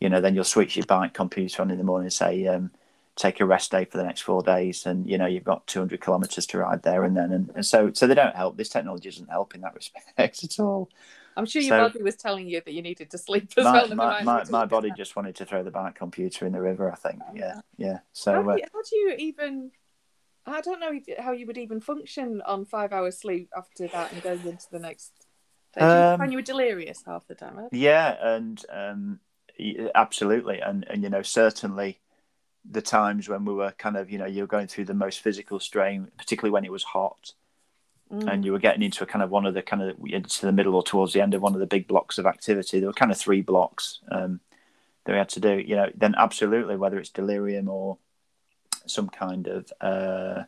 you 0.00 0.08
know 0.08 0.20
then 0.20 0.34
you'll 0.34 0.44
switch 0.44 0.76
your 0.76 0.86
bike 0.86 1.14
computer 1.14 1.62
on 1.62 1.70
in 1.70 1.78
the 1.78 1.84
morning 1.84 2.06
and 2.06 2.12
say. 2.12 2.46
Um, 2.46 2.70
take 3.16 3.38
a 3.38 3.44
rest 3.44 3.70
day 3.70 3.84
for 3.84 3.96
the 3.96 4.02
next 4.02 4.22
four 4.22 4.42
days 4.42 4.86
and 4.86 5.08
you 5.08 5.16
know 5.16 5.26
you've 5.26 5.44
got 5.44 5.66
200 5.68 6.00
kilometers 6.00 6.46
to 6.46 6.58
ride 6.58 6.82
there 6.82 7.04
and 7.04 7.16
then 7.16 7.32
and, 7.32 7.50
and 7.54 7.64
so 7.64 7.92
so 7.92 8.06
they 8.06 8.14
don't 8.14 8.34
help 8.34 8.56
this 8.56 8.68
technology 8.68 9.08
doesn't 9.08 9.30
help 9.30 9.54
in 9.54 9.60
that 9.60 9.74
respect 10.16 10.42
at 10.42 10.58
all 10.58 10.88
I'm 11.36 11.46
sure 11.46 11.62
your 11.62 11.76
so, 11.76 11.88
body 11.88 12.02
was 12.02 12.16
telling 12.16 12.48
you 12.48 12.60
that 12.64 12.72
you 12.72 12.82
needed 12.82 13.10
to 13.10 13.18
sleep 13.18 13.52
as 13.56 13.64
my, 13.64 13.72
well. 13.72 13.94
My, 13.94 14.22
my, 14.22 14.44
my 14.50 14.64
body 14.66 14.92
just 14.96 15.16
wanted 15.16 15.34
to 15.36 15.46
throw 15.46 15.62
the 15.62 15.70
bike 15.70 15.94
computer 15.94 16.46
in 16.46 16.52
the 16.52 16.60
river. 16.60 16.90
I 16.90 16.96
think. 16.96 17.22
Yeah, 17.34 17.60
yeah. 17.76 17.98
So 18.12 18.32
how 18.32 18.42
do, 18.42 18.48
you, 18.48 18.64
uh, 18.64 18.68
how 18.72 18.82
do 18.82 18.96
you 18.96 19.14
even? 19.18 19.70
I 20.46 20.60
don't 20.60 20.80
know 20.80 20.92
how 21.18 21.32
you 21.32 21.46
would 21.46 21.58
even 21.58 21.80
function 21.80 22.42
on 22.46 22.66
five 22.66 22.92
hours 22.92 23.18
sleep 23.18 23.50
after 23.56 23.88
that 23.88 24.12
and 24.12 24.22
going 24.22 24.40
into 24.46 24.66
the 24.70 24.78
next. 24.78 25.12
Day. 25.72 25.80
You 25.80 25.86
um, 25.86 26.18
find 26.18 26.32
you 26.32 26.38
were 26.38 26.42
delirious 26.42 27.02
half 27.04 27.26
the 27.26 27.34
time? 27.34 27.68
Yeah, 27.72 28.16
and 28.20 28.64
um, 28.70 29.20
absolutely, 29.94 30.60
and 30.60 30.86
and 30.88 31.02
you 31.02 31.10
know 31.10 31.22
certainly 31.22 32.00
the 32.70 32.82
times 32.82 33.28
when 33.28 33.44
we 33.44 33.52
were 33.52 33.72
kind 33.72 33.96
of 33.96 34.10
you 34.10 34.18
know 34.18 34.26
you're 34.26 34.46
going 34.46 34.68
through 34.68 34.84
the 34.84 34.94
most 34.94 35.20
physical 35.20 35.58
strain, 35.58 36.08
particularly 36.16 36.52
when 36.52 36.64
it 36.64 36.70
was 36.72 36.84
hot 36.84 37.32
mm. 38.12 38.32
and 38.32 38.44
you 38.44 38.52
were 38.52 38.58
getting 38.58 38.82
into 38.82 39.04
a 39.04 39.06
kind 39.06 39.22
of 39.22 39.30
one 39.30 39.46
of 39.46 39.54
the 39.54 39.62
kind 39.62 39.82
of 39.82 39.96
into 40.06 40.46
the 40.46 40.52
middle 40.52 40.74
or 40.74 40.82
towards 40.82 41.12
the 41.12 41.20
end 41.20 41.34
of 41.34 41.42
one 41.42 41.54
of 41.54 41.60
the 41.60 41.66
big 41.66 41.86
blocks 41.86 42.18
of 42.18 42.26
activity. 42.26 42.78
There 42.78 42.88
were 42.88 42.94
kind 42.94 43.12
of 43.12 43.18
three 43.18 43.42
blocks 43.42 44.00
um, 44.10 44.40
that 45.04 45.12
we 45.12 45.18
had 45.18 45.28
to 45.30 45.40
do. 45.40 45.58
You 45.58 45.76
know, 45.76 45.90
then 45.94 46.14
absolutely, 46.16 46.76
whether 46.76 46.98
it's 46.98 47.10
delirium 47.10 47.68
or 47.68 47.98
some 48.86 49.08
kind 49.08 49.46
of 49.46 49.72
uh, 49.80 50.44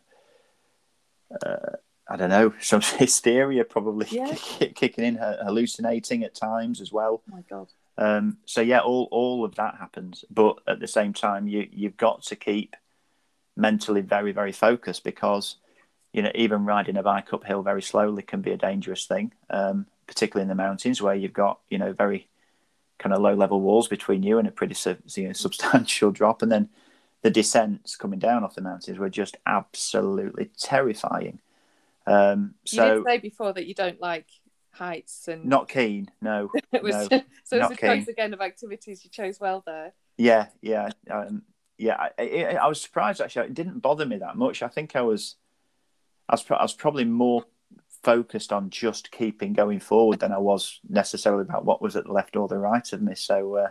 uh, 1.44 1.76
I 2.08 2.16
don't 2.16 2.30
know, 2.30 2.54
some 2.60 2.80
hysteria 2.80 3.64
probably 3.64 4.06
yeah. 4.10 4.34
kicking 4.34 5.04
in, 5.04 5.16
hallucinating 5.16 6.24
at 6.24 6.34
times 6.34 6.80
as 6.80 6.92
well. 6.92 7.22
Oh 7.30 7.34
my 7.34 7.42
god. 7.48 7.68
Um, 7.98 8.38
so 8.44 8.60
yeah, 8.60 8.80
all 8.80 9.08
all 9.10 9.44
of 9.44 9.54
that 9.54 9.76
happens, 9.76 10.24
but 10.30 10.58
at 10.68 10.80
the 10.80 10.86
same 10.86 11.12
time, 11.12 11.48
you 11.48 11.66
you've 11.72 11.96
got 11.96 12.22
to 12.24 12.36
keep 12.36 12.76
mentally 13.56 14.02
very 14.02 14.32
very 14.32 14.52
focused 14.52 15.02
because 15.02 15.56
you 16.16 16.22
know, 16.22 16.32
even 16.34 16.64
riding 16.64 16.96
a 16.96 17.02
bike 17.02 17.30
uphill 17.34 17.62
very 17.62 17.82
slowly 17.82 18.22
can 18.22 18.40
be 18.40 18.50
a 18.50 18.56
dangerous 18.56 19.04
thing, 19.04 19.32
um, 19.50 19.86
particularly 20.06 20.42
in 20.42 20.48
the 20.48 20.54
mountains 20.54 21.02
where 21.02 21.14
you've 21.14 21.34
got, 21.34 21.60
you 21.68 21.76
know, 21.76 21.92
very 21.92 22.26
kind 22.98 23.14
of 23.14 23.20
low 23.20 23.34
level 23.34 23.60
walls 23.60 23.86
between 23.86 24.22
you 24.22 24.38
and 24.38 24.48
a 24.48 24.50
pretty 24.50 24.74
you 25.14 25.26
know, 25.26 25.32
substantial 25.34 26.10
drop. 26.10 26.40
And 26.40 26.50
then 26.50 26.70
the 27.20 27.28
descents 27.30 27.96
coming 27.96 28.18
down 28.18 28.44
off 28.44 28.54
the 28.54 28.62
mountains 28.62 28.98
were 28.98 29.10
just 29.10 29.36
absolutely 29.44 30.48
terrifying. 30.58 31.38
Um, 32.06 32.54
so, 32.64 32.86
you 32.86 32.94
did 32.94 33.04
say 33.04 33.18
before 33.18 33.52
that 33.52 33.66
you 33.66 33.74
don't 33.74 34.00
like 34.00 34.26
heights 34.70 35.28
and 35.28 35.44
not 35.44 35.68
keen. 35.68 36.08
No, 36.22 36.50
it 36.72 36.82
was 36.82 37.10
no, 37.10 37.20
so 37.44 37.58
it's 37.58 37.72
a 37.72 37.76
choice 37.76 38.08
again 38.08 38.32
of 38.32 38.40
activities 38.40 39.04
you 39.04 39.10
chose 39.10 39.38
well 39.38 39.62
there. 39.66 39.92
Yeah, 40.16 40.46
yeah, 40.62 40.88
um, 41.10 41.42
yeah. 41.76 42.08
I, 42.18 42.22
I, 42.22 42.58
I, 42.62 42.68
was 42.68 42.80
surprised 42.80 43.20
actually. 43.20 43.48
It 43.48 43.54
didn't 43.54 43.80
bother 43.80 44.06
me 44.06 44.16
that 44.16 44.36
much. 44.36 44.62
I 44.62 44.68
think 44.68 44.96
I 44.96 45.02
was 45.02 45.34
I 46.28 46.34
was, 46.34 46.44
I 46.50 46.62
was 46.62 46.74
probably 46.74 47.04
more 47.04 47.44
focused 48.02 48.52
on 48.52 48.70
just 48.70 49.10
keeping 49.10 49.52
going 49.52 49.80
forward 49.80 50.20
than 50.20 50.32
I 50.32 50.38
was 50.38 50.80
necessarily 50.88 51.42
about 51.42 51.64
what 51.64 51.82
was 51.82 51.96
at 51.96 52.04
the 52.04 52.12
left 52.12 52.36
or 52.36 52.46
the 52.48 52.58
right 52.58 52.92
of 52.92 53.02
me. 53.02 53.14
So, 53.14 53.56
uh, 53.56 53.70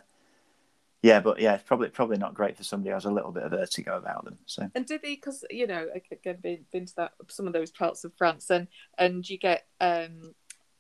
yeah, 1.02 1.20
but 1.20 1.40
yeah, 1.40 1.54
it's 1.56 1.64
probably 1.64 1.90
probably 1.90 2.18
not 2.18 2.34
great 2.34 2.58
for 2.58 2.64
somebody 2.64 2.90
who 2.90 2.96
has 2.96 3.06
a 3.06 3.12
little 3.12 3.32
bit 3.32 3.44
of 3.44 3.52
vertigo 3.52 3.98
about 3.98 4.26
them. 4.26 4.40
So 4.46 4.70
And 4.74 4.86
did 4.86 5.04
they? 5.04 5.16
Because 5.16 5.46
you 5.52 5.68
know, 5.68 5.88
again, 6.12 6.38
been, 6.42 6.66
been 6.72 6.86
to 6.88 6.96
that 6.96 7.12
some 7.28 7.48
of 7.48 7.54
those 7.54 7.72
parts 7.72 8.04
of 8.04 8.14
France, 8.18 8.50
and 8.50 8.68
and 8.98 9.28
you 9.30 9.38
get. 9.38 9.66
um 9.80 10.34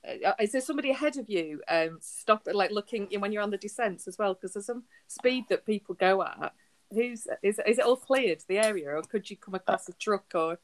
uh, 0.07 0.33
is 0.39 0.51
there 0.51 0.61
somebody 0.61 0.91
ahead 0.91 1.17
of 1.17 1.27
you 1.29 1.59
um 1.67 1.97
stop 1.99 2.43
like 2.53 2.69
looking 2.69 3.07
when 3.19 3.31
you're 3.31 3.41
on 3.41 3.49
the 3.49 3.57
descents 3.57 4.07
as 4.07 4.19
well 4.19 4.35
because 4.35 4.53
there's 4.53 4.67
some 4.67 4.83
speed 5.07 5.45
that 5.49 5.65
people 5.65 5.95
go 5.95 6.21
at 6.21 6.53
who's 6.91 7.27
is, 7.41 7.59
is 7.65 7.79
it 7.79 7.85
all 7.85 7.95
cleared 7.95 8.43
the 8.47 8.59
area 8.59 8.87
or 8.87 9.01
could 9.01 9.27
you 9.31 9.35
come 9.35 9.55
across 9.55 9.89
a 9.89 9.93
truck 9.93 10.25
or 10.35 10.59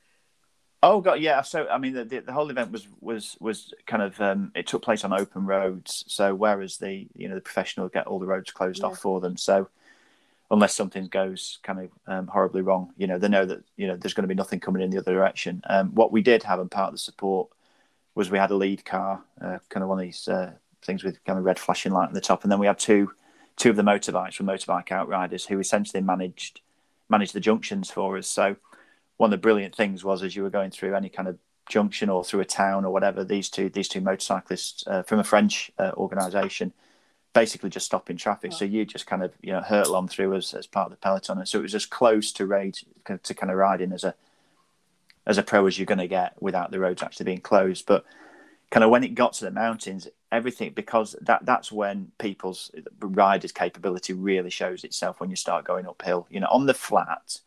Oh 0.83 0.99
god, 0.99 1.19
yeah. 1.19 1.41
So 1.41 1.67
I 1.67 1.77
mean, 1.77 1.93
the, 1.93 2.05
the, 2.05 2.19
the 2.19 2.31
whole 2.33 2.49
event 2.49 2.71
was 2.71 2.87
was 3.01 3.37
was 3.39 3.73
kind 3.85 4.01
of 4.01 4.19
um, 4.19 4.51
it 4.55 4.65
took 4.67 4.81
place 4.81 5.03
on 5.03 5.13
open 5.13 5.45
roads. 5.45 6.03
So 6.07 6.33
whereas 6.33 6.77
the 6.77 7.07
you 7.15 7.29
know 7.29 7.35
the 7.35 7.41
professional 7.41 7.87
get 7.87 8.07
all 8.07 8.19
the 8.19 8.25
roads 8.25 8.51
closed 8.51 8.79
Yeah. 8.81 8.87
off 8.87 8.99
for 8.99 9.19
them, 9.21 9.37
so 9.37 9.69
unless 10.49 10.73
something 10.73 11.07
goes 11.07 11.59
kind 11.63 11.79
of 11.79 11.89
um, 12.07 12.27
horribly 12.27 12.61
wrong, 12.61 12.93
you 12.97 13.05
know 13.05 13.19
they 13.19 13.27
know 13.29 13.45
that 13.45 13.63
you 13.77 13.87
know 13.87 13.95
there's 13.95 14.15
going 14.15 14.23
to 14.23 14.27
be 14.27 14.33
nothing 14.35 14.59
coming 14.59 14.81
in 14.81 14.89
the 14.89 14.97
other 14.97 15.13
direction. 15.13 15.61
Um, 15.69 15.89
what 15.93 16.11
we 16.11 16.21
did 16.21 16.43
have 16.43 16.59
and 16.59 16.71
part 16.71 16.87
of 16.87 16.93
the 16.93 16.99
support 16.99 17.49
was 18.15 18.31
we 18.31 18.39
had 18.39 18.51
a 18.51 18.55
lead 18.55 18.83
car, 18.83 19.23
uh, 19.39 19.59
kind 19.69 19.83
of 19.83 19.89
one 19.89 19.99
of 19.99 20.03
these 20.03 20.27
uh, 20.27 20.51
things 20.81 21.03
with 21.03 21.23
kind 21.25 21.37
of 21.37 21.45
red 21.45 21.59
flashing 21.59 21.91
light 21.91 22.07
on 22.07 22.13
the 22.13 22.21
top, 22.21 22.43
and 22.43 22.51
then 22.51 22.59
we 22.59 22.67
had 22.67 22.79
two 22.79 23.13
two 23.55 23.69
of 23.69 23.75
the 23.75 23.83
motorbikes 23.83 24.33
from 24.33 24.47
Motorbike 24.47 24.91
Outriders 24.91 25.45
who 25.45 25.59
essentially 25.59 26.01
managed 26.01 26.61
managed 27.07 27.33
the 27.33 27.39
junctions 27.39 27.91
for 27.91 28.17
us. 28.17 28.27
So 28.27 28.55
one 29.21 29.31
of 29.31 29.37
the 29.39 29.41
brilliant 29.41 29.75
things 29.75 30.03
was 30.03 30.23
as 30.23 30.35
you 30.35 30.41
were 30.41 30.49
going 30.49 30.71
through 30.71 30.95
any 30.95 31.07
kind 31.07 31.27
of 31.27 31.37
junction 31.69 32.09
or 32.09 32.23
through 32.23 32.39
a 32.39 32.45
town 32.45 32.83
or 32.83 32.91
whatever, 32.91 33.23
these 33.23 33.49
two 33.49 33.69
these 33.69 33.87
two 33.87 34.01
motorcyclists 34.01 34.83
uh, 34.87 35.03
from 35.03 35.19
a 35.19 35.23
French 35.23 35.71
uh, 35.77 35.91
organisation 35.95 36.73
basically 37.33 37.69
just 37.69 37.85
stopping 37.85 38.17
traffic. 38.17 38.49
Oh. 38.51 38.57
So 38.57 38.65
you 38.65 38.83
just 38.83 39.05
kind 39.05 39.21
of 39.21 39.31
you 39.39 39.53
know 39.53 39.61
hurtle 39.61 39.95
on 39.95 40.07
through 40.07 40.33
as, 40.33 40.55
as 40.55 40.65
part 40.65 40.87
of 40.87 40.91
the 40.91 40.97
peloton, 40.97 41.37
and 41.37 41.47
so 41.47 41.59
it 41.59 41.61
was 41.61 41.75
as 41.75 41.85
close 41.85 42.31
to 42.31 42.47
raid 42.47 42.79
to 43.05 43.33
kind 43.35 43.51
of 43.51 43.57
riding 43.57 43.91
as 43.91 44.03
a 44.03 44.15
as 45.27 45.37
a 45.37 45.43
pro 45.43 45.67
as 45.67 45.77
you're 45.77 45.85
going 45.85 45.99
to 45.99 46.07
get 46.07 46.33
without 46.41 46.71
the 46.71 46.79
roads 46.79 47.03
actually 47.03 47.25
being 47.25 47.41
closed. 47.41 47.85
But 47.85 48.03
kind 48.71 48.83
of 48.83 48.89
when 48.89 49.03
it 49.03 49.13
got 49.13 49.33
to 49.33 49.45
the 49.45 49.51
mountains, 49.51 50.07
everything 50.31 50.73
because 50.73 51.15
that 51.21 51.45
that's 51.45 51.71
when 51.71 52.11
people's 52.17 52.71
riders' 52.99 53.51
capability 53.51 54.13
really 54.13 54.49
shows 54.49 54.83
itself 54.83 55.19
when 55.19 55.29
you 55.29 55.35
start 55.35 55.63
going 55.63 55.85
uphill. 55.85 56.25
You 56.31 56.39
know, 56.39 56.49
on 56.49 56.65
the 56.65 56.73
flat, 56.73 57.41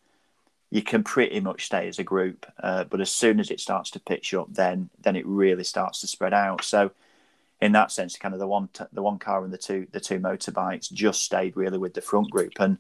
you 0.74 0.82
can 0.82 1.02
pretty 1.04 1.40
much 1.40 1.66
stay 1.66 1.88
as 1.88 1.98
a 1.98 2.04
group, 2.04 2.44
uh, 2.62 2.84
but 2.90 3.00
as 3.00 3.10
soon 3.10 3.40
as 3.40 3.50
it 3.50 3.60
starts 3.60 3.90
to 3.92 4.00
pitch 4.00 4.34
up, 4.34 4.48
then 4.52 4.90
then 5.04 5.16
it 5.16 5.26
really 5.26 5.64
starts 5.64 6.00
to 6.00 6.06
spread 6.06 6.34
out. 6.34 6.64
So. 6.64 6.90
In 7.60 7.72
that 7.72 7.92
sense, 7.92 8.18
kind 8.18 8.34
of 8.34 8.40
the 8.40 8.46
one 8.56 8.68
the 8.92 9.00
one 9.00 9.18
car 9.18 9.42
and 9.44 9.52
the 9.52 9.56
two 9.66 9.87
the 9.92 10.00
two 10.00 10.18
motorbikes 10.18 10.92
just 10.92 11.22
stayed 11.22 11.56
really 11.56 11.78
with 11.78 11.94
the 11.94 12.02
front 12.02 12.28
group, 12.30 12.52
and 12.58 12.76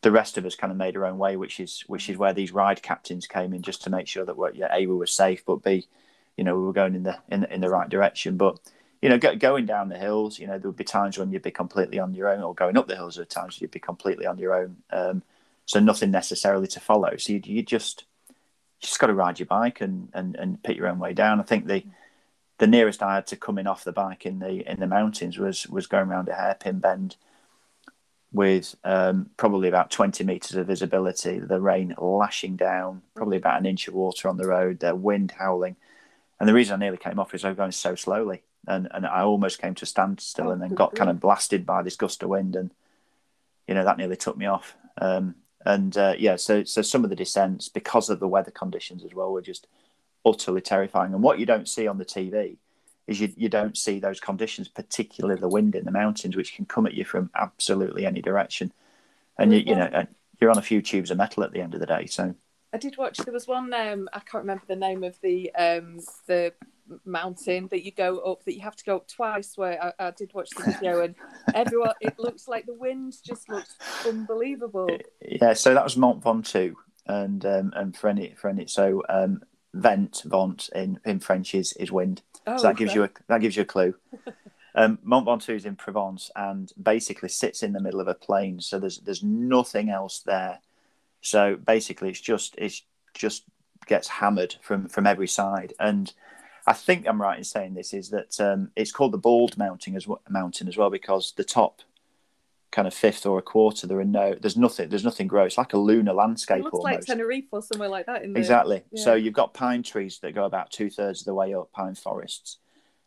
the 0.00 0.10
rest 0.10 0.38
of 0.38 0.44
us 0.46 0.56
kind 0.56 0.70
of 0.70 0.76
made 0.76 0.96
our 0.96 1.06
own 1.06 1.18
way, 1.18 1.36
which 1.36 1.60
is 1.60 1.84
which 1.86 2.08
is 2.08 2.16
where 2.16 2.32
these 2.32 2.50
ride 2.50 2.82
captains 2.82 3.26
came 3.26 3.52
in 3.52 3.62
just 3.62 3.82
to 3.84 3.90
make 3.90 4.08
sure 4.08 4.24
that 4.24 4.36
we're, 4.36 4.52
yeah, 4.52 4.74
a 4.74 4.86
we 4.86 4.94
were 4.94 5.06
safe, 5.06 5.44
but 5.44 5.62
b 5.62 5.86
you 6.36 6.42
know 6.44 6.56
we 6.56 6.64
were 6.64 6.72
going 6.72 6.94
in 6.94 7.02
the 7.02 7.18
in, 7.30 7.44
in 7.44 7.60
the 7.60 7.68
right 7.68 7.88
direction. 7.88 8.36
But 8.36 8.58
you 9.02 9.08
know, 9.08 9.18
go, 9.18 9.36
going 9.36 9.66
down 9.66 9.88
the 9.88 9.98
hills, 9.98 10.38
you 10.38 10.46
know, 10.46 10.58
there 10.58 10.70
would 10.70 10.76
be 10.76 10.84
times 10.84 11.18
when 11.18 11.30
you'd 11.30 11.42
be 11.42 11.52
completely 11.52 12.00
on 12.00 12.14
your 12.14 12.28
own, 12.28 12.42
or 12.42 12.54
going 12.54 12.76
up 12.76 12.88
the 12.88 12.96
hills, 12.96 13.14
there 13.14 13.22
were 13.22 13.26
times 13.26 13.60
you'd 13.60 13.70
be 13.70 13.78
completely 13.78 14.26
on 14.26 14.38
your 14.38 14.54
own. 14.54 14.76
Um, 14.90 15.22
so 15.68 15.78
nothing 15.80 16.10
necessarily 16.10 16.66
to 16.66 16.80
follow. 16.80 17.16
So 17.18 17.34
you, 17.34 17.42
you 17.44 17.62
just 17.62 18.06
you 18.28 18.34
just 18.80 18.98
got 18.98 19.08
to 19.08 19.14
ride 19.14 19.38
your 19.38 19.46
bike 19.46 19.80
and, 19.82 20.08
and 20.14 20.34
and 20.34 20.62
pick 20.62 20.76
your 20.76 20.88
own 20.88 20.98
way 20.98 21.12
down. 21.12 21.38
I 21.38 21.44
think 21.44 21.66
the 21.66 21.84
the 22.56 22.66
nearest 22.66 23.02
I 23.02 23.16
had 23.16 23.26
to 23.28 23.36
coming 23.36 23.66
off 23.66 23.84
the 23.84 23.92
bike 23.92 24.24
in 24.24 24.38
the 24.38 24.68
in 24.68 24.80
the 24.80 24.86
mountains 24.86 25.38
was 25.38 25.68
was 25.68 25.86
going 25.86 26.08
around 26.08 26.28
a 26.28 26.34
hairpin 26.34 26.78
bend 26.78 27.16
with 28.32 28.76
um, 28.84 29.30
probably 29.36 29.68
about 29.68 29.90
20 29.90 30.22
meters 30.24 30.54
of 30.54 30.66
visibility, 30.66 31.38
the 31.38 31.60
rain 31.60 31.94
lashing 31.98 32.56
down, 32.56 33.00
probably 33.14 33.38
about 33.38 33.58
an 33.58 33.66
inch 33.66 33.88
of 33.88 33.94
water 33.94 34.28
on 34.28 34.36
the 34.36 34.46
road, 34.46 34.80
the 34.80 34.94
wind 34.94 35.32
howling. 35.38 35.76
And 36.38 36.48
the 36.48 36.52
reason 36.52 36.74
I 36.74 36.84
nearly 36.84 36.98
came 36.98 37.18
off 37.18 37.34
is 37.34 37.44
I 37.44 37.48
was 37.48 37.56
going 37.56 37.72
so 37.72 37.94
slowly. 37.94 38.42
And, 38.66 38.86
and 38.92 39.06
I 39.06 39.22
almost 39.22 39.62
came 39.62 39.74
to 39.76 39.84
a 39.84 39.86
standstill 39.86 40.48
Oh, 40.48 40.50
and 40.50 40.60
then 40.60 40.74
got 40.74 40.94
kind 40.94 41.08
of 41.08 41.20
blasted 41.20 41.64
by 41.64 41.82
this 41.82 41.96
gust 41.96 42.22
of 42.22 42.28
wind. 42.28 42.54
And, 42.54 42.70
you 43.66 43.74
know, 43.74 43.84
that 43.84 43.96
nearly 43.96 44.16
took 44.16 44.36
me 44.36 44.44
off. 44.44 44.76
Um, 45.00 45.34
and 45.64 45.96
uh, 45.96 46.14
yeah, 46.18 46.36
so, 46.36 46.64
so 46.64 46.82
some 46.82 47.04
of 47.04 47.10
the 47.10 47.16
descents, 47.16 47.68
because 47.68 48.10
of 48.10 48.20
the 48.20 48.28
weather 48.28 48.50
conditions 48.50 49.04
as 49.04 49.14
well, 49.14 49.32
were 49.32 49.42
just 49.42 49.66
utterly 50.24 50.60
terrifying. 50.60 51.12
And 51.12 51.22
what 51.22 51.38
you 51.38 51.46
don't 51.46 51.68
see 51.68 51.86
on 51.86 51.98
the 51.98 52.04
TV 52.04 52.56
is 53.06 53.20
you, 53.20 53.32
you 53.36 53.48
don't 53.48 53.76
see 53.76 53.98
those 53.98 54.20
conditions, 54.20 54.68
particularly 54.68 55.40
the 55.40 55.48
wind 55.48 55.74
in 55.74 55.84
the 55.84 55.90
mountains, 55.90 56.36
which 56.36 56.54
can 56.54 56.66
come 56.66 56.86
at 56.86 56.94
you 56.94 57.04
from 57.04 57.30
absolutely 57.34 58.06
any 58.06 58.22
direction. 58.22 58.72
And 59.38 59.52
you, 59.52 59.60
you 59.60 59.74
know, 59.74 60.06
you're 60.40 60.50
on 60.50 60.58
a 60.58 60.62
few 60.62 60.82
tubes 60.82 61.10
of 61.10 61.16
metal 61.16 61.42
at 61.42 61.52
the 61.52 61.60
end 61.60 61.74
of 61.74 61.80
the 61.80 61.86
day. 61.86 62.06
So 62.06 62.34
I 62.72 62.78
did 62.78 62.96
watch. 62.96 63.18
There 63.18 63.32
was 63.32 63.46
one. 63.46 63.72
Um, 63.72 64.08
I 64.12 64.20
can't 64.20 64.42
remember 64.42 64.64
the 64.66 64.76
name 64.76 65.04
of 65.04 65.18
the 65.20 65.50
um, 65.54 66.00
the 66.26 66.52
mountain 67.04 67.68
that 67.68 67.84
you 67.84 67.92
go 67.92 68.18
up. 68.18 68.44
That 68.44 68.54
you 68.54 68.60
have 68.62 68.76
to 68.76 68.84
go 68.84 68.96
up 68.96 69.08
twice. 69.08 69.56
Where 69.56 69.82
I, 69.82 70.06
I 70.06 70.10
did 70.10 70.32
watch 70.34 70.50
the 70.50 70.72
video, 70.72 71.02
and 71.02 71.14
everyone. 71.54 71.94
It 72.00 72.18
looks 72.18 72.48
like 72.48 72.66
the 72.66 72.74
wind 72.74 73.14
just 73.24 73.48
looks 73.48 73.74
unbelievable. 74.06 74.88
yeah, 75.20 75.54
so 75.54 75.74
that 75.74 75.84
was 75.84 75.96
Mont 75.96 76.22
Ventoux, 76.22 76.74
and 77.06 77.44
um, 77.44 77.72
and 77.76 77.96
for 77.96 78.08
any 78.08 78.34
for 78.36 78.48
any 78.48 78.66
so 78.66 79.02
um, 79.08 79.42
vent 79.74 80.22
vent 80.24 80.70
in 80.74 80.98
in 81.04 81.20
French 81.20 81.54
is 81.54 81.72
is 81.74 81.92
wind. 81.92 82.22
Oh, 82.46 82.56
so 82.56 82.64
that 82.64 82.76
gives 82.76 82.94
you 82.94 83.04
a 83.04 83.10
that 83.28 83.40
gives 83.40 83.56
you 83.56 83.62
a 83.62 83.66
clue. 83.66 83.94
Um, 84.74 84.98
Mont 85.02 85.26
Ventoux 85.26 85.56
is 85.56 85.64
in 85.64 85.74
Provence 85.74 86.30
and 86.36 86.70
basically 86.80 87.30
sits 87.30 87.64
in 87.64 87.72
the 87.72 87.80
middle 87.80 88.00
of 88.00 88.06
a 88.06 88.14
plain, 88.14 88.60
so 88.60 88.78
there's 88.78 88.98
there's 88.98 89.24
nothing 89.24 89.90
else 89.90 90.20
there. 90.20 90.60
So 91.20 91.56
basically, 91.56 92.10
it's 92.10 92.20
just 92.20 92.54
it's 92.58 92.82
just 93.12 93.42
gets 93.86 94.06
hammered 94.06 94.54
from 94.62 94.88
from 94.88 95.06
every 95.06 95.26
side, 95.26 95.72
and 95.80 96.12
I 96.66 96.72
think 96.72 97.06
I'm 97.06 97.20
right 97.20 97.38
in 97.38 97.44
saying 97.44 97.74
this 97.74 97.94
is 97.94 98.10
that 98.10 98.40
um, 98.40 98.70
it's 98.76 98.92
called 98.92 99.12
the 99.12 99.18
bald 99.18 99.56
mountain 99.56 99.96
as 99.96 100.06
well, 100.06 100.20
mountain 100.28 100.68
as 100.68 100.76
well 100.76 100.90
because 100.90 101.32
the 101.36 101.44
top 101.44 101.82
kind 102.70 102.86
of 102.86 102.92
fifth 102.92 103.24
or 103.24 103.38
a 103.38 103.42
quarter 103.42 103.86
there 103.86 103.98
are 103.98 104.04
no 104.04 104.34
there's 104.38 104.56
nothing 104.56 104.88
there's 104.88 105.04
nothing 105.04 105.26
grow. 105.26 105.44
It's 105.44 105.58
like 105.58 105.72
a 105.72 105.78
lunar 105.78 106.12
landscape 106.12 106.58
It 106.58 106.64
looks 106.64 106.78
like. 106.80 107.00
Tenerife 107.00 107.46
or 107.50 107.62
somewhere 107.62 107.88
like 107.88 108.06
that. 108.06 108.22
In 108.22 108.32
the, 108.32 108.38
Exactly. 108.38 108.82
So 108.94 109.14
you've 109.14 109.34
got 109.34 109.54
pine 109.54 109.82
trees 109.82 110.18
that 110.20 110.34
go 110.34 110.44
about 110.44 110.70
two 110.70 110.90
thirds 110.90 111.22
of 111.22 111.26
the 111.26 111.34
way 111.34 111.54
up, 111.54 111.72
pine 111.72 111.94
forests, 111.94 112.58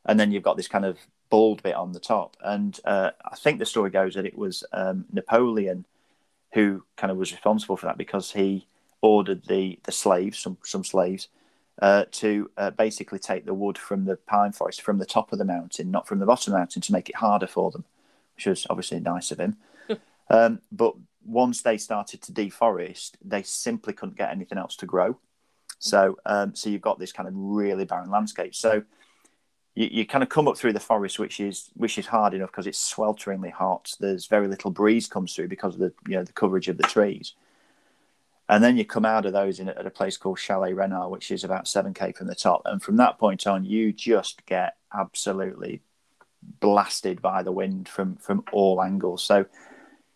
and 0.05 0.19
then 0.19 0.31
you've 0.31 0.43
got 0.43 0.57
this 0.57 0.67
kind 0.67 0.85
of 0.85 0.97
bald 1.29 1.63
bit 1.63 1.75
on 1.75 1.91
the 1.93 1.99
top. 1.99 2.37
And 2.43 2.79
uh, 2.85 3.11
I 3.23 3.35
think 3.35 3.59
the 3.59 3.65
story 3.65 3.89
goes 3.89 4.15
that 4.15 4.25
it 4.25 4.37
was 4.37 4.63
um, 4.73 5.05
Napoleon 5.11 5.85
who 6.53 6.83
kind 6.97 7.11
of 7.11 7.17
was 7.17 7.31
responsible 7.31 7.77
for 7.77 7.85
that 7.85 7.97
because 7.97 8.31
he 8.31 8.67
ordered 9.01 9.45
the 9.47 9.79
the 9.83 9.91
slaves, 9.91 10.39
some 10.39 10.57
some 10.63 10.83
slaves, 10.83 11.27
uh, 11.81 12.05
to 12.11 12.49
uh, 12.57 12.71
basically 12.71 13.19
take 13.19 13.45
the 13.45 13.53
wood 13.53 13.77
from 13.77 14.05
the 14.05 14.17
pine 14.17 14.51
forest 14.51 14.81
from 14.81 14.97
the 14.97 15.05
top 15.05 15.31
of 15.31 15.39
the 15.39 15.45
mountain, 15.45 15.91
not 15.91 16.07
from 16.07 16.19
the 16.19 16.25
bottom 16.25 16.51
of 16.51 16.55
the 16.55 16.59
mountain, 16.59 16.81
to 16.81 16.91
make 16.91 17.09
it 17.09 17.15
harder 17.15 17.47
for 17.47 17.71
them, 17.71 17.85
which 18.35 18.45
was 18.45 18.67
obviously 18.69 18.99
nice 18.99 19.31
of 19.31 19.39
him. 19.39 19.57
um, 20.29 20.61
but 20.71 20.93
once 21.25 21.61
they 21.61 21.77
started 21.77 22.21
to 22.21 22.31
deforest, 22.31 23.11
they 23.23 23.43
simply 23.43 23.93
couldn't 23.93 24.17
get 24.17 24.31
anything 24.31 24.57
else 24.57 24.75
to 24.75 24.85
grow. 24.85 25.17
So, 25.79 26.17
um, 26.25 26.53
so 26.53 26.69
you've 26.69 26.81
got 26.81 26.99
this 26.99 27.11
kind 27.11 27.27
of 27.27 27.33
really 27.35 27.85
barren 27.85 28.11
landscape. 28.11 28.53
So, 28.53 28.83
you, 29.73 29.87
you 29.91 30.05
kind 30.05 30.23
of 30.23 30.29
come 30.29 30.47
up 30.47 30.57
through 30.57 30.73
the 30.73 30.79
forest, 30.79 31.17
which 31.17 31.39
is 31.39 31.69
which 31.75 31.97
is 31.97 32.05
hard 32.05 32.33
enough 32.33 32.51
because 32.51 32.67
it's 32.67 32.93
swelteringly 32.93 33.51
hot. 33.51 33.93
There's 33.99 34.27
very 34.27 34.47
little 34.47 34.71
breeze 34.71 35.07
comes 35.07 35.33
through 35.33 35.47
because 35.47 35.75
of 35.75 35.79
the 35.79 35.93
you 36.07 36.17
know 36.17 36.23
the 36.23 36.33
coverage 36.33 36.67
of 36.67 36.77
the 36.77 36.83
trees. 36.83 37.33
And 38.51 38.63
then 38.63 38.77
you 38.77 38.85
come 38.85 39.05
out 39.05 39.25
of 39.25 39.33
those 39.33 39.59
in, 39.59 39.69
at 39.69 39.87
a 39.87 39.89
place 39.89 40.17
called 40.17 40.37
Chalet 40.37 40.73
Renard, 40.73 41.09
which 41.09 41.31
is 41.31 41.43
about 41.43 41.67
seven 41.67 41.93
k 41.93 42.11
from 42.11 42.27
the 42.27 42.35
top. 42.35 42.61
And 42.65 42.83
from 42.83 42.97
that 42.97 43.17
point 43.17 43.47
on, 43.47 43.65
you 43.65 43.91
just 43.91 44.45
get 44.45 44.75
absolutely 44.93 45.81
blasted 46.59 47.21
by 47.21 47.41
the 47.41 47.51
wind 47.51 47.89
from 47.89 48.17
from 48.17 48.43
all 48.51 48.83
angles. 48.83 49.23
So, 49.23 49.45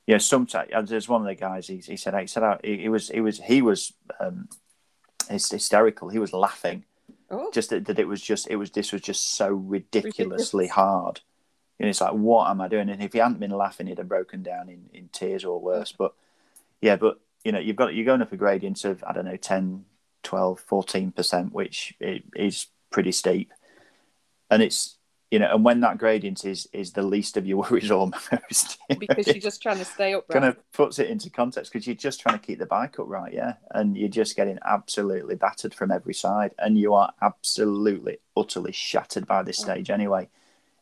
you 0.06 0.13
know, 0.13 0.19
sometimes 0.19 0.89
there's 0.89 1.10
one 1.10 1.21
of 1.21 1.28
the 1.28 1.36
guys. 1.36 1.65
He, 1.65 1.78
he 1.78 1.98
said, 1.98 2.13
he 2.19 2.28
said, 2.28 2.43
uh, 2.43 2.57
he, 2.64 2.78
he 2.78 2.89
was, 2.89 3.10
he 3.10 3.22
was, 3.22 3.39
he 3.39 3.62
was 3.64 3.93
um, 4.20 4.49
hysterical. 5.30 6.10
He 6.10 6.20
was 6.20 6.34
laughing 6.34 6.84
Oh, 7.32 7.49
just 7.51 7.72
that, 7.72 7.86
that 7.86 7.97
it 7.97 8.07
was 8.07 8.22
just 8.22 8.47
it 8.51 8.55
was 8.55 8.70
this 8.70 8.91
was 8.91 9.01
just 9.01 9.34
so 9.36 9.49
ridiculously 9.49 10.66
Ridiculous. 10.66 10.72
hard 10.72 11.22
and 11.80 11.89
it's 11.89 11.99
like 11.99 12.14
what 12.14 12.49
am 12.51 12.62
i 12.62 12.68
doing 12.68 12.88
and 12.88 13.01
if 13.01 13.14
he 13.14 13.20
hadn't 13.20 13.39
been 13.39 13.49
laughing 13.49 13.88
he'd 13.88 13.97
have 13.97 14.07
broken 14.07 14.43
down 14.43 14.70
in, 14.70 14.86
in 14.93 15.10
tears 15.12 15.43
or 15.43 15.60
worse 15.60 15.91
but 15.91 16.14
yeah 16.82 16.95
but 16.95 17.20
you 17.46 17.52
know 17.54 17.60
you've 17.60 17.78
got 17.78 17.93
you're 17.93 18.04
going 18.06 18.22
up 18.22 18.34
a 18.34 18.38
gradient 18.38 18.84
of 18.84 19.02
i 19.08 19.14
don't 19.14 19.26
know 19.26 19.38
10 19.38 19.86
12 20.24 20.60
14 20.60 21.12
percent 21.12 21.54
which 21.54 21.93
is 22.36 22.68
pretty 22.89 23.12
steep 23.12 23.54
and 24.50 24.62
it's 24.62 24.98
you 25.32 25.39
know 25.39 25.54
and 25.54 25.64
when 25.64 25.80
that 25.82 25.98
gradient 25.98 26.43
is 26.46 26.68
is 26.74 26.93
the 26.93 27.02
least 27.04 27.38
of 27.38 27.46
your 27.46 27.58
worries 27.70 27.91
almost 27.91 28.78
because 29.00 29.28
you're 29.28 29.36
just 29.36 29.62
trying 29.62 29.78
to 29.78 29.86
stay 29.86 30.14
upright. 30.14 30.41
kind 30.41 30.46
of 30.46 30.72
puts 30.72 30.98
it 31.00 31.10
into 31.10 31.30
context 31.30 31.72
because 31.72 31.86
you're 31.86 31.96
just 31.96 32.20
trying 32.20 32.38
to 32.39 32.46
keep 32.46 32.60
the 32.60 32.66
bike 32.66 32.98
upright, 33.00 33.34
yeah, 33.34 33.54
and 33.72 33.98
you're 33.98 34.08
just 34.08 34.36
getting 34.36 34.60
absolutely 34.66 35.36
battered 35.36 35.74
from 35.74 35.91
every 35.91 36.14
side, 36.14 36.54
and 36.60 36.78
you 36.78 36.93
are 36.93 37.12
absolutely 37.22 38.20
utterly 38.38 38.72
shattered 38.72 39.26
by 39.26 39.41
this 39.41 39.58
stage 39.58 39.89
anyway. 39.89 40.28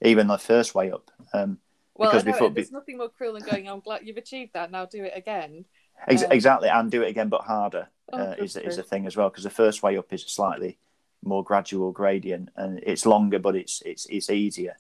Even 0.02 0.28
the 0.28 0.38
first 0.38 0.76
way 0.76 0.92
up, 0.92 1.10
um, 1.34 1.58
Well, 1.96 2.12
Because 2.12 2.26
know, 2.26 2.34
before- 2.34 2.50
there's 2.50 2.72
nothing 2.72 2.98
more 2.98 3.10
cruel 3.10 3.34
than 3.34 3.44
going, 3.44 3.70
I'm 3.70 3.80
glad 3.80 4.02
you've 4.06 4.18
achieved 4.18 4.54
that, 4.54 4.72
now 4.72 4.86
do 4.86 5.04
it 5.06 5.14
again. 5.16 5.66
Ex- 6.08 6.24
Um, 6.24 6.32
exactly, 6.32 6.70
and 6.70 6.92
do 6.92 7.02
it 7.02 7.10
again, 7.10 7.30
but 7.30 7.42
harder 7.42 7.88
Oh, 8.12 8.18
uh, 8.20 8.36
is 8.38 8.56
is 8.58 8.78
a 8.78 8.84
thing 8.84 9.06
as 9.08 9.16
well. 9.18 9.30
Because 9.30 9.44
the 9.44 9.50
first 9.50 9.82
way 9.84 9.98
up 9.98 10.12
is 10.14 10.24
a 10.26 10.30
slightly 10.30 10.78
more 11.24 11.44
gradual 11.44 11.92
gradient, 11.92 12.50
and 12.56 12.80
it's 12.84 13.06
longer, 13.06 13.40
but 13.40 13.56
it's 13.56 13.82
it's 13.86 14.06
it's 14.08 14.30
easier. 14.30 14.78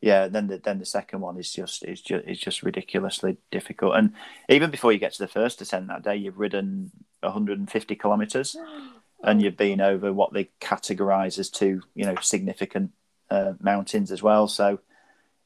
Yeah, 0.00 0.28
then 0.28 0.46
the 0.46 0.58
then 0.58 0.78
the 0.78 0.86
second 0.86 1.20
one 1.20 1.36
is 1.38 1.52
just 1.52 1.84
is 1.84 2.00
just 2.00 2.26
is 2.26 2.38
just 2.38 2.62
ridiculously 2.62 3.36
difficult. 3.50 3.94
And 3.96 4.14
even 4.48 4.70
before 4.70 4.92
you 4.92 4.98
get 4.98 5.12
to 5.12 5.18
the 5.22 5.28
first 5.28 5.58
descent 5.58 5.88
that 5.88 6.02
day, 6.02 6.16
you've 6.16 6.38
ridden 6.38 6.90
150 7.20 7.94
kilometers, 7.96 8.56
and 9.22 9.42
you've 9.42 9.58
been 9.58 9.80
over 9.82 10.12
what 10.12 10.32
they 10.32 10.48
categorise 10.60 11.38
as 11.38 11.50
two, 11.50 11.82
you 11.94 12.06
know, 12.06 12.16
significant 12.22 12.92
uh, 13.30 13.52
mountains 13.60 14.10
as 14.10 14.22
well. 14.22 14.48
So, 14.48 14.80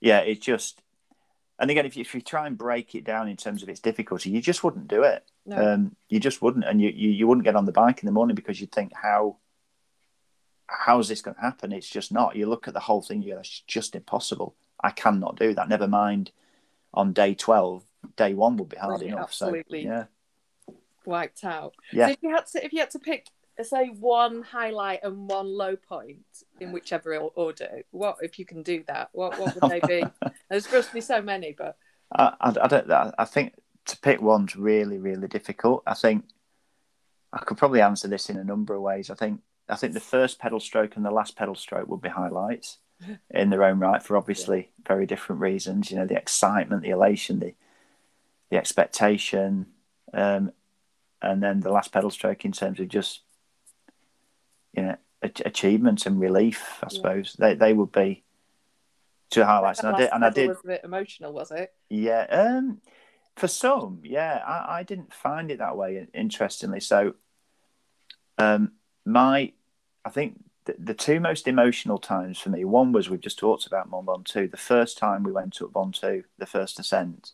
yeah, 0.01 0.21
it's 0.21 0.45
just. 0.47 0.81
And 1.59 1.71
again, 1.71 1.87
if 1.87 1.97
you, 1.97 2.01
if 2.01 2.15
you 2.15 2.21
try 2.21 2.47
and 2.47 2.59
break 2.59 2.95
it 2.95 3.05
down 3.05 3.29
in 3.29 3.37
terms 3.37 3.63
of 3.63 3.69
its 3.69 3.79
difficulty, 3.81 4.31
you 4.31 4.41
just 4.41 4.65
wouldn't 4.65 4.89
do 4.89 5.03
it. 5.05 5.25
No. 5.47 5.75
Um, 5.75 5.97
you 6.09 6.19
just 6.19 6.43
wouldn't, 6.43 6.65
and 6.65 6.81
you, 6.81 6.89
you 6.91 7.11
you 7.11 7.27
wouldn't 7.29 7.45
get 7.45 7.55
on 7.55 7.65
the 7.65 7.73
bike 7.73 8.03
in 8.03 8.07
the 8.07 8.13
morning 8.13 8.35
because 8.35 8.61
you'd 8.61 8.73
think 8.73 8.93
how 8.95 9.37
how 10.67 10.99
is 10.99 11.09
this 11.09 11.23
going 11.23 11.35
to 11.37 11.41
happen? 11.41 11.73
It's 11.73 11.89
just 11.89 12.11
not. 12.11 12.35
You 12.37 12.47
look 12.49 12.67
at 12.67 12.75
the 12.75 12.81
whole 12.81 13.03
thing, 13.03 13.23
you 13.23 13.35
go, 13.35 13.41
it's 13.41 13.61
just 13.67 13.95
impossible. 13.95 14.57
I 14.83 14.91
cannot 14.91 15.37
do 15.37 15.55
that. 15.55 15.69
Never 15.69 15.87
mind 15.87 16.33
on 16.93 17.13
day 17.13 17.35
twelve. 17.35 17.85
Day 18.17 18.35
one 18.35 18.57
would 18.57 18.69
be 18.69 18.77
hard 18.77 19.01
Right, 19.01 19.11
enough. 19.11 19.21
absolutely. 19.29 19.85
So 19.85 19.89
yeah, 19.89 20.05
wiped 21.07 21.45
out. 21.45 21.75
Yeah. 21.93 22.07
So 22.09 22.13
if 22.13 22.19
you 22.23 22.31
had 22.35 22.47
to 22.47 22.65
if 22.65 22.73
you 22.73 22.81
had 22.81 22.91
to 22.91 22.99
pick 22.99 23.27
say 23.63 23.87
one 23.89 24.43
highlight 24.43 25.01
and 25.05 25.29
one 25.29 25.47
low 25.47 25.77
point 25.77 26.25
in 26.61 26.73
whichever 26.73 27.15
order, 27.17 27.83
what 27.93 28.17
if 28.23 28.39
you 28.39 28.45
can 28.45 28.63
do 28.63 28.83
that? 28.89 29.11
What 29.13 29.39
what 29.39 29.55
would 29.55 29.71
they 29.71 29.81
be? 29.81 30.05
There's 30.51 30.65
supposed 30.65 30.89
to 30.89 30.95
be 30.95 31.01
so 31.01 31.23
many, 31.23 31.55
but 31.57 31.77
I, 32.13 32.33
I, 32.41 32.49
I 32.63 32.67
don't. 32.67 32.91
I 32.91 33.13
I 33.19 33.25
think 33.25 33.55
to 33.87 33.97
pick 33.99 34.21
one's 34.21 34.57
really 34.57 34.99
really 34.99 35.29
difficult. 35.29 35.83
I 35.87 35.95
think 35.95 36.25
I 37.33 37.39
could 37.39 37.59
probably 37.59 37.81
answer 37.81 38.09
this 38.09 38.29
in 38.29 38.37
a 38.37 38.45
number 38.45 38.75
of 38.75 38.83
ways. 38.83 39.11
I 39.11 39.15
think 39.15 39.41
I 39.69 39.77
think 39.77 39.95
the 39.95 40.01
first 40.01 40.39
pedal 40.39 40.61
stroke 40.61 40.97
and 40.97 41.05
the 41.05 41.11
last 41.11 41.37
pedal 41.37 41.55
stroke 41.55 41.89
would 41.89 42.03
be 42.03 42.09
highlights 42.09 42.79
in 43.31 43.51
their 43.51 43.65
own 43.65 43.79
right 43.79 44.03
for 44.03 44.17
obviously 44.17 44.71
very 44.87 45.07
different 45.07 45.41
reasons. 45.41 45.91
You 45.91 45.99
know, 45.99 46.07
the 46.07 46.17
excitement, 46.17 46.83
the 46.83 46.91
elation, 46.91 47.41
the 47.41 47.55
the 48.51 48.57
expectation, 48.57 49.67
um, 50.13 50.53
and 51.23 51.43
then 51.43 51.61
the 51.61 51.73
last 51.73 51.93
pedal 51.93 52.11
stroke 52.11 52.45
in 52.45 52.53
terms 52.53 52.79
of 52.79 52.89
just 52.89 53.23
you 54.77 54.83
know 54.83 54.97
ach- 55.23 55.43
achievement 55.45 56.07
and 56.07 56.21
relief. 56.21 56.79
I 56.83 56.87
Yeah. 56.87 56.97
suppose 56.97 57.37
they 57.39 57.55
they 57.55 57.73
would 57.73 57.93
be 57.93 58.25
two 59.31 59.45
highlights. 59.45 59.81
And 59.81 59.95
I 59.95 59.99
did, 59.99 60.11
and 60.13 60.25
I 60.25 60.31
did. 60.31 60.49
was 60.49 60.59
a 60.65 60.67
bit 60.67 60.81
emotional, 60.85 61.33
was 61.33 61.51
it? 61.51 61.73
Yeah, 61.91 62.27
um, 62.31 62.81
for 63.37 63.49
some, 63.49 64.01
yeah, 64.05 64.43
I, 64.47 64.79
I 64.79 64.83
didn't 64.85 65.13
find 65.13 65.51
it 65.51 65.59
that 65.59 65.77
way. 65.77 66.07
Interestingly, 66.15 66.81
so 66.81 67.15
um, 68.39 68.73
my, 69.05 69.53
I 70.05 70.11
think 70.11 70.43
the, 70.67 70.77
the 70.79 70.95
two 70.95 71.21
most 71.21 71.49
emotional 71.49 71.99
times 71.99 72.39
for 72.39 72.51
me, 72.51 72.65
one 72.65 72.93
was 72.93 73.11
we've 73.11 73.21
just 73.21 73.39
talked 73.39 73.67
about 73.67 73.91
Mont 73.91 74.07
Ventoux. 74.07 74.51
The 74.51 74.57
first 74.57 74.99
time 74.99 75.23
we 75.25 75.33
went 75.33 75.61
up 75.61 75.73
Ventoux, 75.73 76.25
the 76.39 76.47
first 76.47 76.79
ascent, 76.79 77.33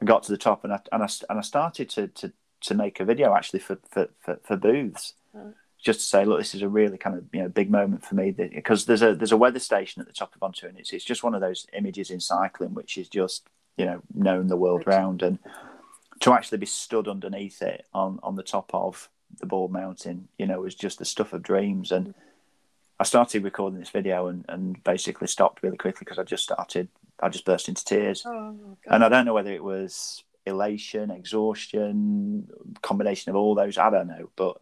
I 0.00 0.04
got 0.04 0.22
to 0.24 0.32
the 0.32 0.38
top 0.38 0.64
and 0.64 0.72
I 0.72 0.80
and 0.90 1.02
I, 1.02 1.08
and 1.28 1.38
I 1.38 1.42
started 1.42 1.88
to 1.90 2.08
to 2.08 2.32
to 2.62 2.74
make 2.74 3.00
a 3.00 3.04
video 3.04 3.34
actually 3.34 3.60
for 3.60 3.78
for 3.88 4.08
for, 4.18 4.40
for 4.42 4.56
Booths. 4.56 5.14
Right. 5.32 5.54
Just 5.82 6.00
to 6.00 6.06
say, 6.06 6.24
look, 6.24 6.38
this 6.38 6.54
is 6.54 6.62
a 6.62 6.68
really 6.68 6.96
kind 6.96 7.16
of 7.16 7.24
you 7.32 7.42
know 7.42 7.48
big 7.48 7.70
moment 7.70 8.04
for 8.04 8.14
me 8.14 8.30
because 8.30 8.86
there's 8.86 9.02
a 9.02 9.14
there's 9.14 9.32
a 9.32 9.36
weather 9.36 9.58
station 9.58 10.00
at 10.00 10.06
the 10.06 10.14
top 10.14 10.32
of 10.34 10.40
Ventoux, 10.40 10.68
and 10.68 10.78
it's 10.78 10.92
it's 10.92 11.04
just 11.04 11.24
one 11.24 11.34
of 11.34 11.40
those 11.40 11.66
images 11.72 12.10
in 12.10 12.20
cycling 12.20 12.72
which 12.72 12.96
is 12.96 13.08
just 13.08 13.48
you 13.76 13.84
know 13.84 14.00
known 14.14 14.46
the 14.46 14.56
world 14.56 14.84
Right. 14.86 14.96
round, 14.96 15.22
and 15.22 15.38
to 16.20 16.32
actually 16.32 16.58
be 16.58 16.66
stood 16.66 17.08
underneath 17.08 17.60
it 17.62 17.86
on 17.92 18.20
on 18.22 18.36
the 18.36 18.44
top 18.44 18.70
of 18.72 19.08
the 19.40 19.46
Bald 19.46 19.72
Mountain, 19.72 20.28
you 20.38 20.46
know, 20.46 20.60
was 20.60 20.74
just 20.76 20.98
the 21.00 21.04
stuff 21.04 21.32
of 21.32 21.42
dreams. 21.42 21.90
And 21.90 22.14
I 23.00 23.04
started 23.04 23.42
recording 23.42 23.80
this 23.80 23.90
video 23.90 24.28
and 24.28 24.44
and 24.48 24.82
basically 24.84 25.26
stopped 25.26 25.64
really 25.64 25.78
quickly 25.78 26.04
because 26.04 26.18
I 26.18 26.22
just 26.22 26.44
started, 26.44 26.86
I 27.20 27.28
just 27.28 27.44
burst 27.44 27.68
into 27.68 27.84
tears, 27.84 28.22
Oh 28.24 28.76
and 28.86 29.02
I 29.02 29.08
don't 29.08 29.24
know 29.24 29.34
whether 29.34 29.52
it 29.52 29.64
was 29.64 30.22
elation, 30.46 31.10
exhaustion, 31.10 32.46
combination 32.82 33.30
of 33.30 33.36
all 33.36 33.56
those. 33.56 33.78
I 33.78 33.90
don't 33.90 34.06
know, 34.06 34.30
but. 34.36 34.60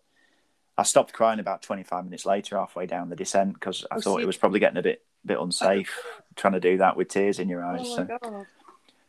I 0.81 0.83
stopped 0.83 1.13
crying 1.13 1.41
about 1.41 1.61
25 1.61 2.05
minutes 2.05 2.25
later, 2.25 2.57
halfway 2.57 2.87
down 2.87 3.11
the 3.11 3.17
descent, 3.17 3.53
because 3.53 3.85
I 3.91 3.97
Oh, 3.97 4.01
thought 4.01 4.15
so 4.15 4.19
it 4.19 4.25
was 4.27 4.39
probably 4.39 4.61
getting 4.61 4.79
a 4.79 4.83
bit 4.83 5.03
bit 5.27 5.39
unsafe 5.39 5.93
trying 6.37 6.55
to 6.55 6.61
do 6.61 6.79
that 6.79 6.97
with 6.97 7.09
tears 7.09 7.39
in 7.39 7.51
your 7.51 7.63
eyes. 7.63 7.81
Oh 7.85 7.97
so. 7.97 8.05
my 8.05 8.09
god. 8.09 8.47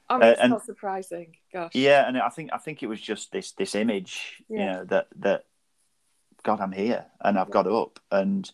I 0.09 0.17
mean, 0.17 0.24
Uh, 0.24 0.32
it's 0.32 0.41
and- 0.41 0.49
not 0.51 0.65
surprising. 0.65 1.38
Gosh. 1.53 1.74
Yeah, 1.74 2.05
and 2.05 2.17
I 2.17 2.28
think 2.28 2.49
I 2.51 2.57
think 2.57 2.84
it 2.84 2.88
was 2.88 2.99
just 2.99 3.32
this 3.32 3.53
this 3.53 3.74
image, 3.76 4.43
you 4.49 4.57
know, 4.57 4.84
that 4.86 5.07
that 5.19 5.45
God, 6.43 6.59
I'm 6.59 6.74
here 6.74 7.05
and 7.22 7.39
I've 7.39 7.51
got 7.51 7.67
up, 7.67 8.01
and 8.11 8.51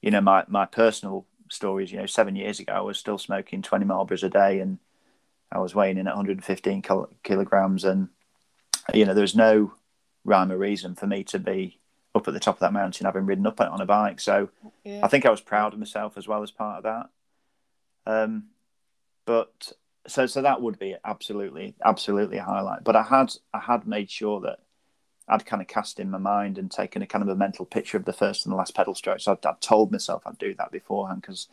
you 0.00 0.10
know, 0.10 0.22
my 0.22 0.44
my 0.48 0.64
personal 0.64 1.26
stories. 1.50 1.92
You 1.92 1.98
know, 1.98 2.06
seven 2.06 2.34
years 2.34 2.60
ago, 2.60 2.72
I 2.72 2.80
was 2.80 2.98
still 2.98 3.18
smoking 3.18 3.60
20 3.60 3.84
Marlboros 3.84 4.22
a 4.22 4.30
day, 4.30 4.60
and 4.60 4.78
I 5.52 5.58
was 5.58 5.74
weighing 5.74 5.98
in 5.98 6.06
at 6.08 6.14
115 6.16 6.80
kil- 6.80 7.10
kilograms, 7.22 7.84
and 7.84 8.08
you 8.94 9.04
know, 9.04 9.12
there 9.12 9.20
was 9.22 9.36
no 9.36 9.74
rhyme 10.24 10.50
or 10.50 10.56
reason 10.56 10.94
for 10.94 11.06
me 11.06 11.24
to 11.24 11.38
be 11.38 11.77
up 12.14 12.26
at 12.28 12.34
the 12.34 12.40
top 12.40 12.56
of 12.56 12.60
that 12.60 12.72
mountain, 12.72 13.06
having 13.06 13.26
ridden 13.26 13.46
up 13.46 13.60
it 13.60 13.68
on 13.68 13.80
a 13.80 13.86
bike. 13.86 14.20
So 14.20 14.48
Yeah. 14.84 15.00
I 15.04 15.08
think 15.08 15.26
I 15.26 15.30
was 15.30 15.40
proud 15.40 15.72
of 15.72 15.78
myself 15.78 16.16
as 16.16 16.26
well 16.26 16.42
as 16.42 16.50
part 16.50 16.78
of 16.78 16.82
that. 16.84 18.10
Um, 18.10 18.44
but 19.26 19.72
so 20.06 20.26
so 20.26 20.40
that 20.42 20.62
would 20.62 20.78
be 20.78 20.96
absolutely 21.04 21.74
absolutely 21.84 22.38
a 22.38 22.42
highlight. 22.44 22.82
But 22.84 22.96
I 22.96 23.02
had 23.02 23.34
I 23.52 23.58
had 23.60 23.86
made 23.86 24.10
sure 24.10 24.40
that 24.40 24.60
I'd 25.28 25.44
kind 25.44 25.60
of 25.60 25.68
cast 25.68 26.00
in 26.00 26.10
my 26.10 26.16
mind 26.18 26.56
and 26.56 26.70
taken 26.70 27.02
a 27.02 27.06
kind 27.06 27.22
of 27.22 27.28
a 27.28 27.36
mental 27.36 27.66
picture 27.66 27.98
of 27.98 28.06
the 28.06 28.14
first 28.14 28.46
and 28.46 28.52
the 28.52 28.56
last 28.56 28.74
pedal 28.74 28.94
stroke. 28.94 29.20
So 29.20 29.32
I'd, 29.32 29.44
I'd 29.44 29.60
told 29.60 29.92
myself 29.92 30.22
I'd 30.26 30.38
do 30.38 30.54
that 30.54 30.72
beforehand 30.72 31.20
because 31.20 31.48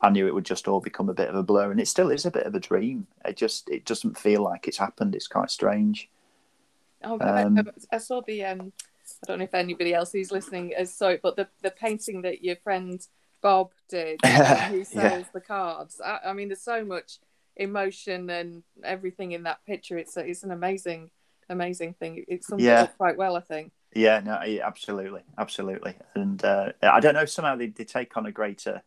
I 0.00 0.08
knew 0.08 0.26
it 0.26 0.34
would 0.34 0.46
just 0.46 0.66
all 0.68 0.80
become 0.80 1.10
a 1.10 1.14
bit 1.14 1.28
of 1.28 1.34
a 1.34 1.42
blur, 1.42 1.70
and 1.70 1.80
it 1.80 1.88
still 1.88 2.10
is 2.10 2.24
a 2.24 2.30
bit 2.30 2.46
of 2.46 2.54
a 2.54 2.60
dream. 2.60 3.06
It 3.26 3.36
just 3.36 3.68
it 3.68 3.84
doesn't 3.84 4.16
feel 4.16 4.42
like 4.42 4.66
it's 4.66 4.78
happened. 4.78 5.14
It's 5.14 5.28
quite 5.28 5.50
strange. 5.50 6.08
Oh, 7.04 7.18
I- 7.20 7.42
Um, 7.42 7.58
I, 7.58 7.96
I 7.96 7.98
saw 7.98 8.22
the. 8.26 8.44
Um, 8.44 8.72
I 9.22 9.26
don't 9.26 9.38
know 9.38 9.44
if 9.44 9.54
anybody 9.54 9.94
else 9.94 10.12
who's 10.12 10.32
listening 10.32 10.72
has 10.76 10.94
saw 10.94 11.08
it, 11.08 11.20
but 11.22 11.36
the 11.36 11.48
the 11.62 11.70
painting 11.70 12.22
that 12.22 12.42
your 12.44 12.56
friend 12.56 13.00
Bob 13.40 13.70
did, 13.88 14.20
who 14.68 14.84
sells 14.84 14.92
Yeah. 14.94 15.22
the 15.32 15.40
cards. 15.40 16.00
I, 16.04 16.18
I 16.26 16.32
mean, 16.32 16.48
there's 16.48 16.62
so 16.62 16.84
much 16.84 17.18
emotion 17.56 18.30
and 18.30 18.62
everything 18.84 19.32
in 19.32 19.44
that 19.44 19.64
picture. 19.64 19.98
It's 19.98 20.16
a, 20.16 20.20
it's 20.20 20.42
an 20.42 20.50
amazing, 20.50 21.10
amazing 21.48 21.94
thing. 21.94 22.24
It 22.28 22.44
sums 22.44 22.62
Yeah. 22.62 22.82
it 22.82 22.84
up 22.90 22.96
quite 22.96 23.16
well, 23.16 23.36
I 23.36 23.40
think. 23.40 23.72
Yeah, 23.94 24.20
no, 24.20 24.42
yeah, 24.44 24.66
absolutely, 24.66 25.22
absolutely. 25.38 25.94
And 26.14 26.44
uh, 26.44 26.72
I 26.82 27.00
don't 27.00 27.14
know, 27.14 27.24
somehow 27.24 27.56
they, 27.56 27.68
they 27.68 27.84
take 27.84 28.16
on 28.16 28.26
a 28.26 28.32
greater 28.32 28.82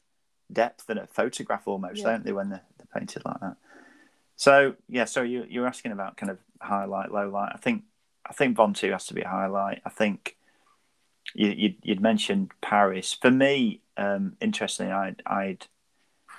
depth 0.51 0.86
than 0.88 0.97
a 0.97 1.07
photograph 1.07 1.67
almost, 1.67 2.03
don't 2.03 2.24
they, 2.24 2.34
when 2.34 2.49
they're, 2.49 2.61
they're 2.78 2.88
painted 2.99 3.24
like 3.26 3.39
that? 3.39 3.55
So 4.36 4.76
yeah, 4.89 5.05
so 5.05 5.22
you 5.22 5.45
you're 5.49 5.67
asking 5.67 5.91
about 5.91 6.17
kind 6.17 6.30
of 6.32 6.39
highlight, 6.61 7.11
low 7.11 7.30
light. 7.30 7.51
I 7.53 7.57
think 7.57 7.84
I 8.32 8.34
think 8.34 8.55
Ventoux 8.55 8.93
has 8.93 9.07
to 9.07 9.13
be 9.13 9.23
a 9.23 9.27
highlight. 9.27 9.82
I 9.86 9.89
think 9.89 10.38
you 11.34 11.49
you'd, 11.49 11.75
you'd 11.84 12.01
mentioned 12.01 12.51
Paris. 12.61 13.13
For 13.13 13.29
me, 13.29 13.82
um, 13.97 14.38
interestingly, 14.39 14.93
I'd 14.93 15.21
I'd 15.25 15.67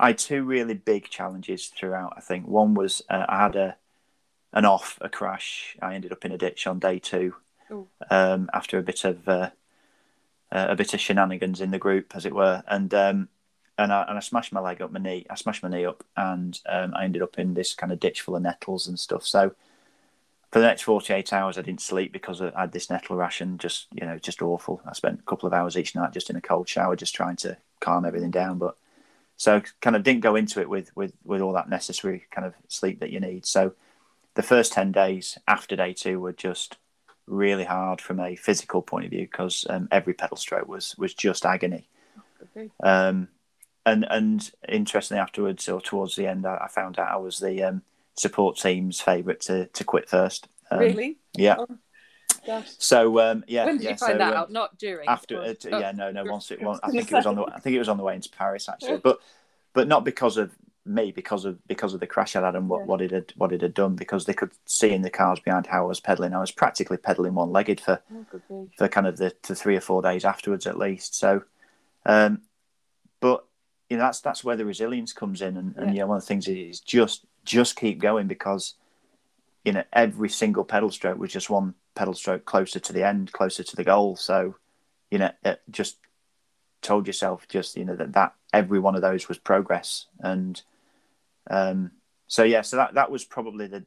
I 0.01 0.09
had 0.09 0.19
two 0.19 0.43
really 0.43 0.73
big 0.73 1.11
challenges 1.11 1.67
throughout. 1.67 2.15
I 2.17 2.21
think 2.21 2.49
one 2.49 2.73
was 2.73 3.03
uh, 3.11 3.27
I 3.29 3.43
had 3.43 3.57
a 3.57 3.77
an 4.55 4.65
off, 4.65 4.97
a 5.03 5.11
crash. 5.11 5.77
I 5.83 5.95
ended 5.95 6.13
up 6.13 6.25
in 6.25 6.33
a 6.33 6.39
ditch 6.39 6.67
on 6.67 6.79
day 6.79 6.99
two 6.99 7.35
um, 8.11 8.49
after 8.55 8.79
a 8.79 8.83
bit 8.83 9.05
of 9.05 9.29
uh, 9.29 9.51
uh, 10.51 10.67
a 10.71 10.75
bit 10.75 10.95
of 10.95 11.01
shenanigans 11.01 11.61
in 11.61 11.73
the 11.73 11.79
group, 11.79 12.17
as 12.17 12.25
it 12.25 12.35
were, 12.35 12.63
and 12.69 12.95
um, 12.95 13.29
and 13.77 13.93
I 13.93 14.05
and 14.09 14.17
I 14.17 14.21
smashed 14.21 14.55
my 14.55 14.61
leg 14.61 14.81
up, 14.81 14.93
my 14.93 14.99
knee. 14.99 15.27
I 15.29 15.35
smashed 15.35 15.63
my 15.63 15.69
knee 15.69 15.85
up, 15.85 16.05
and 16.17 16.59
um, 16.67 16.95
I 16.97 17.05
ended 17.05 17.21
up 17.21 17.39
in 17.39 17.53
this 17.53 17.75
kind 17.75 17.93
of 17.93 18.01
ditch 18.01 18.23
full 18.23 18.37
of 18.37 18.41
nettles 18.41 18.89
and 18.89 18.99
stuff. 18.99 19.27
So 19.27 19.55
for 20.53 20.61
the 20.61 20.67
next 20.67 20.83
forty 20.83 21.13
eight 21.13 21.33
hours, 21.33 21.59
I 21.59 21.63
didn't 21.63 21.81
sleep 21.81 22.13
because 22.13 22.41
I 22.41 22.53
had 22.55 22.73
this 22.73 22.91
nettle 22.91 23.17
rash 23.17 23.41
and 23.41 23.59
just 23.59 23.89
you 23.93 24.07
know 24.07 24.19
just 24.19 24.43
awful. 24.43 24.81
I 24.87 24.93
spent 24.93 25.21
a 25.21 25.23
couple 25.25 25.47
of 25.47 25.53
hours 25.53 25.77
each 25.77 25.95
night 25.95 26.13
just 26.13 26.31
in 26.31 26.37
a 26.37 26.41
cold 26.41 26.69
shower, 26.69 26.95
just 26.95 27.15
trying 27.15 27.37
to 27.37 27.57
calm 27.81 28.05
everything 28.05 28.31
down, 28.31 28.59
but. 28.59 28.77
So 29.39 29.61
kind 29.81 29.97
of 29.97 30.05
didn't 30.05 30.21
go 30.21 30.37
into 30.37 30.61
it 30.61 30.69
with, 30.69 30.95
with, 30.95 31.15
with 31.25 31.41
all 31.41 31.55
that 31.55 31.69
necessary 31.69 32.27
kind 32.31 32.47
of 32.47 32.55
sleep 32.69 33.01
that 33.01 33.11
you 33.11 33.19
need. 33.19 33.45
So 33.45 33.73
the 34.35 34.43
first 34.43 34.73
10 34.73 34.93
days 34.93 35.37
after 35.49 35.75
day 35.75 35.95
two 35.95 36.21
were 36.21 36.33
just 36.33 36.77
really 37.27 37.65
hard 37.65 38.01
from 38.01 38.21
a 38.21 38.37
physical 38.37 38.83
point 38.83 39.05
of 39.05 39.11
view 39.11 39.23
because 39.23 39.67
um, 39.69 39.89
every 39.91 40.15
pedal 40.15 40.37
stroke 40.37 40.69
was 40.69 40.95
was 40.99 41.15
just 41.15 41.47
agony. 41.47 41.89
Be. 42.55 42.71
Um, 42.83 43.29
and 43.87 44.07
and 44.11 44.51
interestingly, 44.69 45.21
afterwards 45.21 45.69
or 45.69 45.81
towards 45.81 46.17
the 46.17 46.27
end, 46.27 46.47
I, 46.47 46.63
I 46.65 46.69
found 46.69 46.99
out 46.99 47.11
I 47.11 47.17
was 47.17 47.39
the 47.39 47.63
um, 47.63 47.83
support 48.17 48.57
team's 48.57 49.01
favourite 49.01 49.41
to, 49.43 49.67
to 49.67 49.85
quit 49.85 50.09
first. 50.09 50.49
Um, 50.71 50.81
really? 50.81 51.19
Yeah. 51.37 51.57
Oh. 51.59 52.65
So 52.79 53.21
um, 53.21 53.45
yeah. 53.47 53.67
when 53.67 53.77
did 53.77 53.85
yeah, 53.85 53.91
you 53.91 53.97
find 53.97 54.13
so, 54.13 54.19
that 54.19 54.33
um, 54.33 54.39
out? 54.39 54.53
Not 54.53 54.79
during. 54.79 55.09
after 55.09 55.39
or- 55.39 55.45
it, 55.45 55.65
oh, 55.71 55.79
yeah 55.79 55.93
no 55.93 56.11
no 56.11 56.25
once 56.25 56.51
it 56.51 56.61
you're 56.61 56.79
I 56.83 56.91
think 56.91 57.11
it 57.11 57.15
was 57.15 57.27
on 57.27 57.37
the. 57.37 57.45
I 57.45 57.61
think 57.61 57.77
it 57.77 57.79
was 57.79 57.89
on 57.89 57.99
the 57.99 58.03
way 58.03 58.17
into 58.17 58.31
Paris 58.31 58.69
actually 58.69 58.99
but 58.99 59.21
but 59.75 59.87
not 59.87 60.05
because 60.05 60.37
of 60.37 60.51
me 60.85 61.13
because 61.13 61.45
of 61.45 61.65
because 61.69 61.95
of 61.95 62.01
the 62.01 62.07
crash 62.07 62.35
I'd 62.35 62.43
had 62.43 62.57
and 62.57 62.69
what, 62.69 62.81
yeah. 62.81 62.87
what 62.87 63.01
it 63.01 63.11
had 63.13 63.33
what 63.37 63.53
it 63.53 63.63
had 63.63 63.75
done 63.75 63.95
because 63.95 64.25
they 64.25 64.35
could 64.35 64.53
see 64.67 64.91
in 64.91 65.03
the 65.03 65.11
cars 65.11 65.39
behind 65.41 65.67
how 65.67 65.85
I 65.85 65.87
was 65.87 66.01
pedaling. 66.01 66.35
I 66.35 66.41
was 66.41 66.51
practically 66.51 66.97
pedaling 66.97 67.35
one 67.35 67.53
legged 67.53 67.81
for 67.81 68.01
oh, 68.51 68.69
for 68.77 68.89
kind 68.89 69.07
of 69.07 69.17
the, 69.17 69.33
the 69.47 69.55
three 69.55 69.77
or 69.77 69.81
four 69.81 70.03
days 70.03 70.25
afterwards 70.25 70.67
at 70.67 70.79
least. 70.79 71.15
So, 71.15 71.45
um, 72.05 72.43
but 73.21 73.45
you 73.93 73.99
know 73.99 74.05
that's 74.05 74.23
that's 74.23 74.43
where 74.43 74.57
the 74.57 74.65
resilience 74.65 75.13
comes 75.13 75.43
in, 75.43 75.59
and, 75.59 75.77
and 75.77 75.89
yeah. 75.89 75.93
you 75.93 76.01
know 76.01 76.07
one 76.07 76.17
of 76.17 76.23
the 76.23 76.27
things 76.27 76.49
is 76.49 76.81
just 76.81 77.27
just 77.45 77.77
keep 77.77 78.01
going 78.01 78.27
because 78.27 78.75
you 79.67 79.73
know 79.73 79.85
every 79.93 80.31
single 80.31 80.65
pedal 80.65 80.91
stroke 80.91 81.19
was 81.19 81.31
just 81.31 81.51
one 81.51 81.75
pedal 81.95 82.15
stroke 82.15 82.47
closer 82.47 82.81
to 82.81 82.93
the 82.95 83.07
end, 83.07 83.33
closer 83.33 83.63
to 83.63 83.77
the 83.77 83.85
goal. 83.85 84.17
So, 84.17 84.55
you 85.11 85.19
know, 85.19 85.31
just 85.71 85.99
told 86.81 87.07
yourself 87.07 87.47
just 87.49 87.77
you 87.77 87.85
know 87.85 87.95
that 87.97 88.15
that 88.15 88.33
every 88.55 88.79
one 88.79 88.95
of 88.95 89.03
those 89.03 89.29
was 89.29 89.37
progress 89.37 90.07
and 90.21 90.63
um, 91.51 91.91
so 92.29 92.45
yeah, 92.45 92.63
so 92.63 92.77
that 92.77 92.95
that 92.95 93.11
was 93.11 93.27
probably 93.27 93.67
the 93.67 93.85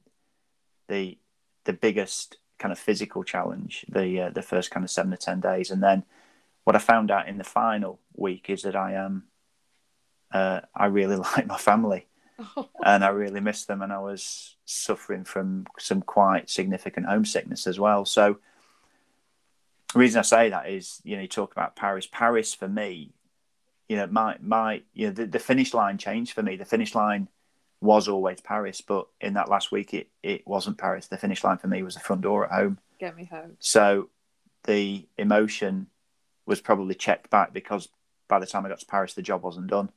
the 0.88 1.18
the 1.64 1.74
biggest 1.74 2.38
kind 2.60 2.72
of 2.72 2.78
physical 2.78 3.24
challenge 3.24 3.88
the 3.90 4.22
uh, 4.22 4.30
the 4.30 4.44
first 4.44 4.70
kind 4.70 4.84
of 4.84 4.92
seven 4.92 5.10
to 5.10 5.18
ten 5.18 5.40
days, 5.40 5.72
and 5.72 5.82
then 5.82 6.04
what 6.64 6.76
I 6.76 6.80
found 6.80 7.10
out 7.10 7.28
in 7.28 7.40
the 7.40 7.44
final 7.44 8.00
week 8.16 8.52
is 8.52 8.62
that 8.62 8.76
I 8.76 8.94
am 8.94 9.24
uh, 10.36 10.62
I 10.76 10.88
really 10.88 11.16
like 11.36 11.48
my 11.48 11.58
family. 11.58 12.08
and 12.84 13.04
I 13.06 13.10
really 13.10 13.40
miss 13.40 13.64
them, 13.64 13.82
and 13.82 13.94
I 13.94 14.00
was 14.00 14.58
suffering 14.66 15.24
from 15.24 15.68
some 15.80 16.02
quite 16.02 16.50
significant 16.50 17.06
homesickness 17.06 17.66
as 17.66 17.80
well. 17.80 18.04
So, 18.04 18.40
the 19.94 20.00
reason 20.00 20.20
I 20.20 20.24
say 20.24 20.50
that 20.50 20.70
is, 20.70 21.00
you 21.06 21.16
know, 21.16 21.22
you 21.22 21.30
talk 21.30 21.54
about 21.54 21.78
Paris. 21.78 22.10
Paris 22.12 22.54
for 22.54 22.68
me, 22.68 23.14
you 23.88 23.96
know, 23.96 24.08
my 24.08 24.36
my, 24.42 24.82
you 24.94 25.08
know, 25.08 25.14
the, 25.14 25.28
the 25.28 25.40
finish 25.40 25.74
line 25.74 25.98
changed 25.98 26.34
for 26.34 26.44
me. 26.44 26.58
The 26.58 26.66
finish 26.66 26.94
line 26.94 27.30
was 27.80 28.10
always 28.10 28.42
Paris, 28.42 28.82
but 28.82 29.08
in 29.22 29.36
that 29.36 29.50
last 29.50 29.72
week 29.72 29.94
it, 29.94 30.10
it 30.22 30.46
wasn't 30.46 30.78
Paris. 30.78 31.08
The 31.08 31.18
finish 31.18 31.42
line 31.42 31.58
for 31.58 31.68
me 31.68 31.84
was 31.84 31.94
the 31.94 32.02
front 32.02 32.22
door 32.22 32.44
at 32.44 32.52
home. 32.52 32.80
Get 33.00 33.16
me 33.16 33.26
home. 33.26 33.56
So 33.60 34.10
the 34.66 35.08
emotion 35.18 35.88
was 36.46 36.60
probably 36.60 36.96
checked 36.96 37.30
back 37.30 37.54
because 37.54 37.88
by 38.28 38.40
the 38.40 38.46
time 38.46 38.66
I 38.66 38.70
got 38.70 38.80
to 38.80 38.86
Paris, 38.86 39.14
the 39.14 39.22
job 39.22 39.44
wasn't 39.44 39.68
done. 39.68 39.90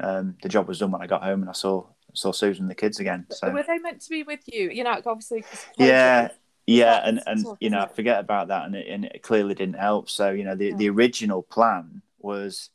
Um, 0.00 0.36
the 0.42 0.48
job 0.48 0.66
was 0.66 0.78
done 0.78 0.90
when 0.90 1.02
I 1.02 1.06
got 1.06 1.22
home 1.22 1.42
and 1.42 1.50
I 1.50 1.52
saw 1.52 1.86
saw 2.14 2.32
Susan 2.32 2.64
and 2.64 2.70
the 2.70 2.74
kids 2.74 2.98
again. 2.98 3.26
So 3.30 3.50
were 3.50 3.62
they 3.62 3.78
meant 3.78 4.00
to 4.02 4.10
be 4.10 4.22
with 4.22 4.40
you? 4.46 4.70
You 4.70 4.84
know, 4.84 5.00
obviously. 5.04 5.44
Yeah, 5.76 6.28
yeah, 6.66 7.00
and 7.04 7.20
and 7.26 7.44
you 7.60 7.70
know, 7.70 7.80
I 7.80 7.88
forget 7.88 8.20
about 8.20 8.48
that, 8.48 8.66
and 8.66 8.74
it, 8.74 8.86
and 8.88 9.04
it 9.04 9.22
clearly 9.22 9.54
didn't 9.54 9.76
help. 9.76 10.08
So 10.10 10.30
you 10.30 10.44
know, 10.44 10.54
the 10.54 10.72
the 10.74 10.88
original 10.88 11.42
plan 11.42 12.02
was, 12.18 12.70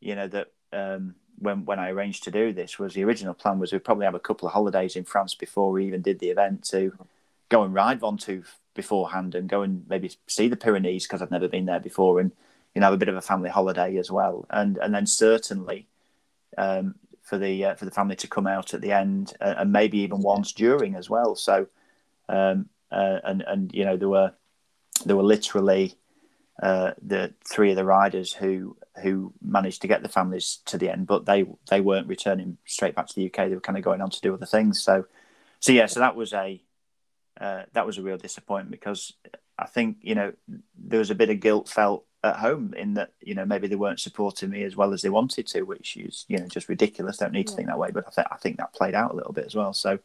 you 0.00 0.14
know, 0.14 0.28
that 0.28 0.48
um, 0.72 1.14
when 1.38 1.64
when 1.64 1.78
I 1.78 1.90
arranged 1.90 2.24
to 2.24 2.30
do 2.30 2.52
this 2.52 2.78
was 2.78 2.94
the 2.94 3.04
original 3.04 3.34
plan 3.34 3.58
was 3.58 3.72
we'd 3.72 3.84
probably 3.84 4.04
have 4.04 4.14
a 4.14 4.20
couple 4.20 4.46
of 4.46 4.54
holidays 4.54 4.96
in 4.96 5.04
France 5.04 5.34
before 5.34 5.70
we 5.70 5.86
even 5.86 6.02
did 6.02 6.18
the 6.18 6.30
event 6.30 6.64
to 6.70 6.92
go 7.48 7.62
and 7.62 7.74
ride 7.74 8.00
Ventoux 8.00 8.44
beforehand 8.74 9.34
and 9.34 9.48
go 9.48 9.62
and 9.62 9.84
maybe 9.88 10.12
see 10.26 10.48
the 10.48 10.56
Pyrenees 10.56 11.04
because 11.04 11.22
I'd 11.22 11.30
never 11.30 11.48
been 11.48 11.66
there 11.66 11.80
before 11.80 12.20
and 12.20 12.32
you 12.74 12.80
know 12.80 12.86
have 12.86 12.94
a 12.94 12.98
bit 12.98 13.08
of 13.08 13.16
a 13.16 13.22
family 13.22 13.50
holiday 13.50 13.96
as 13.96 14.10
well 14.10 14.46
and 14.50 14.78
and 14.78 14.94
then 14.94 15.06
certainly 15.06 15.86
um, 16.58 16.94
for 17.22 17.38
the 17.38 17.64
uh, 17.64 17.74
for 17.74 17.84
the 17.84 17.90
family 17.90 18.16
to 18.16 18.28
come 18.28 18.46
out 18.46 18.74
at 18.74 18.80
the 18.80 18.92
end 18.92 19.32
uh, 19.40 19.54
and 19.58 19.72
maybe 19.72 19.98
even 19.98 20.20
once 20.20 20.52
during 20.52 20.94
as 20.94 21.08
well 21.08 21.34
so 21.34 21.66
um, 22.28 22.68
uh, 22.90 23.18
and 23.24 23.42
and 23.46 23.74
you 23.74 23.84
know 23.84 23.96
there 23.96 24.08
were 24.08 24.32
there 25.04 25.16
were 25.16 25.22
literally 25.22 25.94
uh, 26.62 26.92
the 27.00 27.32
three 27.48 27.70
of 27.70 27.76
the 27.76 27.84
riders 27.84 28.32
who 28.32 28.76
who 29.02 29.32
managed 29.40 29.82
to 29.82 29.88
get 29.88 30.02
the 30.02 30.08
families 30.08 30.58
to 30.64 30.76
the 30.76 30.90
end, 30.90 31.06
but 31.06 31.24
they 31.24 31.46
they 31.70 31.80
weren't 31.80 32.08
returning 32.08 32.58
straight 32.64 32.94
back 32.94 33.06
to 33.06 33.14
the 33.14 33.26
UK. 33.26 33.48
They 33.48 33.54
were 33.54 33.60
kind 33.60 33.78
of 33.78 33.84
going 33.84 34.00
on 34.00 34.10
to 34.10 34.20
do 34.20 34.34
other 34.34 34.46
things. 34.46 34.82
So, 34.82 35.06
so 35.60 35.72
yeah, 35.72 35.86
so 35.86 36.00
that 36.00 36.16
was 36.16 36.32
a 36.32 36.60
uh, 37.40 37.62
that 37.72 37.86
was 37.86 37.98
a 37.98 38.02
real 38.02 38.18
disappointment 38.18 38.72
because 38.72 39.12
I 39.56 39.66
think 39.66 39.98
you 40.00 40.16
know 40.16 40.32
there 40.76 40.98
was 40.98 41.10
a 41.10 41.14
bit 41.14 41.30
of 41.30 41.38
guilt 41.38 41.68
felt 41.68 42.04
at 42.24 42.36
home 42.36 42.74
in 42.74 42.94
that 42.94 43.12
you 43.20 43.34
know 43.34 43.44
maybe 43.44 43.68
they 43.68 43.76
weren't 43.76 44.00
supporting 44.00 44.50
me 44.50 44.64
as 44.64 44.76
well 44.76 44.92
as 44.92 45.02
they 45.02 45.08
wanted 45.08 45.46
to, 45.48 45.62
which 45.62 45.96
is 45.96 46.24
you 46.28 46.38
know 46.38 46.46
just 46.46 46.68
ridiculous. 46.68 47.18
Don't 47.18 47.32
need 47.32 47.46
to 47.46 47.52
yeah. 47.52 47.56
think 47.56 47.68
that 47.68 47.78
way, 47.78 47.90
but 47.92 48.04
I 48.06 48.10
think 48.10 48.28
I 48.30 48.36
think 48.36 48.56
that 48.58 48.72
played 48.74 48.94
out 48.94 49.12
a 49.12 49.16
little 49.16 49.32
bit 49.32 49.46
as 49.46 49.54
well. 49.54 49.72
So. 49.72 49.98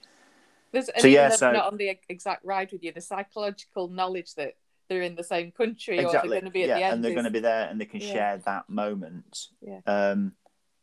There's, 0.72 0.90
so 0.98 1.08
yeah, 1.08 1.30
so 1.30 1.52
not 1.52 1.72
on 1.72 1.78
the 1.78 2.00
exact 2.10 2.44
ride 2.44 2.72
with 2.72 2.84
you. 2.84 2.92
The 2.92 3.00
psychological 3.00 3.90
knowledge 3.90 4.34
that 4.34 4.56
they're 4.90 5.02
in 5.02 5.16
the 5.16 5.24
same 5.24 5.52
country 5.52 6.00
exactly. 6.00 6.18
or 6.18 6.32
they're 6.32 6.42
going 6.42 6.46
to 6.46 6.52
be 6.52 6.64
at 6.64 6.70
yeah, 6.70 6.78
the 6.78 6.84
end. 6.84 6.94
And 6.94 7.04
they're 7.04 7.12
is... 7.12 7.16
going 7.16 7.26
to 7.26 7.32
be 7.32 7.40
there 7.40 7.68
and 7.70 7.80
they 7.80 7.86
can 7.86 8.02
yeah. 8.02 8.12
share 8.12 8.38
that 8.46 8.70
moment. 8.70 9.48
Yeah. 9.62 9.80
Um, 9.86 10.34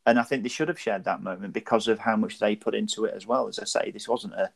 and 0.07 0.19
I 0.19 0.23
think 0.23 0.43
they 0.43 0.49
should 0.49 0.69
have 0.69 0.79
shared 0.79 1.05
that 1.05 1.23
moment 1.23 1.53
because 1.53 1.87
of 1.87 1.99
how 1.99 2.17
much 2.17 2.39
they 2.39 2.57
put 2.57 2.75
into 2.75 3.05
it 3.05 3.15
as 3.15 3.27
well. 3.27 3.49
As 3.49 3.59
I 3.59 3.65
say, 3.65 3.91
this 3.91 4.09
wasn't 4.09 4.35
a, 4.35 4.51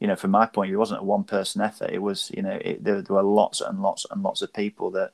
you 0.00 0.06
know, 0.06 0.16
from 0.16 0.30
my 0.30 0.46
point 0.46 0.68
of 0.68 0.70
view, 0.70 0.76
it 0.76 0.80
wasn't 0.80 1.00
a 1.00 1.04
one 1.04 1.24
person 1.24 1.60
effort. 1.60 1.90
It 1.90 2.02
was, 2.02 2.30
you 2.34 2.42
know, 2.42 2.58
it, 2.60 2.82
there, 2.82 3.02
there, 3.02 3.16
were 3.16 3.22
lots 3.22 3.60
and 3.60 3.82
lots 3.82 4.06
and 4.10 4.22
lots 4.22 4.42
of 4.42 4.52
people 4.52 4.90
that 4.92 5.12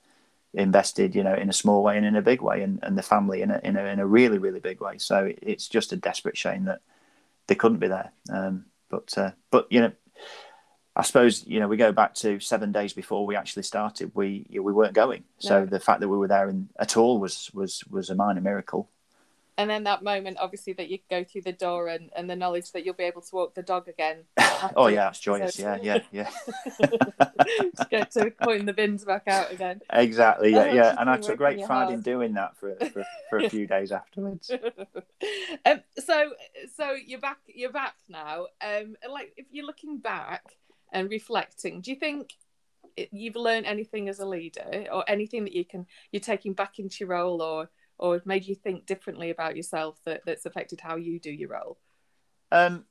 invested, 0.54 1.14
you 1.14 1.22
know, 1.22 1.34
in 1.34 1.48
a 1.48 1.52
small 1.52 1.82
way 1.82 1.96
and 1.96 2.06
in 2.06 2.16
a 2.16 2.22
big 2.22 2.40
way, 2.40 2.62
and, 2.62 2.78
and 2.82 2.96
the 2.96 3.02
family 3.02 3.42
in 3.42 3.50
a, 3.50 3.60
in 3.62 3.76
a 3.76 3.84
in 3.84 3.98
a 3.98 4.06
really 4.06 4.38
really 4.38 4.60
big 4.60 4.80
way. 4.80 4.98
So 4.98 5.32
it's 5.42 5.68
just 5.68 5.92
a 5.92 5.96
desperate 5.96 6.36
shame 6.36 6.64
that 6.64 6.80
they 7.46 7.54
couldn't 7.54 7.78
be 7.78 7.88
there. 7.88 8.12
Um, 8.30 8.66
but 8.88 9.16
uh, 9.16 9.32
but 9.50 9.66
you 9.70 9.80
know, 9.80 9.92
I 10.96 11.02
suppose 11.02 11.46
you 11.46 11.60
know 11.60 11.68
we 11.68 11.76
go 11.76 11.92
back 11.92 12.14
to 12.16 12.40
seven 12.40 12.72
days 12.72 12.92
before 12.92 13.26
we 13.26 13.36
actually 13.36 13.64
started. 13.64 14.12
We 14.14 14.46
we 14.50 14.72
weren't 14.72 14.94
going, 14.94 15.24
so 15.38 15.66
the 15.66 15.80
fact 15.80 16.00
that 16.00 16.08
we 16.08 16.16
were 16.16 16.28
there 16.28 16.48
in, 16.48 16.68
at 16.78 16.96
all 16.96 17.18
was 17.18 17.50
was 17.52 17.84
was 17.90 18.10
a 18.10 18.14
minor 18.14 18.40
miracle. 18.40 18.88
And 19.58 19.68
then 19.68 19.82
that 19.84 20.04
moment, 20.04 20.36
obviously, 20.40 20.72
that 20.74 20.88
you 20.88 21.00
go 21.10 21.24
through 21.24 21.42
the 21.42 21.52
door 21.52 21.88
and, 21.88 22.10
and 22.14 22.30
the 22.30 22.36
knowledge 22.36 22.70
that 22.72 22.86
you'll 22.86 22.94
be 22.94 23.02
able 23.02 23.22
to 23.22 23.34
walk 23.34 23.56
the 23.56 23.62
dog 23.62 23.88
again. 23.88 24.18
oh 24.76 24.86
yeah, 24.86 25.08
it's 25.08 25.18
joyous. 25.18 25.58
Yeah, 25.58 25.78
yeah, 25.82 25.98
yeah. 26.12 26.30
get 27.90 28.12
to 28.12 28.30
putting 28.40 28.66
the 28.66 28.72
bins 28.72 29.04
back 29.04 29.24
out 29.26 29.50
again. 29.52 29.80
Exactly. 29.92 30.52
Yeah, 30.52 30.72
yeah. 30.72 30.94
And 30.96 31.10
I 31.10 31.16
took 31.16 31.38
great 31.38 31.60
pride 31.64 31.92
in 31.92 32.02
doing 32.02 32.34
that 32.34 32.56
for, 32.56 32.76
for, 32.76 33.04
for 33.28 33.38
a 33.38 33.50
few 33.50 33.66
days 33.66 33.90
afterwards. 33.90 34.48
um, 35.66 35.82
so 35.98 36.30
so 36.76 36.92
you're 36.92 37.18
back. 37.18 37.38
You're 37.48 37.72
back 37.72 37.96
now. 38.08 38.46
Um, 38.64 38.94
like 39.10 39.32
if 39.36 39.46
you're 39.50 39.66
looking 39.66 39.98
back 39.98 40.44
and 40.92 41.10
reflecting, 41.10 41.80
do 41.80 41.90
you 41.90 41.96
think 41.96 42.32
you've 43.10 43.34
learned 43.34 43.66
anything 43.66 44.08
as 44.08 44.20
a 44.20 44.26
leader, 44.26 44.86
or 44.92 45.04
anything 45.08 45.42
that 45.42 45.52
you 45.52 45.64
can 45.64 45.84
you're 46.12 46.20
taking 46.20 46.52
back 46.52 46.78
into 46.78 46.98
your 47.00 47.08
role, 47.08 47.42
or 47.42 47.70
or 47.98 48.20
made 48.24 48.46
you 48.46 48.54
think 48.54 48.86
differently 48.86 49.30
about 49.30 49.56
yourself 49.56 49.98
that, 50.04 50.22
that's 50.24 50.46
affected 50.46 50.80
how 50.80 50.96
you 50.96 51.18
do 51.18 51.30
your 51.30 51.50
role? 51.50 51.78
Um, 52.50 52.84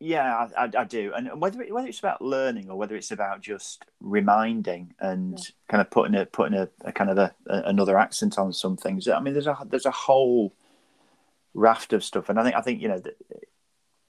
yeah, 0.00 0.48
I, 0.56 0.70
I, 0.76 0.84
do, 0.84 1.12
and 1.14 1.40
whether 1.40 1.62
it, 1.62 1.72
whether 1.72 1.86
it's 1.86 2.00
about 2.00 2.20
learning 2.20 2.68
or 2.68 2.76
whether 2.76 2.96
it's 2.96 3.12
about 3.12 3.40
just 3.40 3.84
reminding 4.00 4.94
and 4.98 5.38
yeah. 5.38 5.44
kind 5.68 5.80
of 5.80 5.90
putting 5.90 6.16
a 6.16 6.26
putting 6.26 6.58
a, 6.58 6.68
a 6.84 6.90
kind 6.90 7.08
of 7.08 7.18
a, 7.18 7.32
a, 7.46 7.62
another 7.66 7.96
accent 7.96 8.36
on 8.36 8.52
some 8.52 8.76
things. 8.76 9.06
I 9.06 9.20
mean, 9.20 9.32
there's 9.32 9.46
a 9.46 9.56
there's 9.64 9.86
a 9.86 9.92
whole 9.92 10.56
raft 11.54 11.92
of 11.92 12.02
stuff, 12.02 12.28
and 12.28 12.40
I 12.40 12.42
think 12.42 12.56
I 12.56 12.62
think 12.62 12.82
you 12.82 12.88
know 12.88 13.00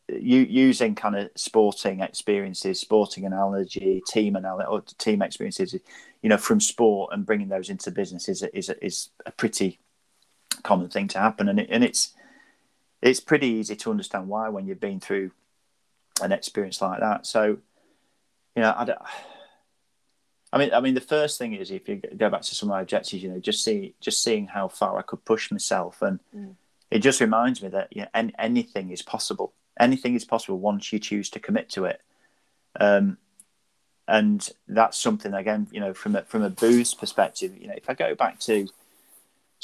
you, 0.09 0.39
using 0.39 0.95
kind 0.95 1.15
of 1.15 1.30
sporting 1.36 2.01
experiences, 2.01 2.80
sporting 2.80 3.26
analogy, 3.26 4.01
team 4.07 4.36
analogy, 4.36 4.67
or 4.67 4.82
team 4.97 5.21
experiences, 5.21 5.76
you 6.21 6.30
know, 6.30 6.38
from 6.38 6.59
sport 6.59 7.11
and 7.13 7.26
bringing 7.26 7.49
those 7.49 7.69
into 7.69 7.91
business 7.91 8.28
is 8.28 8.43
is 8.53 8.69
is 8.82 9.09
a 9.26 9.32
pretty 9.32 9.80
common 10.64 10.89
thing 10.89 11.08
to 11.10 11.20
happen, 11.20 11.49
and 11.49 11.60
it, 11.60 11.68
and 11.70 11.84
it's 11.84 12.14
it's 13.01 13.20
pretty 13.20 13.47
easy 13.47 13.76
to 13.76 13.91
understand 13.91 14.28
why 14.28 14.49
when 14.49 14.66
you've 14.66 14.80
been 14.80 14.99
through 14.99 15.32
an 16.22 16.32
experience 16.32 16.82
like 16.82 16.99
that. 16.99 17.26
So, 17.26 17.58
you 18.56 18.62
know, 18.62 18.74
I 18.76 18.86
don't. 18.86 18.99
I 20.51 20.60
mean, 20.60 20.72
I 20.72 20.82
mean, 20.82 20.93
the 20.93 21.01
first 21.01 21.39
thing 21.39 21.54
is 21.54 21.72
if 21.72 21.89
you 21.89 21.95
go 21.95 22.30
back 22.30 22.43
to 22.43 22.56
some 22.56 22.70
of 22.70 22.76
my 22.76 22.82
objectives, 22.82 23.24
you 23.24 23.30
know, 23.30 23.39
just 23.39 23.64
see, 23.64 23.95
just 23.99 24.22
seeing 24.22 24.45
how 24.45 24.68
far 24.68 24.99
I 24.99 25.01
could 25.01 25.26
push 25.26 25.51
myself, 25.51 26.01
and 26.01 26.20
mm. 26.36 26.54
it 26.91 26.99
just 26.99 27.20
reminds 27.20 27.64
me 27.64 27.70
that 27.70 27.88
yeah, 27.91 28.08
anything 28.14 28.91
is 28.91 29.01
possible 29.01 29.54
anything 29.80 30.16
is 30.16 30.26
possible 30.26 30.60
once 30.60 30.91
you 30.91 30.99
choose 30.99 31.30
to 31.32 31.39
commit 31.39 31.70
to 31.72 31.86
it. 31.86 32.01
Um, 32.80 33.18
and 34.08 34.47
that's 34.68 34.99
something 34.99 35.34
again, 35.34 35.68
you 35.72 35.80
know, 35.80 35.93
from 35.93 36.16
a, 36.16 36.24
from 36.24 36.43
a 36.43 36.49
Booths 36.49 36.93
perspective, 36.93 37.56
you 37.58 37.68
know, 37.68 37.76
if 37.76 37.89
I 37.89 37.93
go 37.93 38.16
back 38.16 38.39
to 38.41 38.68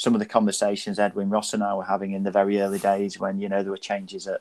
some 0.00 0.14
of 0.14 0.18
the 0.18 0.24
conversations 0.24 0.98
Edwin 0.98 1.28
Ross 1.28 1.52
and 1.52 1.62
I 1.62 1.74
were 1.74 1.84
having 1.84 2.12
in 2.12 2.22
the 2.22 2.30
very 2.30 2.58
early 2.62 2.78
days 2.78 3.20
when 3.20 3.38
you 3.38 3.50
know 3.50 3.62
there 3.62 3.70
were 3.70 3.76
changes 3.76 4.26
at 4.26 4.40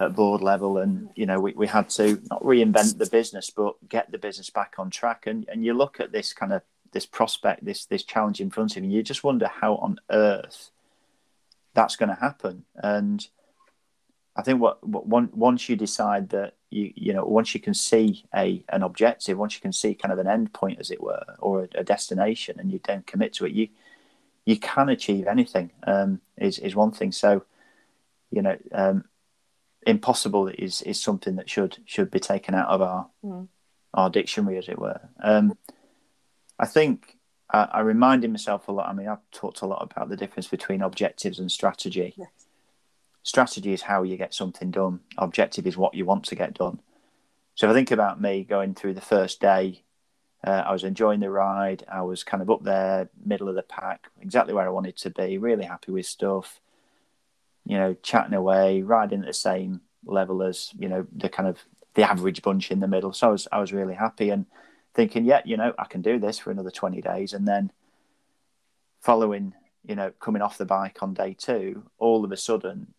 at 0.00 0.14
board 0.14 0.40
level 0.40 0.78
and 0.78 1.10
you 1.14 1.26
know 1.26 1.38
we, 1.38 1.52
we 1.52 1.66
had 1.66 1.90
to 1.90 2.18
not 2.30 2.42
reinvent 2.42 2.96
the 2.96 3.04
business 3.04 3.50
but 3.50 3.74
get 3.86 4.10
the 4.10 4.16
business 4.16 4.48
back 4.48 4.76
on 4.78 4.88
track. 4.88 5.26
And 5.26 5.46
and 5.50 5.62
you 5.62 5.74
look 5.74 6.00
at 6.00 6.10
this 6.10 6.32
kind 6.32 6.54
of 6.54 6.62
this 6.92 7.04
prospect 7.04 7.66
this 7.66 7.84
this 7.84 8.02
challenge 8.02 8.40
in 8.40 8.48
front 8.48 8.70
of 8.72 8.76
you 8.78 8.84
and 8.84 8.92
you 8.94 9.02
just 9.02 9.22
wonder 9.22 9.46
how 9.46 9.76
on 9.76 10.00
earth 10.10 10.70
that's 11.74 11.96
going 11.96 12.08
to 12.08 12.14
happen. 12.14 12.64
And 12.76 13.28
I 14.36 14.42
think 14.42 14.58
what, 14.58 14.82
what 14.82 15.36
once 15.36 15.68
you 15.68 15.76
decide 15.76 16.30
that 16.30 16.54
you 16.70 16.94
you 16.96 17.12
know 17.12 17.26
once 17.26 17.54
you 17.54 17.60
can 17.60 17.74
see 17.74 18.24
a 18.34 18.64
an 18.70 18.82
objective, 18.82 19.36
once 19.36 19.54
you 19.54 19.60
can 19.60 19.74
see 19.74 19.92
kind 19.94 20.14
of 20.14 20.18
an 20.18 20.28
end 20.28 20.54
point 20.54 20.80
as 20.80 20.90
it 20.90 21.02
were, 21.02 21.26
or 21.40 21.64
a, 21.64 21.80
a 21.80 21.84
destination, 21.84 22.58
and 22.58 22.72
you 22.72 22.80
then 22.84 23.02
commit 23.02 23.34
to 23.34 23.44
it, 23.44 23.52
you 23.52 23.68
you 24.48 24.58
can 24.58 24.88
achieve 24.88 25.26
anything. 25.26 25.70
Um, 25.86 26.22
is 26.38 26.58
is 26.58 26.74
one 26.74 26.92
thing. 26.92 27.12
So 27.12 27.44
you 28.30 28.40
know, 28.40 28.56
um, 28.72 29.04
impossible 29.86 30.48
is 30.48 30.80
is 30.82 30.98
something 30.98 31.36
that 31.36 31.50
should 31.50 31.76
should 31.84 32.10
be 32.10 32.20
taken 32.20 32.54
out 32.54 32.68
of 32.68 32.80
our 32.80 33.10
Mm. 33.22 33.48
our 33.92 34.08
dictionary, 34.08 34.56
as 34.56 34.68
it 34.68 34.78
were. 34.78 35.00
Um, 35.22 35.58
I 36.58 36.66
think 36.66 37.18
I, 37.50 37.68
I 37.78 37.80
reminded 37.80 38.30
myself 38.30 38.68
a 38.68 38.72
lot. 38.72 38.88
I 38.88 38.94
mean, 38.94 39.08
I've 39.08 39.30
talked 39.32 39.60
a 39.60 39.66
lot 39.66 39.82
about 39.82 40.08
the 40.08 40.16
difference 40.16 40.48
between 40.48 40.80
objectives 40.80 41.38
and 41.38 41.52
strategy. 41.52 42.14
Yes. 42.16 42.46
Strategy 43.22 43.72
is 43.74 43.82
how 43.82 44.02
you 44.02 44.16
get 44.16 44.32
something 44.32 44.70
done. 44.70 45.00
Objective 45.18 45.66
is 45.66 45.76
what 45.76 45.94
you 45.94 46.06
want 46.06 46.24
to 46.24 46.34
get 46.34 46.54
done. 46.54 46.80
So 47.54 47.66
if 47.66 47.72
I 47.72 47.74
think 47.74 47.90
about 47.90 48.18
me 48.18 48.44
going 48.44 48.74
through 48.74 48.94
the 48.94 49.10
first 49.14 49.40
day, 49.40 49.82
uh, 50.44 50.62
I 50.66 50.72
was 50.72 50.84
enjoying 50.84 51.20
the 51.20 51.30
ride. 51.30 51.84
I 51.90 52.02
was 52.02 52.22
kind 52.22 52.42
of 52.42 52.50
up 52.50 52.62
there, 52.62 53.08
middle 53.24 53.48
of 53.48 53.56
the 53.56 53.62
pack, 53.62 54.06
exactly 54.20 54.54
where 54.54 54.66
I 54.66 54.70
wanted 54.70 54.96
to 54.98 55.10
be. 55.10 55.38
Really 55.38 55.64
happy 55.64 55.92
with 55.92 56.06
stuff. 56.06 56.60
You 57.66 57.76
know, 57.76 57.96
chatting 58.02 58.34
away, 58.34 58.82
riding 58.82 59.20
at 59.20 59.26
the 59.26 59.32
same 59.32 59.80
level 60.06 60.42
as 60.42 60.70
you 60.78 60.88
know 60.88 61.06
the 61.14 61.28
kind 61.28 61.48
of 61.48 61.58
the 61.94 62.08
average 62.08 62.42
bunch 62.42 62.70
in 62.70 62.80
the 62.80 62.88
middle. 62.88 63.12
So 63.12 63.28
I 63.28 63.30
was 63.30 63.48
I 63.50 63.60
was 63.60 63.72
really 63.72 63.94
happy 63.94 64.30
and 64.30 64.46
thinking, 64.94 65.24
yeah, 65.24 65.42
you 65.44 65.56
know, 65.56 65.74
I 65.78 65.84
can 65.84 66.02
do 66.02 66.18
this 66.18 66.38
for 66.38 66.50
another 66.50 66.70
twenty 66.70 67.00
days, 67.00 67.32
and 67.32 67.46
then 67.46 67.72
following, 69.00 69.54
you 69.84 69.96
know, 69.96 70.12
coming 70.20 70.42
off 70.42 70.58
the 70.58 70.64
bike 70.64 71.02
on 71.02 71.14
day 71.14 71.34
two, 71.36 71.82
all 71.98 72.24
of 72.24 72.32
a 72.32 72.36
sudden, 72.36 72.94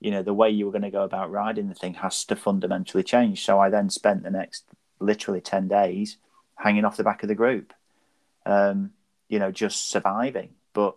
you 0.00 0.10
know, 0.10 0.22
the 0.22 0.34
way 0.34 0.50
you 0.50 0.66
were 0.66 0.72
going 0.72 0.82
to 0.82 0.90
go 0.90 1.02
about 1.02 1.30
riding 1.30 1.68
the 1.68 1.74
thing 1.74 1.94
has 1.94 2.24
to 2.26 2.36
fundamentally 2.36 3.02
change. 3.02 3.44
So 3.44 3.58
I 3.58 3.70
then 3.70 3.88
spent 3.88 4.22
the 4.22 4.30
next 4.30 4.64
literally 5.00 5.40
ten 5.40 5.66
days 5.66 6.18
hanging 6.58 6.84
off 6.84 6.96
the 6.96 7.04
back 7.04 7.22
of 7.22 7.28
the 7.28 7.34
group, 7.34 7.72
um, 8.44 8.90
you 9.28 9.38
know, 9.38 9.50
just 9.50 9.88
surviving. 9.88 10.50
But 10.74 10.96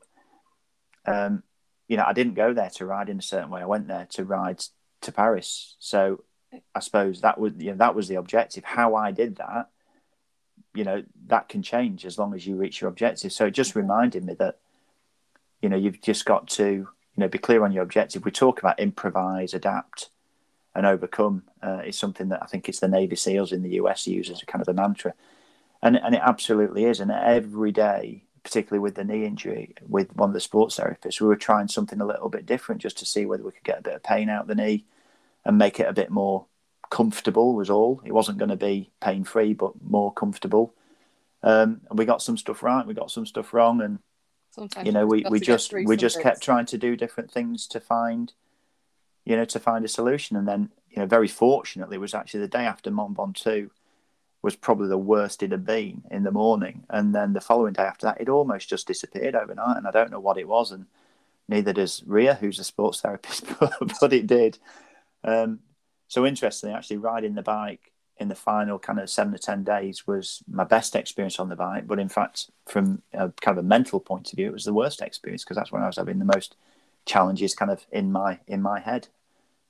um, 1.06 1.44
you 1.88 1.98
know, 1.98 2.06
I 2.06 2.14
didn't 2.14 2.36
go 2.36 2.54
there 2.54 2.70
to 2.72 2.86
ride 2.86 3.10
in 3.10 3.20
a 3.20 3.22
certain 3.24 3.50
way. 3.50 3.62
I 3.62 3.66
went 3.66 3.88
there 3.88 4.08
to 4.12 4.26
ride 4.26 4.64
to 5.02 5.12
Paris. 5.12 5.76
So 5.80 6.24
I 6.74 6.80
suppose 6.80 7.22
that 7.22 7.40
was 7.40 7.54
you 7.58 7.72
know, 7.72 7.78
that 7.78 7.96
was 7.96 8.08
the 8.08 8.16
objective. 8.16 8.64
How 8.64 8.96
I 8.96 9.12
did 9.12 9.38
that, 9.38 9.70
you 10.74 10.84
know, 10.84 11.04
that 11.28 11.50
can 11.50 11.62
change 11.62 12.06
as 12.06 12.18
long 12.18 12.34
as 12.34 12.46
you 12.46 12.56
reach 12.56 12.82
your 12.82 12.90
objective. 12.90 13.32
So 13.32 13.46
it 13.46 13.52
just 13.52 13.76
reminded 13.76 14.24
me 14.24 14.34
that, 14.36 14.60
you 15.62 15.70
know, 15.70 15.78
you've 15.78 16.02
just 16.02 16.26
got 16.26 16.48
to, 16.50 16.66
you 16.66 16.88
know, 17.18 17.28
be 17.28 17.38
clear 17.38 17.64
on 17.64 17.72
your 17.72 17.84
objective. 17.84 18.26
We 18.26 18.32
talk 18.32 18.60
about 18.60 18.80
improvise, 18.80 19.54
adapt, 19.54 20.10
and 20.74 20.86
overcome. 20.86 21.44
Uh, 21.62 21.82
is 21.86 21.98
something 21.98 22.30
that 22.30 22.42
I 22.42 22.46
think 22.46 22.70
it's 22.70 22.80
the 22.80 22.88
Navy 22.88 23.16
SEALs 23.16 23.52
in 23.52 23.64
the 23.64 23.74
US 23.82 24.08
use 24.08 24.30
as 24.30 24.42
a 24.42 24.46
kind 24.46 24.62
of 24.62 24.68
a 24.68 24.74
mantra, 24.74 25.14
and 25.82 25.96
and 25.98 26.16
it 26.16 26.22
absolutely 26.24 26.86
is. 26.86 27.00
And 27.00 27.12
every 27.12 27.72
day, 27.72 28.24
particularly 28.44 28.82
with 28.82 28.96
the 28.96 29.04
knee 29.04 29.26
injury, 29.26 29.76
with 29.88 30.16
one 30.16 30.30
of 30.30 30.34
the 30.34 30.40
sports 30.40 30.78
therapists, 30.78 31.22
we 31.22 31.28
were 31.28 31.36
trying 31.36 31.68
something 31.68 32.02
a 32.02 32.06
little 32.06 32.30
bit 32.30 32.46
different 32.46 32.82
just 32.82 32.98
to 33.00 33.06
see 33.06 33.26
whether 33.26 33.44
we 33.44 33.52
could 33.52 33.64
get 33.64 33.80
a 33.80 33.84
bit 33.84 33.96
of 33.96 34.04
pain 34.04 34.30
out 34.30 34.48
the 34.48 34.56
knee 34.56 34.86
and 35.46 35.58
make 35.58 35.80
it 35.80 35.88
a 35.88 35.94
bit 35.94 36.12
more 36.12 36.46
comfortable 36.90 37.56
was 37.56 37.70
all. 37.70 38.02
It 38.06 38.12
wasn't 38.12 38.38
going 38.38 38.50
to 38.50 38.56
be 38.56 38.92
pain 39.00 39.24
free, 39.24 39.54
but 39.54 39.74
more 39.82 40.14
comfortable. 40.14 40.74
Um, 41.44 41.82
and 41.90 41.98
we 41.98 42.06
got 42.06 42.22
some 42.22 42.38
stuff 42.38 42.62
right, 42.62 42.86
we 42.86 42.94
got 42.94 43.10
some 43.10 43.26
stuff 43.26 43.54
wrong, 43.54 43.82
and 43.82 44.00
Sometimes 44.52 44.86
you 44.86 44.92
know 44.92 45.08
we, 45.08 45.24
we 45.30 45.40
just 45.40 45.74
we 45.74 45.96
just 45.96 46.22
kept 46.22 46.42
trying 46.42 46.66
to 46.68 46.78
do 46.78 46.96
different 46.96 47.32
things 47.32 47.66
to 47.68 47.80
find, 47.80 48.34
you 49.26 49.36
know, 49.36 49.46
to 49.46 49.60
find 49.60 49.84
a 49.86 49.88
solution. 49.88 50.36
And 50.36 50.48
then 50.48 50.70
you 50.90 50.98
know, 51.00 51.06
very 51.06 51.30
fortunately, 51.30 51.96
it 51.96 52.02
was 52.02 52.14
actually 52.14 52.42
the 52.42 52.48
day 52.48 52.66
after 52.66 52.92
Mont 52.92 53.16
Ventoux 53.16 53.70
was 54.42 54.56
probably 54.56 54.88
the 54.88 54.98
worst 54.98 55.44
it 55.44 55.52
had 55.52 55.66
been 55.66 56.04
in 56.10 56.24
the 56.24 56.32
morning, 56.32 56.84
and 56.90 57.14
then 57.14 57.34
the 57.34 57.42
following 57.42 57.74
day 57.74 57.84
after 57.84 58.08
that, 58.08 58.20
it 58.20 58.30
almost 58.30 58.70
just 58.70 58.88
disappeared 58.88 59.36
overnight, 59.36 59.78
and 59.78 59.88
I 59.88 59.92
don't 59.92 60.12
know 60.12 60.20
what 60.20 60.38
it 60.38 60.48
was, 60.48 60.72
and 60.72 60.86
neither 61.48 61.74
does 61.74 62.04
Ria, 62.06 62.36
who's 62.36 62.60
a 62.60 62.64
sports 62.64 63.02
therapist, 63.02 63.46
but, 63.60 64.14
it 64.14 64.28
did. 64.28 64.58
Um, 65.24 65.60
so 66.08 66.26
interestingly, 66.26 66.76
actually 66.76 66.98
riding 66.98 67.36
the 67.36 67.42
bike 67.42 67.92
in 68.18 68.28
the 68.28 68.36
final 68.36 68.78
kind 68.78 69.00
of 69.00 69.10
seven 69.10 69.34
to 69.34 69.40
ten 69.40 69.64
days 69.64 70.06
was 70.06 70.44
my 70.48 70.64
best 70.64 70.96
experience 70.96 71.40
on 71.40 71.50
the 71.50 71.56
bike. 71.56 71.88
But 71.88 72.00
in 72.00 72.10
fact, 72.10 72.52
from 72.68 73.02
a 73.14 73.30
kind 73.42 73.58
of 73.58 73.64
a 73.64 73.68
mental 73.68 74.00
point 74.00 74.32
of 74.32 74.38
view, 74.38 74.48
it 74.48 74.54
was 74.54 74.66
the 74.66 74.74
worst 74.74 75.02
experience 75.02 75.44
because 75.44 75.58
that's 75.58 75.72
when 75.72 75.82
I 75.82 75.88
was 75.88 75.98
having 75.98 76.20
the 76.20 76.26
most 76.26 76.56
challenges 77.06 77.56
kind 77.56 77.72
of 77.72 77.86
in 77.92 78.12
my 78.12 78.40
in 78.48 78.62
my 78.62 78.80
head. 78.80 79.08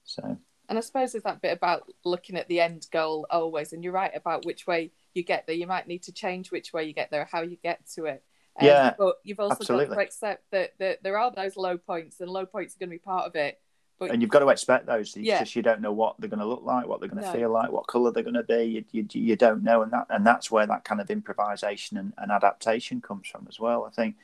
So 0.04 0.38
And 0.72 0.78
I 0.78 0.82
suppose 0.82 1.12
there's 1.12 1.26
that 1.26 1.42
bit 1.42 1.52
about 1.52 1.84
looking 2.06 2.38
at 2.38 2.48
the 2.48 2.62
end 2.62 2.88
goal 2.94 3.28
always. 3.30 3.74
And 3.74 3.84
you're 3.84 3.92
right 3.92 4.16
about 4.16 4.46
which 4.46 4.66
way 4.66 4.92
you 5.14 5.22
get 5.22 5.46
there. 5.46 5.54
You 5.54 5.68
might 5.68 5.86
need 5.86 6.04
to 6.04 6.14
change 6.14 6.50
which 6.50 6.72
way 6.72 6.86
you 6.86 6.94
get 6.94 7.12
there, 7.12 7.28
how 7.30 7.42
you 7.42 7.58
get 7.62 7.86
to 7.96 8.06
it. 8.06 8.24
Um, 8.58 8.68
Yeah, 8.68 8.94
But 8.98 9.16
you've 9.26 9.42
also 9.42 9.56
absolutely. 9.56 9.88
got 9.88 9.96
to 9.96 10.02
accept 10.08 10.50
that, 10.52 10.72
that 10.80 11.04
there 11.04 11.18
are 11.18 11.30
those 11.30 11.58
low 11.58 11.78
points, 11.78 12.22
and 12.22 12.30
low 12.30 12.46
points 12.46 12.74
are 12.74 12.80
going 12.80 12.90
to 12.90 12.96
be 12.96 13.00
part 13.00 13.26
of 13.26 13.36
it. 13.36 13.60
But 14.00 14.12
and 14.12 14.22
you've 14.22 14.32
got 14.32 14.40
to 14.40 14.48
expect 14.48 14.86
those. 14.86 15.10
It's 15.18 15.28
Yeah. 15.28 15.40
just 15.40 15.58
you 15.58 15.62
don't 15.62 15.82
know 15.82 15.92
what 15.92 16.16
they're 16.20 16.30
going 16.30 16.40
to 16.40 16.46
look 16.46 16.64
like, 16.64 16.88
what 16.88 17.02
they're 17.02 17.10
going 17.10 17.22
to 17.22 17.28
No. 17.28 17.38
feel 17.38 17.50
like, 17.50 17.70
what 17.70 17.88
colour 17.88 18.12
they're 18.14 18.24
going 18.24 18.36
to 18.36 18.44
be. 18.44 18.64
You, 18.64 18.86
you, 18.94 19.06
you 19.12 19.36
don't 19.36 19.64
know, 19.64 19.82
and 19.82 19.92
that 19.92 20.08
and 20.10 20.26
that's 20.26 20.50
where 20.50 20.68
that 20.68 20.86
kind 20.86 21.02
of 21.02 21.12
improvisation 21.12 21.98
and, 21.98 22.14
and 22.18 22.32
adaptation 22.32 23.02
comes 23.02 23.28
from 23.28 23.46
as 23.50 23.60
well. 23.60 23.84
I 23.84 23.90
think 23.90 24.16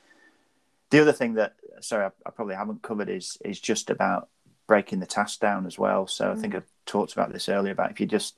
the 0.88 1.00
other 1.00 1.12
thing 1.12 1.34
that 1.34 1.56
sorry 1.80 2.06
I, 2.06 2.10
I 2.24 2.30
probably 2.30 2.54
haven't 2.54 2.80
covered 2.80 3.10
is 3.10 3.36
is 3.44 3.60
just 3.60 3.90
about 3.90 4.30
breaking 4.68 5.00
the 5.00 5.06
task 5.06 5.40
down 5.40 5.66
as 5.66 5.76
well. 5.76 6.06
So 6.06 6.30
I 6.30 6.36
think 6.36 6.54
I 6.54 6.62
talked 6.86 7.12
about 7.12 7.32
this 7.32 7.48
earlier 7.48 7.72
about 7.72 7.90
if 7.90 7.98
you 7.98 8.06
just 8.06 8.36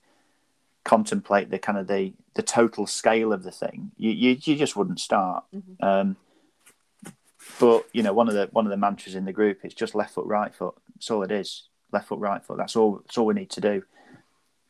contemplate 0.84 1.50
the 1.50 1.58
kind 1.58 1.76
of 1.76 1.86
the 1.88 2.14
the 2.34 2.42
total 2.42 2.86
scale 2.86 3.34
of 3.34 3.42
the 3.42 3.50
thing, 3.50 3.90
you 3.98 4.10
you, 4.10 4.38
you 4.40 4.56
just 4.56 4.76
wouldn't 4.76 5.00
start. 5.00 5.44
Mhm. 5.54 5.84
Um, 5.84 6.16
but 7.58 7.86
you 7.92 8.02
know, 8.02 8.14
one 8.14 8.28
of 8.28 8.34
the 8.34 8.48
one 8.52 8.64
of 8.64 8.70
the 8.70 8.76
mantras 8.78 9.14
in 9.14 9.26
the 9.26 9.32
group 9.32 9.64
is 9.64 9.74
just 9.74 9.94
left 9.94 10.14
foot, 10.14 10.26
right 10.26 10.54
foot. 10.54 10.74
That's 10.94 11.10
all 11.10 11.22
it 11.22 11.32
is. 11.32 11.64
Left 11.92 12.08
foot, 12.08 12.20
right 12.20 12.42
foot. 12.42 12.56
That's 12.56 12.76
all. 12.76 13.00
That's 13.04 13.18
all 13.18 13.26
we 13.26 13.34
need 13.34 13.50
to 13.50 13.60
do. 13.60 13.82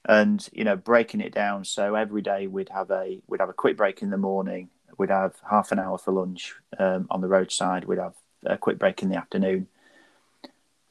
And 0.06 0.48
you 0.52 0.64
know, 0.64 0.76
breaking 0.76 1.20
it 1.20 1.34
down. 1.34 1.64
So 1.64 1.94
every 1.94 2.22
day 2.22 2.46
we'd 2.46 2.70
have 2.70 2.90
a 2.90 3.20
we'd 3.28 3.40
have 3.40 3.50
a 3.50 3.54
quick 3.54 3.76
break 3.76 4.02
in 4.02 4.11
the 4.11 4.16
morning. 4.16 4.70
We'd 4.96 5.11
have 5.11 5.34
half 5.48 5.72
an 5.72 5.78
hour 5.78 5.98
for 5.98 6.12
lunch 6.12 6.54
um, 6.78 7.06
on 7.11 7.20
the 7.20 7.28
roadside. 7.28 7.84
We'd 7.84 7.98
have 7.98 8.14
a 8.44 8.56
quick 8.56 8.78
break 8.78 9.02
in 9.02 9.11
the 9.11 9.16
afternoon. 9.16 9.68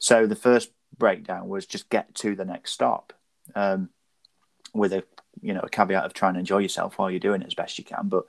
So 0.00 0.26
the 0.26 0.34
first 0.34 0.72
breakdown 0.98 1.48
was 1.48 1.66
just 1.66 1.88
get 1.90 2.12
to 2.16 2.34
the 2.34 2.44
next 2.44 2.72
stop, 2.72 3.12
um, 3.54 3.90
with 4.74 4.92
a 4.92 5.04
you 5.40 5.54
know 5.54 5.60
a 5.60 5.68
caveat 5.68 6.04
of 6.04 6.12
trying 6.14 6.34
to 6.34 6.40
enjoy 6.40 6.58
yourself 6.58 6.98
while 6.98 7.10
you're 7.10 7.20
doing 7.20 7.42
it 7.42 7.46
as 7.46 7.54
best 7.54 7.78
you 7.78 7.84
can. 7.84 8.08
But 8.08 8.24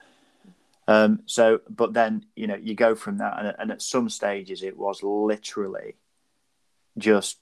um, 0.87 1.21
so, 1.25 1.61
but 1.69 1.93
then 1.93 2.25
you 2.35 2.45
know 2.45 2.55
you 2.55 2.75
go 2.75 2.93
from 2.93 3.17
that, 3.17 3.39
and, 3.39 3.55
and 3.57 3.71
at 3.71 3.81
some 3.81 4.09
stages 4.09 4.61
it 4.61 4.77
was 4.77 5.01
literally 5.01 5.95
just 6.97 7.37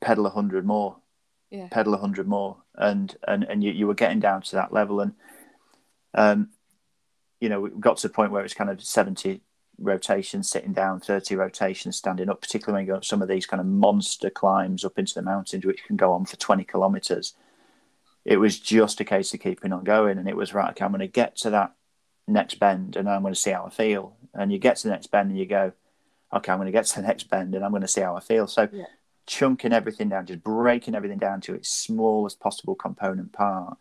pedal 0.00 0.26
a 0.26 0.30
hundred 0.30 0.64
more, 0.64 0.96
Yeah. 1.50 1.68
pedal 1.70 1.94
a 1.94 1.98
hundred 1.98 2.26
more, 2.26 2.56
and 2.74 3.14
and 3.28 3.44
and 3.44 3.62
you, 3.62 3.72
you 3.72 3.86
were 3.86 3.94
getting 3.94 4.20
down 4.20 4.40
to 4.42 4.56
that 4.56 4.72
level, 4.72 5.00
and 5.00 5.12
um, 6.14 6.48
you 7.40 7.50
know 7.50 7.60
we 7.60 7.70
got 7.70 7.98
to 7.98 8.08
the 8.08 8.14
point 8.14 8.32
where 8.32 8.40
it 8.40 8.44
was 8.44 8.54
kind 8.54 8.70
of 8.70 8.82
seventy 8.82 9.42
rotations 9.80 10.48
sitting 10.50 10.72
down, 10.72 11.00
thirty 11.00 11.34
rotations 11.34 11.96
standing 11.96 12.28
up, 12.28 12.40
particularly 12.40 12.80
when 12.82 12.86
you 12.86 12.92
go 12.92 12.96
up 12.98 13.04
some 13.04 13.22
of 13.22 13.28
these 13.28 13.46
kind 13.46 13.60
of 13.60 13.66
monster 13.66 14.30
climbs 14.30 14.84
up 14.84 14.98
into 14.98 15.14
the 15.14 15.22
mountains, 15.22 15.64
which 15.64 15.84
can 15.84 15.96
go 15.96 16.12
on 16.12 16.26
for 16.26 16.36
twenty 16.36 16.64
kilometers. 16.64 17.34
It 18.24 18.36
was 18.36 18.60
just 18.60 19.00
a 19.00 19.04
case 19.04 19.32
of 19.32 19.40
keeping 19.40 19.72
on 19.72 19.82
going, 19.82 20.18
and 20.18 20.28
it 20.28 20.36
was 20.36 20.54
right. 20.54 20.70
Okay, 20.70 20.84
I'm 20.84 20.92
going 20.92 21.00
to 21.00 21.08
get 21.08 21.36
to 21.38 21.50
that 21.50 21.74
next 22.28 22.58
bend 22.60 22.96
and 22.96 23.08
I'm 23.08 23.22
going 23.22 23.34
to 23.34 23.40
see 23.40 23.50
how 23.50 23.64
I 23.64 23.70
feel. 23.70 24.16
And 24.34 24.52
you 24.52 24.58
get 24.58 24.76
to 24.76 24.82
the 24.84 24.92
next 24.92 25.08
bend 25.08 25.30
and 25.30 25.38
you 25.38 25.46
go, 25.46 25.72
okay, 26.32 26.52
I'm 26.52 26.58
going 26.58 26.66
to 26.66 26.72
get 26.72 26.86
to 26.86 27.00
the 27.00 27.06
next 27.06 27.28
bend 27.28 27.54
and 27.54 27.64
I'm 27.64 27.72
going 27.72 27.82
to 27.82 27.88
see 27.88 28.00
how 28.00 28.16
I 28.16 28.20
feel. 28.20 28.46
So 28.46 28.68
Yeah. 28.72 28.84
chunking 29.26 29.72
everything 29.72 30.08
down, 30.08 30.26
just 30.26 30.42
breaking 30.44 30.94
everything 30.94 31.18
down 31.18 31.40
to 31.42 31.54
its 31.54 31.68
smallest 31.68 32.40
possible 32.40 32.74
component 32.74 33.32
part. 33.32 33.78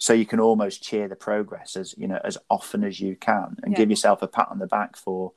So 0.00 0.14
you 0.14 0.24
can 0.24 0.40
almost 0.40 0.82
cheer 0.82 1.08
the 1.08 1.14
progress 1.14 1.76
as 1.76 1.94
you 1.96 2.08
know 2.08 2.18
as 2.24 2.38
often 2.48 2.82
as 2.84 3.00
you 3.00 3.14
can, 3.16 3.58
and 3.62 3.72
Yeah. 3.72 3.76
give 3.78 3.90
yourself 3.90 4.22
a 4.22 4.26
pat 4.26 4.48
on 4.50 4.58
the 4.58 4.66
back 4.66 4.96
for 4.96 5.32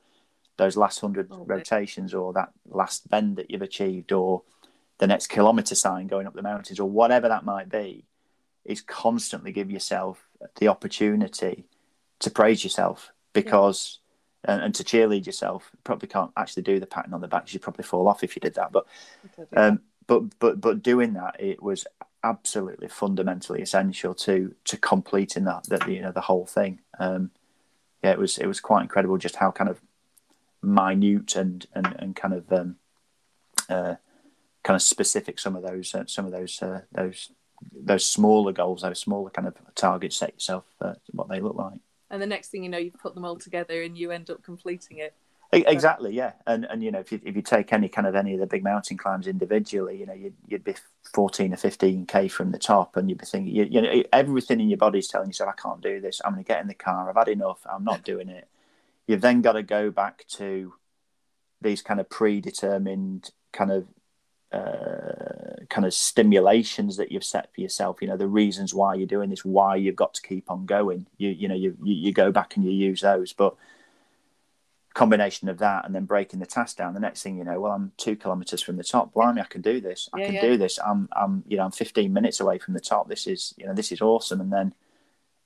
those 0.56 0.76
last 0.76 1.00
hundred 1.00 1.30
Little 1.30 1.44
rotations, 1.44 2.14
or 2.14 2.32
that 2.32 2.50
last 2.66 3.08
bend 3.10 3.36
that 3.36 3.50
you've 3.50 3.60
achieved, 3.62 4.10
or 4.10 4.42
the 4.98 5.06
next 5.06 5.26
kilometre 5.26 5.74
sign 5.74 6.06
going 6.06 6.26
up 6.26 6.32
the 6.34 6.42
mountains, 6.42 6.80
or 6.80 6.88
whatever 6.88 7.28
that 7.28 7.44
might 7.44 7.68
be. 7.68 8.06
Is 8.64 8.80
constantly 8.80 9.52
give 9.52 9.70
yourself 9.70 10.26
the 10.56 10.68
opportunity 10.68 11.66
to 12.20 12.30
praise 12.30 12.64
yourself 12.64 13.12
because 13.34 13.98
and, 14.44 14.62
and 14.62 14.74
to 14.76 14.82
cheerlead 14.82 15.26
yourself. 15.26 15.68
You 15.74 15.80
probably 15.84 16.08
can't 16.08 16.30
actually 16.38 16.62
do 16.62 16.80
the 16.80 16.86
patting 16.86 17.12
on 17.12 17.20
the 17.20 17.28
back; 17.28 17.42
'cause 17.42 17.52
you'd 17.52 17.60
probably 17.60 17.84
fall 17.84 18.08
off 18.08 18.24
if 18.24 18.34
you 18.34 18.40
did 18.40 18.54
that. 18.54 18.72
But 18.72 18.86
um, 19.54 19.80
but 20.06 20.38
but 20.38 20.62
but 20.62 20.82
doing 20.82 21.12
that, 21.12 21.38
it 21.38 21.62
was 21.62 21.86
absolutely 22.24 22.88
fundamentally 22.88 23.62
essential 23.62 24.14
to 24.14 24.54
to 24.64 24.76
completing 24.76 25.44
that 25.44 25.64
that 25.68 25.88
you 25.88 26.00
know 26.00 26.12
the 26.12 26.22
whole 26.22 26.46
thing. 26.46 26.80
Um, 26.98 27.30
yeah, 28.02 28.12
it 28.12 28.18
was 28.18 28.38
it 28.38 28.46
was 28.46 28.60
quite 28.60 28.82
incredible 28.82 29.18
just 29.18 29.36
how 29.36 29.50
kind 29.50 29.70
of 29.70 29.80
minute 30.62 31.36
and 31.36 31.66
and, 31.74 31.94
and 31.98 32.16
kind 32.16 32.34
of 32.34 32.52
um, 32.52 32.76
uh, 33.68 33.94
kind 34.62 34.74
of 34.74 34.82
specific 34.82 35.38
some 35.38 35.54
of 35.54 35.62
those 35.62 35.94
uh, 35.94 36.04
some 36.06 36.24
of 36.24 36.32
those 36.32 36.60
uh, 36.62 36.80
those 36.92 37.30
those 37.72 38.06
smaller 38.06 38.52
goals, 38.52 38.82
those 38.82 38.98
smaller 38.98 39.30
kind 39.30 39.48
of 39.48 39.54
targets 39.74 40.16
set 40.16 40.34
yourself 40.34 40.64
uh, 40.80 40.94
what 41.12 41.28
they 41.28 41.40
look 41.40 41.56
like. 41.56 41.78
and 42.10 42.20
the 42.20 42.26
next 42.26 42.48
thing 42.48 42.62
you 42.62 42.68
know, 42.68 42.78
you've 42.78 42.98
put 42.98 43.14
them 43.14 43.24
all 43.24 43.36
together 43.36 43.82
and 43.82 43.96
you 43.96 44.10
end 44.10 44.30
up 44.30 44.42
completing 44.42 44.98
it. 44.98 45.14
Exactly, 45.52 46.12
yeah, 46.12 46.32
and 46.48 46.64
and 46.64 46.82
you 46.82 46.90
know 46.90 46.98
if 46.98 47.12
you 47.12 47.20
if 47.22 47.36
you 47.36 47.42
take 47.42 47.72
any 47.72 47.88
kind 47.88 48.08
of 48.08 48.16
any 48.16 48.34
of 48.34 48.40
the 48.40 48.46
big 48.46 48.64
mountain 48.64 48.96
climbs 48.96 49.28
individually, 49.28 49.96
you 49.96 50.04
know 50.04 50.12
you'd, 50.12 50.34
you'd 50.48 50.64
be 50.64 50.74
fourteen 51.12 51.54
or 51.54 51.56
fifteen 51.56 52.06
k 52.06 52.26
from 52.26 52.50
the 52.50 52.58
top, 52.58 52.96
and 52.96 53.08
you'd 53.08 53.18
be 53.18 53.24
thinking, 53.24 53.54
you, 53.54 53.64
you 53.64 53.80
know, 53.80 54.02
everything 54.12 54.58
in 54.60 54.68
your 54.68 54.78
body's 54.78 55.06
telling 55.06 55.30
you, 55.30 55.46
"I 55.46 55.52
can't 55.52 55.80
do 55.80 56.00
this. 56.00 56.20
I'm 56.24 56.32
going 56.32 56.42
to 56.42 56.48
get 56.48 56.60
in 56.60 56.66
the 56.66 56.74
car. 56.74 57.08
I've 57.08 57.14
had 57.16 57.28
enough. 57.28 57.60
I'm 57.72 57.84
not 57.84 58.02
doing 58.12 58.28
it." 58.28 58.48
You've 59.06 59.20
then 59.20 59.42
got 59.42 59.52
to 59.52 59.62
go 59.62 59.90
back 59.92 60.24
to 60.38 60.74
these 61.60 61.82
kind 61.82 62.00
of 62.00 62.08
predetermined 62.10 63.30
kind 63.52 63.70
of 63.70 63.86
uh, 64.52 65.64
kind 65.68 65.84
of 65.86 65.94
stimulations 65.94 66.96
that 66.96 67.12
you've 67.12 67.24
set 67.24 67.54
for 67.54 67.60
yourself. 67.60 67.98
You 68.02 68.08
know 68.08 68.16
the 68.16 68.26
reasons 68.28 68.74
why 68.74 68.94
you're 68.94 69.06
doing 69.06 69.30
this, 69.30 69.44
why 69.44 69.76
you've 69.76 69.96
got 69.96 70.14
to 70.14 70.22
keep 70.22 70.50
on 70.50 70.66
going. 70.66 71.06
You 71.16 71.30
you 71.30 71.48
know 71.48 71.54
you 71.54 71.76
you, 71.82 71.94
you 71.94 72.12
go 72.12 72.32
back 72.32 72.56
and 72.56 72.64
you 72.64 72.72
use 72.72 73.02
those, 73.02 73.32
but 73.32 73.54
combination 74.94 75.48
of 75.48 75.58
that 75.58 75.84
and 75.84 75.94
then 75.94 76.04
breaking 76.04 76.40
the 76.40 76.46
task 76.46 76.76
down, 76.76 76.94
the 76.94 77.00
next 77.00 77.22
thing 77.22 77.36
you 77.36 77.44
know, 77.44 77.60
well, 77.60 77.72
I'm 77.72 77.92
two 77.96 78.16
kilometers 78.16 78.62
from 78.62 78.76
the 78.76 78.84
top. 78.84 79.12
Blimey, 79.12 79.40
I 79.40 79.44
can 79.44 79.60
do 79.60 79.80
this. 79.80 80.08
I 80.12 80.20
yeah, 80.20 80.26
can 80.26 80.34
yeah. 80.36 80.42
do 80.42 80.56
this. 80.56 80.78
I'm, 80.84 81.08
I'm, 81.12 81.42
you 81.46 81.56
know, 81.56 81.64
I'm 81.64 81.72
15 81.72 82.12
minutes 82.12 82.40
away 82.40 82.58
from 82.58 82.74
the 82.74 82.80
top. 82.80 83.08
This 83.08 83.26
is, 83.26 83.54
you 83.56 83.66
know, 83.66 83.74
this 83.74 83.90
is 83.92 84.00
awesome. 84.00 84.40
And 84.40 84.52
then, 84.52 84.72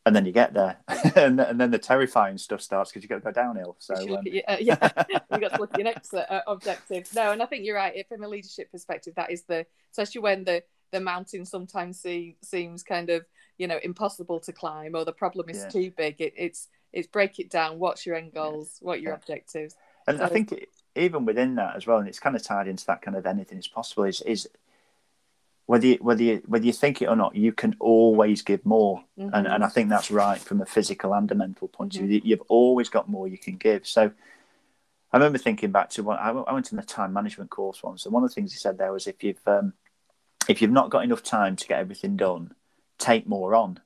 and 0.04 0.14
then 0.14 0.24
you 0.24 0.32
get 0.32 0.54
there, 0.54 0.78
and, 1.16 1.40
and 1.40 1.60
then 1.60 1.70
the 1.70 1.78
terrifying 1.78 2.38
stuff 2.38 2.62
starts 2.62 2.90
because 2.90 3.02
you've 3.02 3.10
got 3.10 3.16
to 3.16 3.20
go 3.20 3.32
downhill. 3.32 3.76
So 3.78 3.94
um... 3.94 4.22
your, 4.24 4.42
uh, 4.48 4.56
yeah, 4.60 4.76
you've 5.30 5.40
got 5.40 5.54
to 5.54 5.60
look 5.60 5.72
at 5.72 5.78
your 5.78 5.84
next 5.84 6.14
uh, 6.14 6.40
objective. 6.46 7.08
No, 7.14 7.32
and 7.32 7.42
I 7.42 7.46
think 7.46 7.64
you're 7.64 7.76
right. 7.76 8.06
From 8.08 8.22
a 8.22 8.28
leadership 8.28 8.70
perspective, 8.70 9.14
that 9.16 9.30
is 9.30 9.42
the, 9.42 9.66
especially 9.92 10.20
when 10.22 10.44
the 10.44 10.62
the 10.92 11.00
mountain 11.00 11.44
sometimes 11.44 12.00
see, 12.00 12.36
seems 12.42 12.82
kind 12.82 13.10
of 13.10 13.26
you 13.58 13.66
know 13.66 13.78
impossible 13.82 14.40
to 14.40 14.52
climb 14.52 14.94
or 14.94 15.04
the 15.04 15.12
problem 15.12 15.50
is 15.50 15.58
yeah. 15.58 15.68
too 15.68 15.92
big. 15.96 16.20
It, 16.20 16.32
it's 16.36 16.68
it's 16.92 17.06
break 17.06 17.38
it 17.38 17.50
down. 17.50 17.78
What's 17.78 18.06
your 18.06 18.16
end 18.16 18.32
goals? 18.32 18.78
What 18.80 19.00
your 19.00 19.12
yeah. 19.12 19.16
objectives? 19.16 19.76
And 20.06 20.18
so, 20.18 20.24
I 20.24 20.28
think 20.28 20.66
even 20.96 21.24
within 21.24 21.56
that 21.56 21.76
as 21.76 21.86
well, 21.86 21.98
and 21.98 22.08
it's 22.08 22.18
kind 22.18 22.36
of 22.36 22.42
tied 22.42 22.68
into 22.68 22.86
that 22.86 23.02
kind 23.02 23.16
of 23.16 23.26
anything 23.26 23.58
is 23.58 23.68
possible. 23.68 24.04
Is 24.04 24.20
is 24.22 24.48
whether 25.66 25.86
you, 25.86 25.98
whether 26.00 26.22
you 26.22 26.42
whether 26.46 26.64
you 26.64 26.72
think 26.72 27.02
it 27.02 27.08
or 27.08 27.16
not, 27.16 27.36
you 27.36 27.52
can 27.52 27.76
always 27.78 28.42
give 28.42 28.64
more, 28.64 29.04
mm-hmm. 29.18 29.34
and 29.34 29.46
and 29.46 29.64
I 29.64 29.68
think 29.68 29.90
that's 29.90 30.10
right 30.10 30.38
from 30.38 30.60
a 30.60 30.66
physical 30.66 31.14
and 31.14 31.30
a 31.30 31.34
mental 31.34 31.68
point 31.68 31.92
mm-hmm. 31.92 32.04
of 32.04 32.08
view. 32.08 32.20
You've 32.24 32.42
always 32.48 32.88
got 32.88 33.08
more 33.08 33.28
you 33.28 33.38
can 33.38 33.56
give. 33.56 33.86
So. 33.86 34.12
I 35.10 35.16
remember 35.16 35.38
thinking 35.38 35.72
back 35.72 35.88
to 35.92 36.02
when 36.02 36.18
I 36.18 36.32
went 36.32 36.66
to 36.66 36.76
the 36.76 36.82
time 36.82 37.14
management 37.14 37.48
course 37.48 37.82
once, 37.82 38.04
and 38.04 38.12
one 38.12 38.24
of 38.24 38.28
the 38.28 38.34
things 38.34 38.52
he 38.52 38.58
said 38.58 38.76
there 38.76 38.92
was 38.92 39.06
if 39.06 39.24
you've 39.24 39.40
um, 39.46 39.72
if 40.48 40.60
you've 40.60 40.70
not 40.70 40.90
got 40.90 41.04
enough 41.04 41.22
time 41.22 41.56
to 41.56 41.66
get 41.66 41.80
everything 41.80 42.18
done, 42.18 42.54
take 42.98 43.26
more 43.26 43.54
on. 43.54 43.80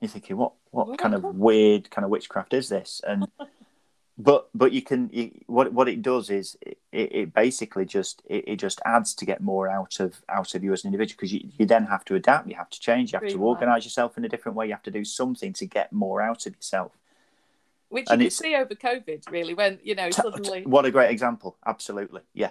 You're 0.00 0.08
thinking, 0.08 0.36
what 0.36 0.52
what 0.70 0.98
kind 0.98 1.14
of 1.14 1.24
weird 1.24 1.90
kind 1.90 2.04
of 2.04 2.10
witchcraft 2.10 2.54
is 2.54 2.68
this? 2.68 3.00
And 3.06 3.26
but 4.18 4.48
but 4.52 4.72
you 4.72 4.82
can 4.82 5.08
you, 5.12 5.30
what 5.46 5.72
what 5.72 5.88
it 5.88 6.02
does 6.02 6.28
is 6.28 6.56
it, 6.60 6.78
it 6.92 7.34
basically 7.34 7.84
just 7.84 8.22
it, 8.26 8.44
it, 8.48 8.56
just 8.56 8.80
adds 8.84 9.14
to 9.14 9.24
get 9.24 9.40
more 9.40 9.68
out 9.68 10.00
of 10.00 10.20
out 10.28 10.54
of 10.54 10.64
you 10.64 10.72
as 10.72 10.84
an 10.84 10.88
individual 10.88 11.16
because 11.16 11.32
you, 11.32 11.48
you 11.56 11.66
then 11.66 11.86
have 11.86 12.04
to 12.06 12.16
adapt, 12.16 12.48
you 12.48 12.56
have 12.56 12.70
to 12.70 12.80
change, 12.80 13.12
you 13.12 13.18
have 13.18 13.28
to 13.28 13.40
organize 13.40 13.84
yourself 13.84 14.18
in 14.18 14.24
a 14.24 14.28
different 14.28 14.56
way, 14.56 14.66
you 14.66 14.72
have 14.72 14.82
to 14.82 14.90
do 14.90 15.04
something 15.04 15.52
to 15.52 15.66
get 15.66 15.92
more 15.92 16.20
out 16.20 16.46
of 16.46 16.54
yourself. 16.54 16.92
Which 17.90 18.08
you 18.08 18.12
and 18.12 18.22
can 18.22 18.30
see 18.30 18.54
over 18.56 18.74
COVID, 18.74 19.30
really, 19.30 19.54
when 19.54 19.78
you 19.82 19.94
know 19.94 20.10
suddenly. 20.10 20.64
What 20.66 20.84
a 20.84 20.90
great 20.90 21.10
example! 21.10 21.56
Absolutely, 21.64 22.22
yeah. 22.34 22.50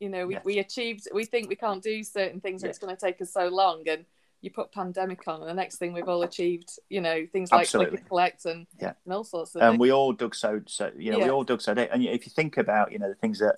You 0.00 0.08
know, 0.10 0.26
we, 0.26 0.38
we 0.44 0.58
achieved. 0.58 1.08
We 1.14 1.24
think 1.24 1.48
we 1.48 1.56
can't 1.56 1.82
do 1.82 2.02
certain 2.02 2.40
things, 2.40 2.62
and 2.62 2.70
it's 2.70 2.78
going 2.78 2.94
to 2.94 3.00
take 3.00 3.22
us 3.22 3.32
so 3.32 3.48
long, 3.48 3.88
and 3.88 4.04
you 4.44 4.50
put 4.50 4.70
pandemic 4.72 5.26
on, 5.26 5.40
and 5.40 5.48
the 5.48 5.54
next 5.54 5.76
thing 5.76 5.92
we've 5.92 6.08
all 6.08 6.22
achieved, 6.22 6.78
you 6.90 7.00
know, 7.00 7.26
things 7.32 7.50
like 7.50 7.62
Absolutely. 7.62 7.96
click 7.96 8.08
collect 8.08 8.44
and, 8.44 8.66
yeah. 8.80 8.92
and 9.04 9.14
all 9.14 9.24
sorts 9.24 9.54
of. 9.54 9.62
And 9.62 9.72
things. 9.72 9.80
we 9.80 9.92
all 9.92 10.12
dug 10.12 10.34
so 10.34 10.60
so 10.66 10.92
you 10.96 11.10
know 11.10 11.18
yeah. 11.18 11.24
we 11.24 11.30
all 11.30 11.44
dug 11.44 11.62
so 11.62 11.74
deep. 11.74 11.88
And 11.90 12.04
if 12.04 12.26
you 12.26 12.32
think 12.34 12.58
about 12.58 12.92
you 12.92 12.98
know 12.98 13.08
the 13.08 13.14
things 13.14 13.38
that 13.38 13.56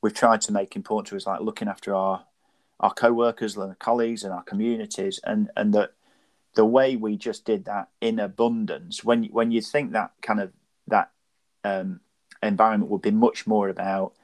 we've 0.00 0.14
tried 0.14 0.40
to 0.42 0.52
make 0.52 0.74
important 0.74 1.08
to 1.08 1.16
us, 1.16 1.26
like 1.26 1.40
looking 1.40 1.68
after 1.68 1.94
our 1.94 2.24
our 2.80 2.92
co-workers 2.92 3.56
and 3.56 3.68
our 3.68 3.74
colleagues 3.76 4.24
and 4.24 4.32
our 4.32 4.42
communities, 4.42 5.20
and 5.22 5.50
and 5.56 5.74
that 5.74 5.92
the 6.54 6.64
way 6.64 6.96
we 6.96 7.16
just 7.16 7.44
did 7.44 7.66
that 7.66 7.88
in 8.00 8.18
abundance. 8.18 9.04
When 9.04 9.24
when 9.24 9.50
you 9.50 9.60
think 9.60 9.92
that 9.92 10.12
kind 10.22 10.40
of 10.40 10.52
that 10.88 11.10
um, 11.62 12.00
environment 12.42 12.90
would 12.90 13.02
be 13.02 13.10
much 13.10 13.46
more 13.46 13.68
about 13.68 14.14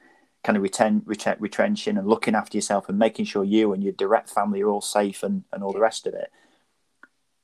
kind 0.43 0.57
of 0.57 0.61
retrenching 0.61 1.97
and 1.97 2.07
looking 2.07 2.35
after 2.35 2.57
yourself 2.57 2.89
and 2.89 2.99
making 2.99 3.25
sure 3.25 3.43
you 3.43 3.73
and 3.73 3.83
your 3.83 3.93
direct 3.93 4.29
family 4.29 4.61
are 4.61 4.69
all 4.69 4.81
safe 4.81 5.23
and, 5.23 5.43
and 5.53 5.63
all 5.63 5.71
the 5.71 5.79
rest 5.79 6.05
of 6.05 6.13
it. 6.13 6.31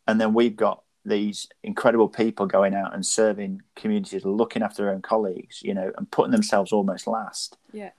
And 0.07 0.19
then 0.19 0.33
we've 0.33 0.55
got 0.55 0.83
these 1.05 1.47
incredible 1.63 2.09
people 2.09 2.45
going 2.45 2.73
out 2.73 2.93
and 2.93 3.05
serving 3.05 3.61
communities, 3.75 4.25
looking 4.25 4.61
after 4.61 4.83
their 4.83 4.93
own 4.93 5.01
colleagues, 5.01 5.61
you 5.63 5.73
know, 5.73 5.91
and 5.97 6.11
putting 6.11 6.31
themselves 6.31 6.73
almost 6.73 7.07
last. 7.07 7.57
Yeah. 7.71 7.91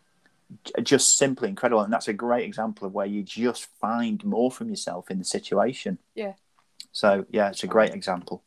Just 0.82 1.16
simply 1.16 1.48
incredible. 1.48 1.82
And 1.82 1.92
that's 1.92 2.09
a 2.09 2.12
great 2.12 2.44
example 2.44 2.86
of 2.86 2.92
where 2.92 3.07
you 3.07 3.22
just 3.22 3.66
find 3.80 4.22
more 4.24 4.51
from 4.51 4.68
yourself 4.68 5.11
in 5.11 5.18
the 5.18 5.24
situation. 5.24 5.98
Yeah. 6.14 6.34
So, 6.92 7.24
yeah, 7.30 7.48
it's 7.48 7.64
a 7.64 7.68
great 7.68 7.94
example. 7.94 8.42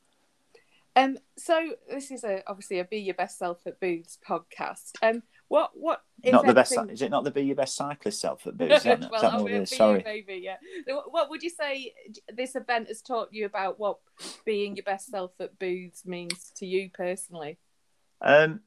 Um, 0.95 1.17
so 1.37 1.73
this 1.89 2.11
is 2.11 2.23
a 2.23 2.43
obviously 2.45 2.79
a 2.79 2.83
Be 2.83 2.97
Your 2.97 3.15
Best 3.15 3.39
Self 3.39 3.65
at 3.65 3.79
Booths 3.79 4.19
podcast. 4.27 4.91
Um, 5.01 5.23
what 5.53 5.69
what 5.75 6.01
not 6.25 6.47
the 6.47 6.53
best 6.55 6.75
is 6.89 7.03
it 7.03 7.11
not 7.11 7.23
the 7.23 7.29
be 7.29 7.43
your 7.43 7.55
best 7.55 7.75
cyclist 7.75 8.19
self 8.19 8.47
at 8.47 8.57
Booths? 8.57 8.83
well, 8.85 8.97
that 8.97 9.45
be 9.45 9.65
Sorry, 9.67 10.01
maybe 10.03 10.41
yeah. 10.43 10.55
What 10.87 11.29
would 11.29 11.43
you 11.43 11.51
say 11.51 11.93
this 12.33 12.55
event 12.55 12.87
has 12.87 13.03
taught 13.03 13.29
you 13.31 13.45
about 13.45 13.79
what 13.79 13.99
being 14.45 14.75
your 14.75 14.83
best 14.83 15.11
self 15.11 15.33
at 15.39 15.59
Booths 15.59 16.07
means 16.07 16.51
to 16.55 16.65
you 16.65 16.89
personally? 16.89 17.59
Um, 18.19 18.61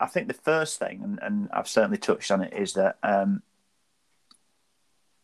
I 0.00 0.06
think 0.06 0.26
the 0.26 0.34
first 0.34 0.80
thing, 0.80 1.02
and, 1.04 1.20
and 1.22 1.48
I've 1.52 1.68
certainly 1.68 1.98
touched 1.98 2.32
on 2.32 2.42
it, 2.42 2.52
is 2.52 2.72
that 2.72 2.98
um, 3.04 3.42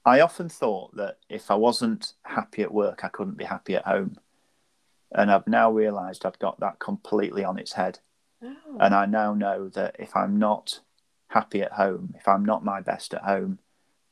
I 0.05 0.21
often 0.21 0.49
thought 0.49 0.95
that 0.99 1.19
if 1.29 1.51
I 1.51 1.57
wasn't 1.57 2.13
happy 2.23 2.63
at 2.63 2.73
work, 2.73 3.01
I 3.03 3.09
couldn't 3.09 3.39
be 3.39 3.45
happy 3.45 3.75
at 3.75 3.87
home, 3.87 4.19
and 5.11 5.33
I've 5.33 5.49
now 5.49 5.73
realised 5.73 6.25
I've 6.25 6.39
got 6.39 6.61
that 6.61 6.79
completely 6.79 7.43
on 7.43 7.59
its 7.59 7.73
head. 7.73 7.99
Oh. 8.41 8.77
And 8.79 8.95
I 8.95 9.07
now 9.07 9.35
know 9.35 9.69
that 9.71 9.97
if 9.99 10.15
I'm 10.15 10.39
not 10.39 10.79
happy 11.29 11.63
at 11.63 11.73
home, 11.73 12.15
if 12.19 12.27
I'm 12.27 12.45
not 12.45 12.65
my 12.65 12.81
best 12.81 13.15
at 13.15 13.23
home, 13.23 13.59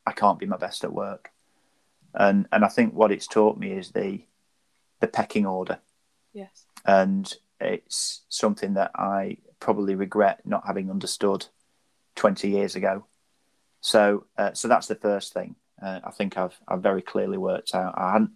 I 0.06 0.12
can't 0.12 0.38
be 0.38 0.46
my 0.46 0.56
best 0.56 0.84
at 0.84 0.92
work. 0.92 1.32
And 2.14 2.46
and 2.52 2.64
I 2.64 2.68
think 2.68 2.94
what 2.94 3.12
it's 3.12 3.26
taught 3.26 3.58
me 3.58 3.72
is 3.72 3.90
the 3.90 4.24
the 5.00 5.08
pecking 5.08 5.44
order. 5.44 5.80
Yes. 6.32 6.66
And 6.84 7.32
it's 7.60 8.22
something 8.28 8.74
that 8.74 8.92
I 8.94 9.38
probably 9.60 9.94
regret 9.94 10.40
not 10.44 10.66
having 10.66 10.90
understood 10.90 11.46
20 12.14 12.48
years 12.48 12.76
ago. 12.76 13.06
So 13.80 14.26
uh, 14.38 14.52
so 14.52 14.68
that's 14.68 14.86
the 14.86 14.94
first 14.94 15.32
thing. 15.32 15.56
Uh, 15.80 16.00
I 16.04 16.10
think 16.10 16.38
I've 16.38 16.58
I've 16.68 16.82
very 16.82 17.02
clearly 17.02 17.38
worked 17.38 17.74
out. 17.74 17.94
I 17.98 18.12
hadn't 18.12 18.32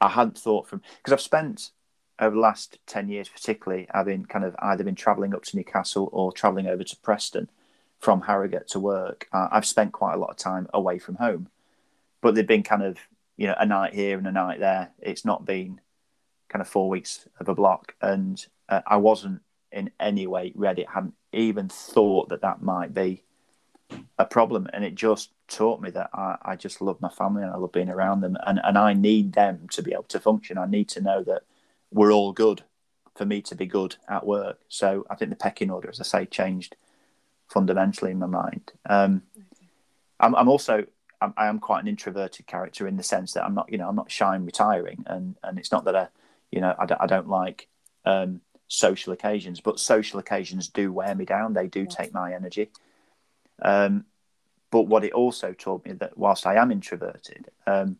I 0.00 0.08
hadn't 0.08 0.38
thought 0.38 0.68
from 0.68 0.82
because 0.98 1.12
I've 1.12 1.20
spent 1.20 1.70
over 2.18 2.34
the 2.34 2.40
last 2.40 2.78
10 2.86 3.08
years 3.08 3.28
particularly 3.28 3.88
I've 3.92 4.04
been 4.06 4.26
kind 4.26 4.44
of 4.44 4.54
either 4.58 4.84
been 4.84 4.94
traveling 4.94 5.34
up 5.34 5.42
to 5.44 5.56
Newcastle 5.56 6.10
or 6.12 6.30
traveling 6.30 6.66
over 6.66 6.84
to 6.84 6.96
Preston 6.98 7.48
from 8.02 8.20
Harrogate 8.20 8.66
to 8.68 8.80
work, 8.80 9.28
uh, 9.32 9.48
I've 9.52 9.64
spent 9.64 9.92
quite 9.92 10.14
a 10.14 10.18
lot 10.18 10.30
of 10.30 10.36
time 10.36 10.66
away 10.74 10.98
from 10.98 11.14
home. 11.14 11.48
But 12.20 12.34
they've 12.34 12.46
been 12.46 12.64
kind 12.64 12.82
of, 12.82 12.98
you 13.36 13.46
know, 13.46 13.54
a 13.56 13.64
night 13.64 13.94
here 13.94 14.18
and 14.18 14.26
a 14.26 14.32
night 14.32 14.58
there. 14.58 14.90
It's 15.00 15.24
not 15.24 15.46
been 15.46 15.80
kind 16.48 16.60
of 16.60 16.68
four 16.68 16.88
weeks 16.88 17.28
of 17.38 17.48
a 17.48 17.54
block. 17.54 17.94
And 18.02 18.44
uh, 18.68 18.80
I 18.86 18.96
wasn't 18.96 19.40
in 19.70 19.92
any 20.00 20.26
way 20.26 20.52
ready. 20.56 20.84
I 20.86 20.92
hadn't 20.94 21.14
even 21.32 21.68
thought 21.68 22.28
that 22.30 22.42
that 22.42 22.60
might 22.60 22.92
be 22.92 23.22
a 24.18 24.24
problem. 24.24 24.66
And 24.72 24.84
it 24.84 24.96
just 24.96 25.30
taught 25.46 25.80
me 25.80 25.90
that 25.90 26.10
I, 26.12 26.38
I 26.42 26.56
just 26.56 26.80
love 26.80 27.00
my 27.00 27.08
family 27.08 27.44
and 27.44 27.52
I 27.52 27.56
love 27.56 27.72
being 27.72 27.88
around 27.88 28.20
them. 28.20 28.36
And, 28.44 28.60
and 28.64 28.76
I 28.76 28.94
need 28.94 29.32
them 29.32 29.68
to 29.70 29.82
be 29.82 29.92
able 29.92 30.02
to 30.04 30.18
function. 30.18 30.58
I 30.58 30.66
need 30.66 30.88
to 30.90 31.00
know 31.00 31.22
that 31.22 31.42
we're 31.92 32.12
all 32.12 32.32
good 32.32 32.64
for 33.14 33.24
me 33.26 33.42
to 33.42 33.54
be 33.54 33.66
good 33.66 33.94
at 34.08 34.26
work. 34.26 34.58
So 34.68 35.06
I 35.08 35.14
think 35.14 35.30
the 35.30 35.36
pecking 35.36 35.70
order, 35.70 35.88
as 35.88 36.00
I 36.00 36.04
say, 36.04 36.26
changed 36.26 36.74
fundamentally 37.52 38.10
in 38.10 38.18
my 38.18 38.26
mind. 38.26 38.72
Um, 38.88 39.22
I'm, 40.18 40.34
I'm, 40.34 40.48
also 40.48 40.84
I'm, 41.20 41.34
I 41.36 41.46
am 41.46 41.58
quite 41.58 41.82
an 41.82 41.88
introverted 41.88 42.46
character 42.46 42.88
in 42.88 42.96
the 42.96 43.02
sense 43.02 43.32
that 43.32 43.44
I'm 43.44 43.54
not 43.54 43.70
you 43.70 43.78
know 43.78 43.88
I'm 43.88 43.96
not 43.96 44.10
shy 44.10 44.34
and 44.34 44.46
retiring, 44.46 45.04
and 45.06 45.36
and 45.42 45.58
it's 45.58 45.70
not 45.70 45.84
that 45.84 45.96
I 45.96 46.08
you 46.50 46.60
know 46.60 46.74
I 46.78 47.06
don't, 47.06 47.28
like 47.28 47.68
um, 48.04 48.40
social 48.68 49.12
occasions, 49.12 49.60
but 49.60 49.78
social 49.78 50.18
occasions 50.18 50.68
do 50.68 50.92
wear 50.92 51.14
me 51.14 51.24
down. 51.24 51.52
They 51.52 51.68
do 51.68 51.86
take 51.86 52.14
my 52.14 52.32
energy. 52.32 52.70
Um, 53.60 54.06
but 54.70 54.82
what 54.82 55.04
it 55.04 55.12
also 55.12 55.52
taught 55.52 55.84
me 55.84 55.92
that 55.92 56.16
whilst 56.16 56.46
I 56.46 56.54
am 56.54 56.72
introverted, 56.72 57.50
um, 57.66 57.98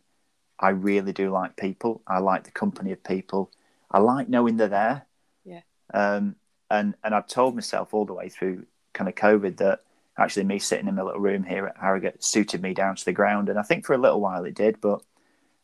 I 0.59 0.70
really 0.70 1.12
do 1.12 1.30
like 1.30 1.57
people. 1.57 2.00
I 2.07 2.18
like 2.18 2.44
the 2.44 2.50
company 2.50 2.92
of 2.92 3.05
people. 3.05 3.50
I 3.90 3.98
like 3.98 4.28
knowing 4.28 4.57
they're 4.57 4.68
there. 4.68 5.07
Yeah. 5.44 5.61
Um, 5.92 6.36
and 6.70 6.94
and 7.05 7.14
I've 7.14 7.26
told 7.26 7.55
myself 7.55 7.92
all 7.92 8.07
the 8.07 8.14
way 8.14 8.30
through 8.30 8.64
kind 8.93 9.09
of 9.09 9.14
COVID 9.14 9.59
that 9.59 9.80
actually 10.18 10.45
me 10.45 10.59
sitting 10.59 10.88
in 10.88 10.95
my 10.95 11.03
little 11.03 11.20
room 11.20 11.43
here 11.43 11.66
at 11.66 11.76
Harrogate 11.76 12.22
suited 12.22 12.62
me 12.62 12.74
down 12.74 12.97
to 12.97 13.05
the 13.05 13.12
ground. 13.12 13.49
And 13.49 13.59
I 13.59 13.62
think 13.62 13.84
for 13.84 13.95
a 13.95 13.99
little 13.99 14.20
while 14.20 14.45
it 14.45 14.55
did, 14.55 14.80
but 14.80 15.03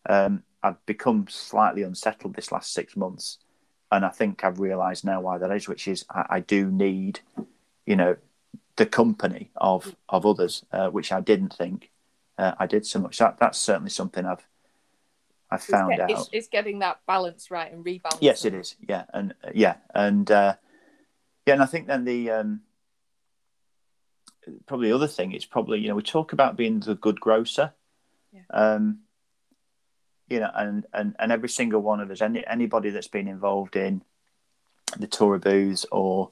um, 0.08 0.42
I've 0.62 0.84
become 0.86 1.26
slightly 1.28 1.82
unsettled 1.82 2.34
this 2.34 2.52
last 2.52 2.72
six 2.72 2.96
months. 2.96 3.38
And 3.90 4.04
I 4.04 4.10
think 4.10 4.44
I've 4.44 4.60
realised 4.60 5.04
now 5.04 5.20
why 5.20 5.38
that 5.38 5.52
is, 5.52 5.68
which 5.68 5.88
is 5.88 6.04
I, 6.10 6.26
I, 6.30 6.40
do 6.40 6.70
need, 6.70 7.20
you 7.86 7.96
know, 7.96 8.16
the 8.76 8.84
company 8.86 9.50
of 9.56 9.96
of 10.08 10.26
others, 10.26 10.64
uh, 10.72 10.88
which 10.88 11.10
I 11.10 11.20
didn't 11.20 11.54
think 11.54 11.90
uh, 12.36 12.52
I 12.58 12.66
did 12.66 12.84
so 12.84 12.98
much. 12.98 13.18
That 13.18 13.38
that's 13.38 13.58
certainly 13.58 13.90
something 13.90 14.26
I've 14.26 14.46
I 15.50 15.56
found 15.56 15.92
it's 15.92 16.00
out. 16.00 16.10
It's, 16.10 16.28
it's, 16.32 16.48
getting 16.48 16.80
that 16.80 17.00
balance 17.06 17.50
right 17.50 17.72
and 17.72 17.84
rebalancing. 17.84 18.18
Yes, 18.20 18.44
it 18.44 18.52
is. 18.52 18.76
Yeah, 18.86 19.04
and 19.14 19.32
uh, 19.42 19.50
yeah, 19.54 19.76
and 19.94 20.30
uh, 20.30 20.54
yeah, 21.46 21.54
and 21.54 21.62
I 21.62 21.66
think 21.66 21.86
then 21.86 22.04
the 22.04 22.30
um, 22.30 22.60
probably 24.66 24.88
the 24.88 24.94
other 24.94 25.06
thing 25.06 25.32
is 25.32 25.44
probably 25.44 25.80
you 25.80 25.88
know 25.88 25.94
we 25.94 26.02
talk 26.02 26.32
about 26.32 26.56
being 26.56 26.80
the 26.80 26.94
good 26.94 27.20
grocer. 27.20 27.72
Yeah. 28.32 28.42
Um, 28.50 29.00
you 30.28 30.40
know, 30.40 30.50
and, 30.54 30.84
and, 30.92 31.16
and 31.18 31.32
every 31.32 31.48
single 31.48 31.80
one 31.80 32.00
of 32.00 32.10
us, 32.10 32.20
any 32.20 32.46
anybody 32.46 32.90
that's 32.90 33.08
been 33.08 33.28
involved 33.28 33.76
in 33.76 34.02
the 34.98 35.06
tour 35.06 35.36
of 35.36 35.42
Booths 35.42 35.86
or 35.90 36.30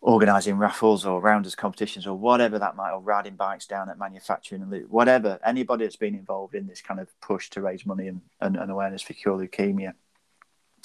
organising 0.00 0.58
raffles 0.58 1.06
or 1.06 1.20
rounders 1.20 1.54
competitions 1.54 2.06
or 2.06 2.18
whatever 2.18 2.58
that 2.58 2.74
might, 2.74 2.90
or 2.90 3.00
riding 3.00 3.36
bikes 3.36 3.66
down 3.66 3.88
at 3.88 3.98
manufacturing 3.98 4.62
and 4.62 4.90
whatever, 4.90 5.38
anybody 5.44 5.84
that's 5.84 5.96
been 5.96 6.14
involved 6.14 6.54
in 6.54 6.66
this 6.66 6.80
kind 6.80 6.98
of 6.98 7.08
push 7.20 7.48
to 7.50 7.60
raise 7.60 7.86
money 7.86 8.08
and, 8.08 8.20
and, 8.40 8.56
and 8.56 8.70
awareness 8.70 9.02
for 9.02 9.12
Cure 9.12 9.38
Leukaemia 9.38 9.94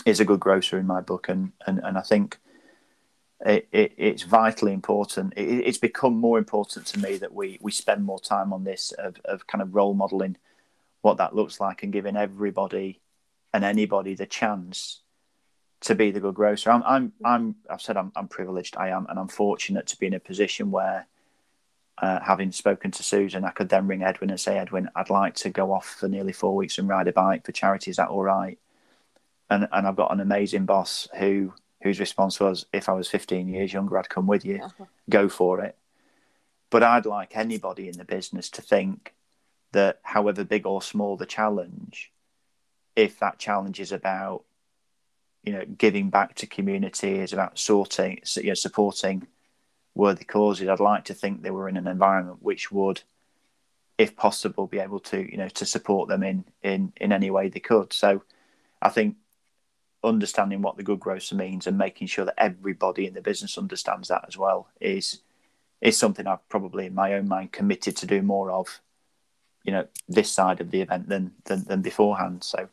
is 0.05 0.19
a 0.19 0.25
good 0.25 0.39
grocer 0.39 0.77
in 0.77 0.85
my 0.85 1.01
book. 1.01 1.29
And, 1.29 1.51
and, 1.65 1.79
and 1.83 1.97
I 1.97 2.01
think 2.01 2.37
it, 3.45 3.67
it, 3.71 3.93
it's 3.97 4.23
vitally 4.23 4.73
important. 4.73 5.33
It, 5.35 5.43
it's 5.43 5.77
become 5.77 6.15
more 6.17 6.37
important 6.37 6.85
to 6.87 6.99
me 6.99 7.17
that 7.17 7.33
we, 7.33 7.57
we 7.61 7.71
spend 7.71 8.03
more 8.03 8.19
time 8.19 8.53
on 8.53 8.63
this 8.63 8.91
of, 8.93 9.17
of 9.25 9.47
kind 9.47 9.61
of 9.61 9.75
role 9.75 9.93
modeling 9.93 10.37
what 11.01 11.17
that 11.17 11.35
looks 11.35 11.59
like 11.59 11.83
and 11.83 11.93
giving 11.93 12.17
everybody 12.17 12.99
and 13.53 13.63
anybody 13.63 14.15
the 14.15 14.25
chance 14.25 15.01
to 15.81 15.95
be 15.95 16.11
the 16.11 16.19
good 16.19 16.35
grocer. 16.35 16.71
I'm, 16.71 16.83
I'm, 16.85 17.13
I'm 17.23 17.55
I've 17.69 17.81
said 17.81 17.97
I'm, 17.97 18.11
I'm 18.15 18.27
privileged. 18.27 18.75
I 18.77 18.89
am, 18.89 19.05
and 19.09 19.19
I'm 19.19 19.27
fortunate 19.27 19.85
to 19.87 19.99
be 19.99 20.07
in 20.07 20.15
a 20.15 20.19
position 20.19 20.71
where, 20.71 21.07
uh, 21.99 22.19
having 22.19 22.51
spoken 22.51 22.91
to 22.91 23.03
Susan, 23.03 23.45
I 23.45 23.51
could 23.51 23.69
then 23.69 23.87
ring 23.87 24.03
Edwin 24.03 24.29
and 24.29 24.39
say, 24.39 24.57
Edwin, 24.57 24.89
I'd 24.95 25.09
like 25.09 25.35
to 25.35 25.49
go 25.49 25.71
off 25.71 25.95
for 25.99 26.07
nearly 26.07 26.33
four 26.33 26.55
weeks 26.55 26.77
and 26.77 26.87
ride 26.87 27.07
a 27.07 27.13
bike 27.13 27.45
for 27.45 27.51
charity. 27.51 27.89
Is 27.91 27.97
that 27.97 28.09
all 28.09 28.23
right? 28.23 28.59
And 29.49 29.67
and 29.71 29.87
I've 29.87 29.95
got 29.95 30.11
an 30.11 30.19
amazing 30.19 30.65
boss 30.65 31.07
who 31.17 31.53
whose 31.87 31.99
response 31.99 32.39
was, 32.39 32.65
if 32.71 32.89
I 32.89 32.93
was 32.93 33.07
15 33.09 33.47
years 33.47 33.73
younger, 33.73 33.97
I'd 33.97 34.09
come 34.09 34.27
with 34.27 34.45
you. 34.45 34.61
Uh-huh. 34.63 34.85
Go 35.09 35.29
for 35.29 35.61
it. 35.61 35.75
But 36.69 36.83
I'd 36.83 37.05
like 37.05 37.35
anybody 37.35 37.87
in 37.87 37.97
the 37.97 38.05
business 38.05 38.49
to 38.51 38.61
think 38.61 39.13
that, 39.71 39.99
however 40.03 40.43
big 40.43 40.65
or 40.65 40.81
small 40.81 41.17
the 41.17 41.25
challenge, 41.25 42.11
if 42.95 43.19
that 43.19 43.39
challenge 43.39 43.79
is 43.79 43.91
about 43.91 44.43
you 45.47 45.53
know, 45.53 45.63
giving 45.77 46.09
back 46.09 46.35
to 46.35 46.45
community 46.45 47.19
is 47.19 47.31
about 47.31 47.57
sorting, 47.57 48.19
you 48.35 48.49
know, 48.49 48.53
supporting 48.53 49.25
worthy 49.95 50.25
causes. 50.25 50.67
I'd 50.67 50.81
like 50.81 51.05
to 51.05 51.13
think 51.13 51.41
they 51.41 51.51
were 51.51 51.69
in 51.69 51.77
an 51.77 51.87
environment 51.87 52.39
which 52.41 52.69
would, 52.69 53.01
if 53.97 54.13
possible, 54.17 54.67
be 54.67 54.79
able 54.79 54.99
to, 54.99 55.19
you 55.19 55.37
know, 55.37 55.47
to 55.47 55.65
support 55.65 56.09
them 56.09 56.21
in 56.21 56.43
in 56.63 56.91
in 56.97 57.13
any 57.13 57.31
way 57.31 57.47
they 57.47 57.61
could. 57.61 57.93
So, 57.93 58.23
I 58.81 58.89
think 58.89 59.15
understanding 60.07 60.61
what 60.61 60.77
the 60.77 60.83
good 60.83 60.99
grocer 60.99 61.35
means 61.35 61.67
and 61.67 61.77
making 61.77 62.07
sure 62.07 62.25
that 62.25 62.35
everybody 62.37 63.05
in 63.05 63.13
the 63.13 63.21
business 63.21 63.57
understands 63.57 64.07
that 64.07 64.25
as 64.27 64.37
well 64.37 64.67
is 64.79 65.21
is 65.79 65.97
something 65.97 66.25
I've 66.25 66.47
probably 66.49 66.87
in 66.87 66.95
my 66.95 67.13
own 67.13 67.27
mind 67.27 67.51
committed 67.51 67.95
to 67.97 68.07
do 68.07 68.23
more 68.23 68.49
of, 68.49 68.81
you 69.63 69.71
know, 69.71 69.87
this 70.09 70.31
side 70.31 70.59
of 70.59 70.71
the 70.71 70.81
event 70.81 71.07
than 71.09 71.33
than, 71.45 71.63
than 71.65 71.81
beforehand. 71.81 72.43
So 72.43 72.69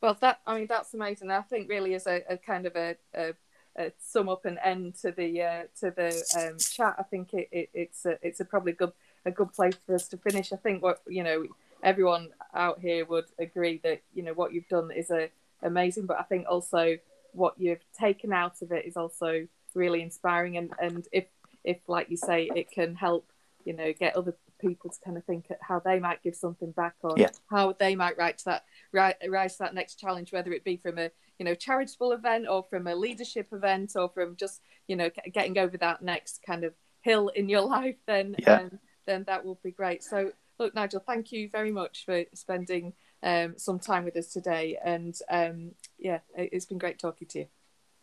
well, 0.00 0.16
that 0.20 0.40
I 0.46 0.58
mean 0.58 0.66
that's 0.68 0.94
amazing. 0.94 1.30
I 1.30 1.42
think 1.42 1.68
really 1.68 1.94
is 1.94 2.06
a, 2.06 2.22
a 2.28 2.36
kind 2.36 2.66
of 2.66 2.76
a, 2.76 2.96
a, 3.14 3.34
a, 3.76 3.92
sum 3.98 4.28
up 4.28 4.44
and 4.44 4.58
end 4.62 4.94
to 5.02 5.10
the 5.10 5.42
uh, 5.42 5.62
to 5.80 5.90
the 5.90 6.48
um, 6.48 6.58
chat. 6.58 6.96
I 6.98 7.02
think 7.02 7.34
it, 7.34 7.48
it, 7.50 7.70
it's 7.74 8.06
a, 8.06 8.18
it's 8.22 8.40
a 8.40 8.44
probably 8.44 8.72
good 8.72 8.92
a 9.24 9.30
good 9.30 9.52
place 9.52 9.74
for 9.86 9.94
us 9.94 10.08
to 10.08 10.16
finish. 10.16 10.52
I 10.52 10.56
think 10.56 10.82
what 10.82 11.02
you 11.08 11.24
know 11.24 11.46
everyone 11.82 12.30
out 12.54 12.80
here 12.80 13.04
would 13.04 13.26
agree 13.38 13.80
that 13.84 14.02
you 14.14 14.22
know 14.22 14.32
what 14.32 14.52
you've 14.52 14.68
done 14.68 14.90
is 14.90 15.10
a, 15.10 15.30
amazing, 15.62 16.06
but 16.06 16.18
I 16.18 16.22
think 16.22 16.46
also 16.48 16.98
what 17.32 17.54
you've 17.58 17.84
taken 17.98 18.32
out 18.32 18.62
of 18.62 18.72
it 18.72 18.86
is 18.86 18.96
also 18.96 19.46
really 19.74 20.02
inspiring. 20.02 20.56
And 20.56 20.72
and 20.80 21.06
if 21.12 21.26
if 21.64 21.78
like 21.88 22.10
you 22.10 22.16
say, 22.16 22.50
it 22.54 22.70
can 22.70 22.94
help 22.94 23.30
you 23.64 23.72
know 23.72 23.92
get 23.92 24.16
other 24.16 24.34
people 24.58 24.90
to 24.90 24.96
kind 25.04 25.16
of 25.16 25.24
think 25.24 25.46
at 25.50 25.58
how 25.60 25.78
they 25.80 25.98
might 25.98 26.22
give 26.22 26.34
something 26.34 26.70
back 26.70 26.94
or 27.02 27.14
yeah. 27.16 27.28
how 27.50 27.72
they 27.72 27.94
might 27.94 28.16
write 28.16 28.38
to 28.38 28.44
that 28.46 28.64
rise 28.92 29.52
to 29.52 29.58
that 29.60 29.74
next 29.74 29.96
challenge, 29.96 30.32
whether 30.32 30.52
it 30.52 30.64
be 30.64 30.76
from 30.76 30.98
a 30.98 31.10
you 31.38 31.44
know 31.44 31.54
charitable 31.54 32.12
event 32.12 32.46
or 32.48 32.64
from 32.68 32.86
a 32.86 32.94
leadership 32.94 33.48
event 33.52 33.92
or 33.96 34.08
from 34.08 34.36
just 34.36 34.60
you 34.86 34.96
know 34.96 35.10
getting 35.32 35.58
over 35.58 35.76
that 35.76 36.02
next 36.02 36.40
kind 36.46 36.64
of 36.64 36.74
hill 37.02 37.28
in 37.28 37.48
your 37.48 37.60
life, 37.76 37.96
then 38.06 38.34
yeah. 38.38 38.60
um, 38.60 38.78
then 39.06 39.24
that 39.26 39.44
will 39.44 39.58
be 39.62 39.70
great. 39.70 40.02
So 40.02 40.32
look, 40.58 40.74
Nigel, 40.74 41.02
thank 41.06 41.32
you 41.32 41.48
very 41.50 41.70
much 41.70 42.04
for 42.04 42.24
spending 42.34 42.94
um, 43.22 43.54
some 43.56 43.78
time 43.78 44.04
with 44.04 44.16
us 44.16 44.32
today, 44.32 44.78
and 44.84 45.14
um, 45.30 45.72
yeah, 45.98 46.20
it's 46.34 46.66
been 46.66 46.78
great 46.78 46.98
talking 46.98 47.28
to 47.28 47.40
you. 47.40 47.46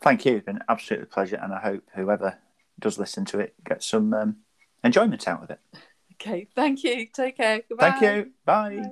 Thank 0.01 0.26
you. 0.26 0.36
It's 0.36 0.45
been 0.45 0.60
absolutely 0.68 1.08
pleasure, 1.08 1.39
and 1.41 1.54
I 1.54 1.60
hope 1.60 1.84
whoever 1.95 2.38
does 2.80 2.99
listen 2.99 3.26
to 3.26 3.39
it 3.39 3.54
gets 3.64 3.88
some 3.88 4.14
um, 4.14 4.38
enjoyment 4.84 5.28
out 5.28 5.43
of 5.43 5.49
it. 5.49 5.60
Okay, 6.22 6.47
thank 6.56 6.84
you. 6.84 7.08
Take 7.08 7.38
care. 7.38 7.64
Goodbye. 7.68 7.89
Thank 7.89 8.01
you. 8.01 8.32
Bye. 8.45 8.76
Bye. 8.78 8.91